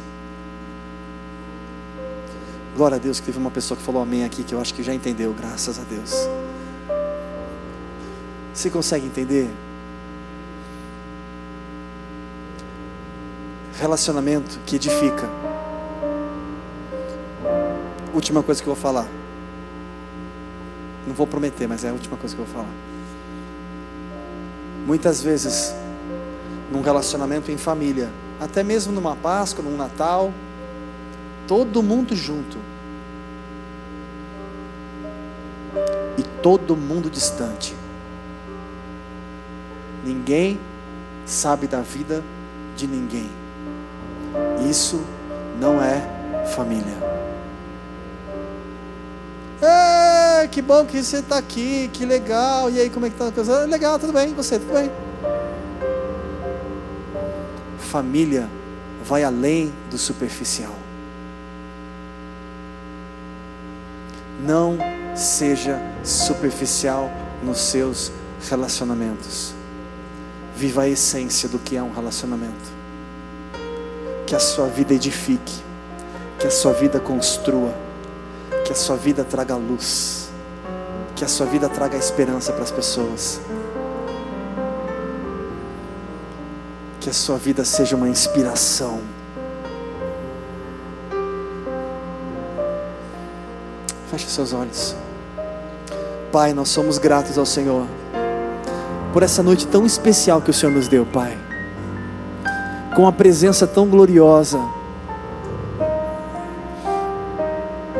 Glória 2.76 2.96
a 2.96 3.00
Deus 3.00 3.20
que 3.20 3.28
teve 3.28 3.38
uma 3.38 3.52
pessoa 3.52 3.78
que 3.78 3.84
falou 3.84 4.02
amém 4.02 4.26
aqui 4.26 4.44
que 4.44 4.56
eu 4.56 4.60
acho 4.60 4.74
que 4.74 4.82
já 4.82 4.92
entendeu, 4.92 5.36
graças 5.38 5.78
a 5.78 5.84
Deus. 5.84 6.28
Você 8.52 8.72
consegue 8.72 9.06
entender? 9.06 9.48
Relacionamento 13.80 14.58
que 14.66 14.78
edifica. 14.78 15.30
Última 18.16 18.42
coisa 18.42 18.64
que 18.64 18.68
eu 18.68 18.74
vou 18.74 18.82
falar. 18.82 19.06
Não 21.06 21.14
vou 21.14 21.28
prometer, 21.28 21.68
mas 21.68 21.84
é 21.84 21.90
a 21.90 21.94
última 21.94 22.18
coisa 22.18 22.36
que 22.36 22.42
eu 22.42 22.48
vou 22.48 22.56
falar. 22.56 22.74
Muitas 24.88 25.22
vezes 25.22 25.72
num 26.72 26.82
relacionamento 26.82 27.52
em 27.52 27.58
família, 27.58 28.10
até 28.40 28.64
mesmo 28.64 28.94
numa 28.94 29.16
Páscoa, 29.16 29.64
num 29.64 29.78
Natal, 29.78 30.32
todo 31.48 31.82
mundo 31.82 32.16
junto. 32.16 32.58
E 36.18 36.24
todo 36.42 36.76
mundo 36.76 37.10
distante. 37.10 37.76
Ninguém 40.04 40.60
sabe 41.26 41.68
da 41.68 41.82
vida 41.82 42.24
de 42.76 42.88
ninguém. 42.88 43.30
Isso 44.70 45.02
não 45.60 45.82
é 45.82 46.02
família. 46.56 47.08
É, 49.62 50.48
que 50.48 50.62
bom 50.62 50.86
que 50.86 51.02
você 51.02 51.18
está 51.18 51.38
aqui, 51.38 51.90
que 51.92 52.06
legal. 52.06 52.70
E 52.70 52.80
aí, 52.80 52.90
como 52.90 53.06
é 53.06 53.10
que 53.10 53.16
está 53.16 53.28
a 53.28 53.32
coisa? 53.32 53.66
Legal, 53.66 53.98
tudo 53.98 54.14
bem, 54.14 54.34
você, 54.34 54.60
tudo 54.60 54.74
bem. 54.74 55.07
Família 57.88 58.50
vai 59.04 59.24
além 59.24 59.74
do 59.90 59.98
superficial. 59.98 60.76
Não 64.46 64.78
seja 65.16 65.80
superficial 66.04 67.10
nos 67.42 67.60
seus 67.60 68.12
relacionamentos. 68.50 69.54
Viva 70.56 70.84
a 70.84 70.90
essência 70.90 71.48
do 71.48 71.58
que 71.58 71.78
é 71.78 71.82
um 71.82 71.92
relacionamento. 71.92 72.78
Que 74.26 74.36
a 74.36 74.40
sua 74.40 74.68
vida 74.68 74.94
edifique, 74.94 75.64
que 76.38 76.46
a 76.46 76.52
sua 76.52 76.74
vida 76.74 77.00
construa, 77.00 77.74
que 78.66 78.74
a 78.74 78.76
sua 78.76 78.98
vida 78.98 79.24
traga 79.24 79.56
luz, 79.56 80.30
que 81.16 81.24
a 81.24 81.28
sua 81.28 81.46
vida 81.46 81.70
traga 81.70 81.98
esperança 81.98 82.52
para 82.52 82.64
as 82.64 82.72
pessoas. 82.72 83.40
Que 87.08 87.12
a 87.12 87.14
sua 87.14 87.38
vida 87.38 87.64
seja 87.64 87.96
uma 87.96 88.10
inspiração. 88.10 89.00
Feche 94.12 94.28
seus 94.28 94.52
olhos. 94.52 94.94
Pai, 96.34 96.52
nós 96.52 96.68
somos 96.68 96.98
gratos 96.98 97.38
ao 97.38 97.46
Senhor 97.46 97.88
por 99.14 99.24
essa 99.24 99.42
noite 99.42 99.66
tão 99.68 99.86
especial 99.86 100.42
que 100.42 100.50
o 100.50 100.54
Senhor 100.54 100.74
nos 100.74 100.90
deu, 100.90 101.06
Pai. 101.06 101.38
Com 102.94 103.08
a 103.08 103.12
presença 103.14 103.66
tão 103.66 103.88
gloriosa, 103.88 104.60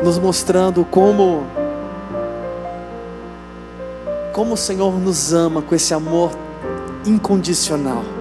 nos 0.04 0.18
mostrando 0.18 0.84
como 0.84 1.46
como 4.34 4.52
o 4.52 4.58
Senhor 4.58 4.98
nos 4.98 5.32
ama 5.32 5.62
com 5.62 5.74
esse 5.74 5.94
amor 5.94 6.30
incondicional. 7.06 8.17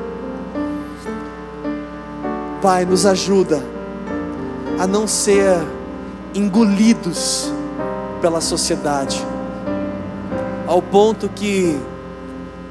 Pai, 2.61 2.85
nos 2.85 3.05
ajuda 3.05 3.63
a 4.79 4.87
não 4.87 5.07
ser 5.07 5.57
engolidos 6.33 7.51
pela 8.21 8.41
sociedade 8.41 9.23
ao 10.67 10.81
ponto 10.81 11.29
que 11.29 11.79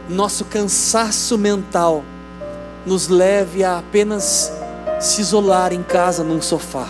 nosso 0.08 0.44
cansaço 0.44 1.38
mental 1.38 2.04
nos 2.84 3.08
leve 3.08 3.64
a 3.64 3.78
apenas 3.78 4.52
se 5.00 5.22
isolar 5.22 5.72
em 5.72 5.82
casa 5.82 6.22
num 6.22 6.40
sofá. 6.40 6.88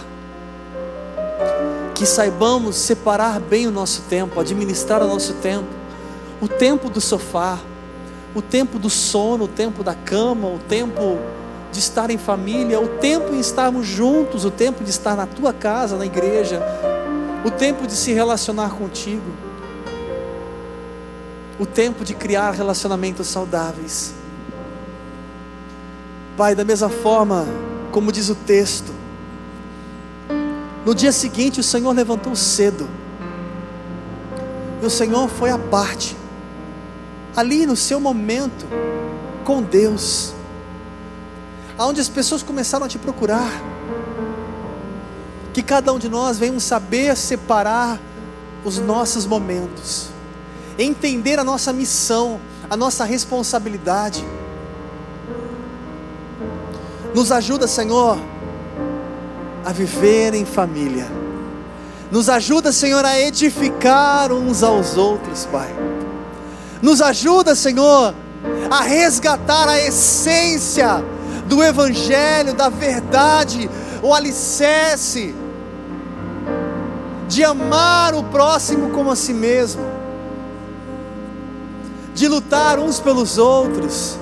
Que 1.94 2.04
saibamos 2.04 2.76
separar 2.76 3.40
bem 3.40 3.66
o 3.66 3.70
nosso 3.70 4.02
tempo, 4.02 4.38
administrar 4.38 5.02
o 5.02 5.06
nosso 5.06 5.34
tempo, 5.34 5.68
o 6.42 6.48
tempo 6.48 6.90
do 6.90 7.00
sofá, 7.00 7.58
o 8.34 8.42
tempo 8.42 8.78
do 8.78 8.90
sono, 8.90 9.44
o 9.44 9.48
tempo 9.48 9.82
da 9.82 9.94
cama, 9.94 10.48
o 10.48 10.58
tempo 10.58 11.18
de 11.72 11.78
estar 11.78 12.10
em 12.10 12.18
família, 12.18 12.80
o 12.80 12.88
tempo 12.88 13.34
em 13.34 13.40
estarmos 13.40 13.86
juntos, 13.86 14.44
o 14.44 14.50
tempo 14.50 14.82
de 14.82 14.90
estar 14.90 15.16
na 15.16 15.26
tua 15.26 15.52
casa, 15.52 15.96
na 15.96 16.06
igreja, 16.06 16.62
o 17.44 17.50
tempo 17.50 17.86
de 17.86 17.94
se 17.94 18.12
relacionar 18.12 18.70
contigo 18.70 19.46
o 21.58 21.64
tempo 21.64 22.04
de 22.04 22.14
criar 22.14 22.50
relacionamentos 22.50 23.26
saudáveis. 23.28 24.14
Pai, 26.36 26.54
da 26.54 26.64
mesma 26.64 26.90
forma, 26.90 27.46
como 27.90 28.12
diz 28.12 28.28
o 28.28 28.34
texto, 28.34 28.92
no 30.84 30.94
dia 30.94 31.12
seguinte 31.12 31.58
o 31.58 31.62
Senhor 31.62 31.92
levantou 31.92 32.36
cedo, 32.36 32.86
e 34.82 34.86
o 34.86 34.90
Senhor 34.90 35.28
foi 35.28 35.50
à 35.50 35.58
parte, 35.58 36.14
ali 37.34 37.64
no 37.64 37.74
seu 37.74 37.98
momento, 37.98 38.66
com 39.44 39.62
Deus, 39.62 40.34
aonde 41.78 42.00
as 42.00 42.08
pessoas 42.08 42.42
começaram 42.42 42.86
a 42.86 42.88
te 42.88 42.98
procurar, 42.98 43.50
que 45.52 45.62
cada 45.62 45.92
um 45.92 45.98
de 45.98 46.08
nós 46.08 46.38
venhamos 46.38 46.64
saber 46.64 47.16
separar 47.16 47.98
os 48.64 48.78
nossos 48.78 49.26
momentos 49.26 50.16
entender 50.78 51.38
a 51.38 51.44
nossa 51.44 51.72
missão, 51.72 52.40
a 52.68 52.76
nossa 52.76 53.04
responsabilidade. 53.04 54.24
Nos 57.14 57.32
ajuda, 57.32 57.66
Senhor, 57.66 58.18
a 59.64 59.72
viver 59.72 60.34
em 60.34 60.44
família. 60.44 61.06
Nos 62.10 62.28
ajuda, 62.28 62.70
Senhor, 62.72 63.04
a 63.04 63.18
edificar 63.18 64.32
uns 64.32 64.62
aos 64.62 64.96
outros, 64.96 65.46
Pai. 65.46 65.74
Nos 66.82 67.00
ajuda, 67.00 67.54
Senhor, 67.54 68.14
a 68.70 68.82
resgatar 68.82 69.68
a 69.68 69.80
essência 69.80 71.02
do 71.48 71.62
Evangelho, 71.62 72.54
da 72.54 72.68
verdade, 72.68 73.70
o 74.02 74.12
alicerce 74.12 75.34
de 77.28 77.42
amar 77.44 78.14
o 78.14 78.22
próximo 78.24 78.90
como 78.90 79.10
a 79.10 79.16
si 79.16 79.32
mesmo 79.32 79.96
de 82.16 82.26
lutar 82.28 82.78
uns 82.78 82.98
pelos 82.98 83.36
outros. 83.36 84.18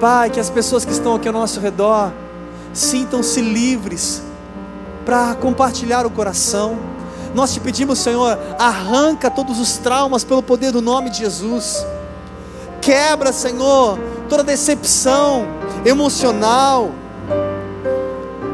Pai, 0.00 0.28
que 0.28 0.40
as 0.40 0.50
pessoas 0.50 0.84
que 0.84 0.90
estão 0.90 1.14
aqui 1.14 1.28
ao 1.28 1.32
nosso 1.32 1.60
redor 1.60 2.12
sintam-se 2.74 3.40
livres 3.40 4.20
para 5.06 5.36
compartilhar 5.36 6.04
o 6.04 6.10
coração. 6.10 6.76
Nós 7.32 7.54
te 7.54 7.60
pedimos, 7.60 8.00
Senhor, 8.00 8.36
arranca 8.58 9.30
todos 9.30 9.60
os 9.60 9.78
traumas 9.78 10.24
pelo 10.24 10.42
poder 10.42 10.72
do 10.72 10.82
nome 10.82 11.10
de 11.10 11.18
Jesus. 11.18 11.86
Quebra, 12.80 13.32
Senhor, 13.32 13.98
toda 14.28 14.42
decepção 14.42 15.46
emocional, 15.84 16.90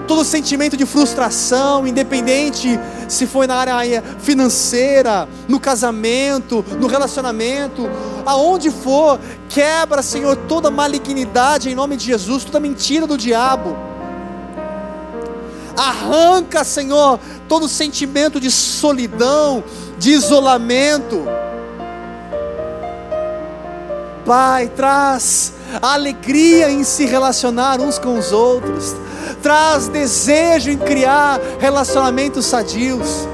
todo 0.06 0.24
sentimento 0.24 0.76
de 0.76 0.86
frustração, 0.86 1.86
independente 1.86 2.78
se 3.08 3.26
foi 3.26 3.46
na 3.46 3.56
área 3.56 4.02
financeira, 4.20 5.28
no 5.46 5.60
casamento, 5.60 6.64
no 6.80 6.86
relacionamento, 6.86 7.88
aonde 8.24 8.70
for, 8.70 9.20
quebra, 9.48 10.02
Senhor, 10.02 10.36
toda 10.48 10.70
malignidade 10.70 11.70
em 11.70 11.74
nome 11.74 11.96
de 11.96 12.06
Jesus, 12.06 12.44
toda 12.44 12.58
mentira 12.58 13.06
do 13.06 13.16
diabo. 13.16 13.76
Arranca, 15.76 16.64
Senhor, 16.64 17.20
todo 17.48 17.68
sentimento 17.68 18.40
de 18.40 18.50
solidão, 18.50 19.62
de 19.98 20.12
isolamento. 20.12 21.26
Pai, 24.26 24.68
traz 24.74 25.52
alegria 25.80 26.68
em 26.68 26.82
se 26.82 27.06
relacionar 27.06 27.80
uns 27.80 27.96
com 27.96 28.18
os 28.18 28.32
outros. 28.32 28.96
Traz 29.40 29.86
desejo 29.86 30.70
em 30.70 30.76
criar 30.76 31.40
relacionamentos 31.60 32.46
sadios, 32.46 33.28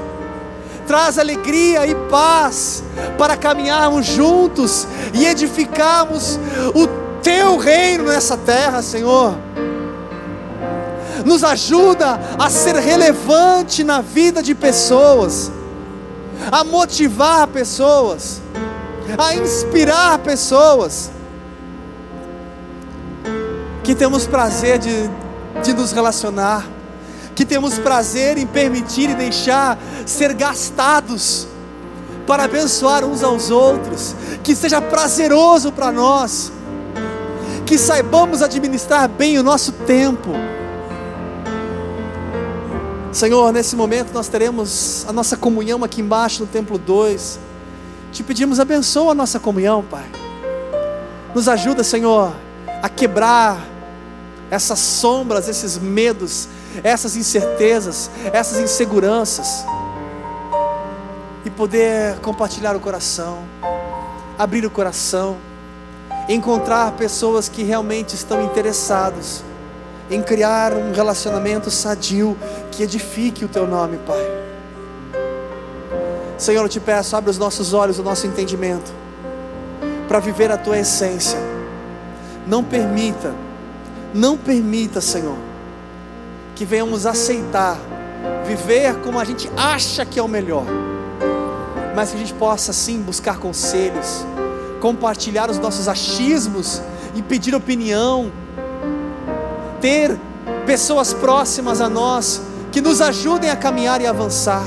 traz 0.85 1.17
alegria 1.17 1.87
e 1.87 1.95
paz 2.09 2.83
para 3.17 3.35
caminharmos 3.35 4.05
juntos 4.05 4.87
e 5.13 5.25
edificarmos 5.25 6.39
o 6.75 6.87
teu 7.23 7.57
reino 7.57 8.03
nessa 8.03 8.37
terra, 8.37 8.83
Senhor. 8.83 9.35
Nos 11.25 11.43
ajuda 11.43 12.19
a 12.37 12.49
ser 12.49 12.75
relevante 12.75 13.83
na 13.83 14.01
vida 14.01 14.43
de 14.43 14.53
pessoas, 14.53 15.51
a 16.51 16.63
motivar 16.63 17.47
pessoas, 17.47 18.41
a 19.17 19.35
inspirar 19.35 20.19
pessoas. 20.19 21.11
Que 23.83 23.93
temos 23.93 24.25
prazer 24.25 24.79
de 24.79 25.09
de 25.61 25.73
nos 25.73 25.91
relacionar, 25.91 26.67
que 27.35 27.45
temos 27.45 27.77
prazer 27.77 28.37
em 28.37 28.47
permitir 28.47 29.09
e 29.09 29.15
deixar 29.15 29.77
ser 30.05 30.33
gastados 30.33 31.47
para 32.25 32.45
abençoar 32.45 33.03
uns 33.03 33.21
aos 33.21 33.51
outros, 33.51 34.15
que 34.43 34.55
seja 34.55 34.81
prazeroso 34.81 35.71
para 35.71 35.91
nós, 35.91 36.51
que 37.65 37.77
saibamos 37.77 38.41
administrar 38.41 39.07
bem 39.09 39.37
o 39.37 39.43
nosso 39.43 39.71
tempo. 39.71 40.31
Senhor, 43.11 43.51
nesse 43.51 43.75
momento 43.75 44.11
nós 44.13 44.27
teremos 44.27 45.05
a 45.07 45.13
nossa 45.13 45.37
comunhão 45.37 45.83
aqui 45.83 46.01
embaixo 46.01 46.41
no 46.41 46.47
templo 46.47 46.77
2. 46.77 47.39
Te 48.13 48.21
pedimos, 48.21 48.59
abençoa 48.59 49.13
a 49.13 49.15
nossa 49.15 49.39
comunhão, 49.39 49.83
Pai. 49.83 50.05
Nos 51.33 51.47
ajuda, 51.47 51.83
Senhor, 51.83 52.31
a 52.79 52.87
quebrar 52.87 53.59
essas 54.51 54.77
sombras, 54.77 55.49
esses 55.49 55.79
medos, 55.79 56.47
essas 56.83 57.15
incertezas, 57.15 58.11
essas 58.31 58.59
inseguranças, 58.59 59.65
e 61.43 61.49
poder 61.49 62.19
compartilhar 62.19 62.75
o 62.75 62.79
coração, 62.79 63.39
abrir 64.37 64.63
o 64.63 64.69
coração, 64.69 65.37
encontrar 66.29 66.91
pessoas 66.91 67.49
que 67.49 67.63
realmente 67.63 68.13
estão 68.13 68.43
interessados 68.43 69.43
em 70.11 70.21
criar 70.21 70.71
um 70.73 70.93
relacionamento 70.93 71.71
sadio 71.71 72.37
que 72.69 72.83
edifique 72.83 73.43
o 73.43 73.47
teu 73.47 73.67
nome, 73.67 73.97
Pai. 74.05 74.42
Senhor, 76.37 76.63
eu 76.63 76.69
te 76.69 76.79
peço, 76.79 77.15
abre 77.15 77.29
os 77.29 77.37
nossos 77.37 77.73
olhos, 77.73 77.99
o 77.99 78.03
nosso 78.03 78.27
entendimento, 78.27 78.91
para 80.07 80.19
viver 80.19 80.51
a 80.51 80.57
tua 80.57 80.77
essência. 80.79 81.39
Não 82.45 82.63
permita 82.63 83.33
Não 84.13 84.37
permita, 84.37 85.01
Senhor, 85.01 85.37
que 86.55 86.65
venhamos 86.65 87.05
aceitar 87.05 87.79
viver 88.45 88.95
como 89.01 89.19
a 89.19 89.25
gente 89.25 89.49
acha 89.57 90.05
que 90.05 90.19
é 90.19 90.23
o 90.23 90.27
melhor, 90.27 90.65
mas 91.95 92.11
que 92.11 92.15
a 92.15 92.19
gente 92.19 92.33
possa 92.33 92.71
sim 92.71 93.01
buscar 93.01 93.37
conselhos, 93.39 94.23
compartilhar 94.79 95.49
os 95.49 95.57
nossos 95.57 95.87
achismos 95.87 96.79
e 97.15 97.23
pedir 97.23 97.55
opinião, 97.55 98.31
ter 99.81 100.15
pessoas 100.65 101.11
próximas 101.11 101.81
a 101.81 101.89
nós 101.89 102.41
que 102.71 102.79
nos 102.79 103.01
ajudem 103.01 103.49
a 103.49 103.55
caminhar 103.55 103.99
e 103.99 104.05
avançar. 104.05 104.65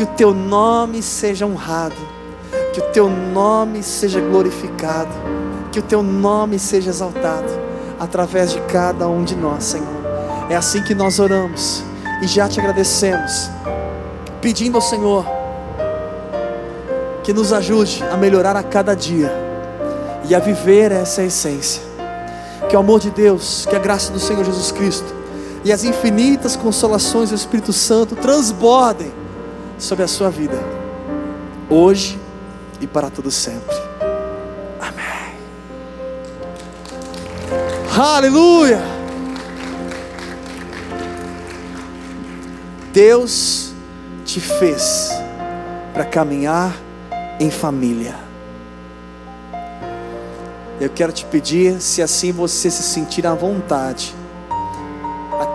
Que 0.00 0.04
o 0.04 0.16
teu 0.16 0.32
nome 0.32 1.02
seja 1.02 1.44
honrado, 1.44 1.94
que 2.72 2.80
o 2.80 2.84
teu 2.84 3.06
nome 3.06 3.82
seja 3.82 4.18
glorificado, 4.18 5.10
que 5.70 5.78
o 5.78 5.82
teu 5.82 6.02
nome 6.02 6.58
seja 6.58 6.88
exaltado 6.88 7.52
através 7.98 8.50
de 8.50 8.62
cada 8.62 9.06
um 9.06 9.22
de 9.22 9.36
nós, 9.36 9.62
Senhor. 9.62 9.86
É 10.48 10.56
assim 10.56 10.82
que 10.82 10.94
nós 10.94 11.18
oramos 11.18 11.84
e 12.22 12.26
já 12.26 12.48
te 12.48 12.58
agradecemos, 12.58 13.50
pedindo 14.40 14.76
ao 14.76 14.80
Senhor 14.80 15.26
que 17.22 17.34
nos 17.34 17.52
ajude 17.52 18.02
a 18.10 18.16
melhorar 18.16 18.56
a 18.56 18.62
cada 18.62 18.96
dia 18.96 19.30
e 20.26 20.34
a 20.34 20.38
viver 20.38 20.92
essa 20.92 21.22
essência. 21.22 21.82
Que 22.70 22.74
o 22.74 22.78
amor 22.78 23.00
de 23.00 23.10
Deus, 23.10 23.66
que 23.68 23.76
a 23.76 23.78
graça 23.78 24.10
do 24.10 24.18
Senhor 24.18 24.46
Jesus 24.46 24.72
Cristo 24.72 25.14
e 25.62 25.70
as 25.70 25.84
infinitas 25.84 26.56
consolações 26.56 27.28
do 27.28 27.34
Espírito 27.34 27.70
Santo 27.74 28.16
transbordem 28.16 29.19
sobre 29.80 30.04
a 30.04 30.08
sua 30.08 30.30
vida, 30.30 30.58
hoje 31.68 32.18
e 32.80 32.86
para 32.86 33.10
todo 33.10 33.30
sempre. 33.30 33.76
Amém. 34.78 35.34
Aleluia. 37.96 38.80
Deus 42.92 43.72
te 44.24 44.40
fez 44.40 45.10
para 45.94 46.04
caminhar 46.04 46.76
em 47.38 47.50
família. 47.50 48.14
Eu 50.80 50.88
quero 50.90 51.12
te 51.12 51.24
pedir, 51.24 51.80
se 51.80 52.02
assim 52.02 52.32
você 52.32 52.70
se 52.70 52.82
sentir 52.82 53.26
à 53.26 53.34
vontade, 53.34 54.14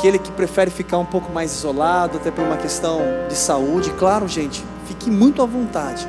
aquele 0.06 0.20
que 0.20 0.32
prefere 0.32 0.70
ficar 0.70 1.00
um 1.00 1.06
pouco 1.06 1.34
mais 1.34 1.52
isolado, 1.52 2.18
até 2.18 2.30
por 2.30 2.46
uma 2.46 2.58
questão 2.58 3.02
de 3.28 3.36
saúde, 3.36 3.90
claro, 3.98 4.28
gente, 4.28 4.64
fique 4.86 5.10
muito 5.10 5.42
à 5.42 5.48
vontade. 5.48 6.08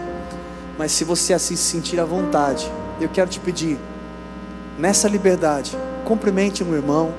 Mas 0.77 0.93
se 0.93 1.03
você 1.03 1.33
assim 1.33 1.57
se 1.57 1.63
sentir 1.63 1.99
à 1.99 2.05
vontade, 2.05 2.71
eu 3.01 3.09
quero 3.09 3.31
te 3.31 3.41
pedir, 3.41 3.79
nessa 4.79 5.09
liberdade, 5.09 5.75
cumprimente 6.05 6.63
um 6.63 6.75
irmão, 6.75 7.15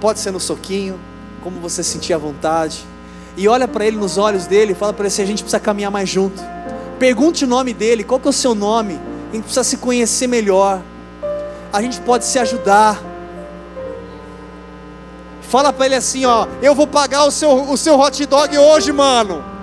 pode 0.00 0.18
ser 0.18 0.30
no 0.30 0.40
soquinho, 0.40 0.98
como 1.42 1.60
você 1.60 1.84
sentir 1.84 2.14
à 2.14 2.18
vontade, 2.18 2.86
e 3.36 3.46
olha 3.46 3.68
para 3.68 3.84
ele 3.84 3.98
nos 3.98 4.16
olhos 4.16 4.46
dele 4.46 4.72
e 4.72 4.74
fala 4.74 4.94
para 4.94 5.02
ele 5.02 5.08
assim: 5.08 5.22
a 5.22 5.26
gente 5.26 5.42
precisa 5.42 5.60
caminhar 5.60 5.90
mais 5.90 6.08
junto. 6.08 6.42
Pergunte 6.98 7.44
o 7.44 7.46
nome 7.46 7.74
dele, 7.74 8.02
qual 8.02 8.18
que 8.18 8.26
é 8.26 8.30
o 8.30 8.32
seu 8.32 8.54
nome? 8.54 8.98
A 9.30 9.34
gente 9.34 9.44
precisa 9.44 9.64
se 9.64 9.76
conhecer 9.76 10.26
melhor. 10.26 10.80
A 11.70 11.82
gente 11.82 12.00
pode 12.00 12.24
se 12.24 12.38
ajudar. 12.38 13.13
Fala 15.54 15.72
para 15.72 15.86
ele 15.86 15.94
assim, 15.94 16.24
ó, 16.24 16.48
eu 16.60 16.74
vou 16.74 16.84
pagar 16.84 17.22
o 17.26 17.30
seu, 17.30 17.70
o 17.70 17.76
seu 17.76 17.96
hot 17.96 18.26
dog 18.26 18.58
hoje, 18.58 18.90
mano. 18.90 19.53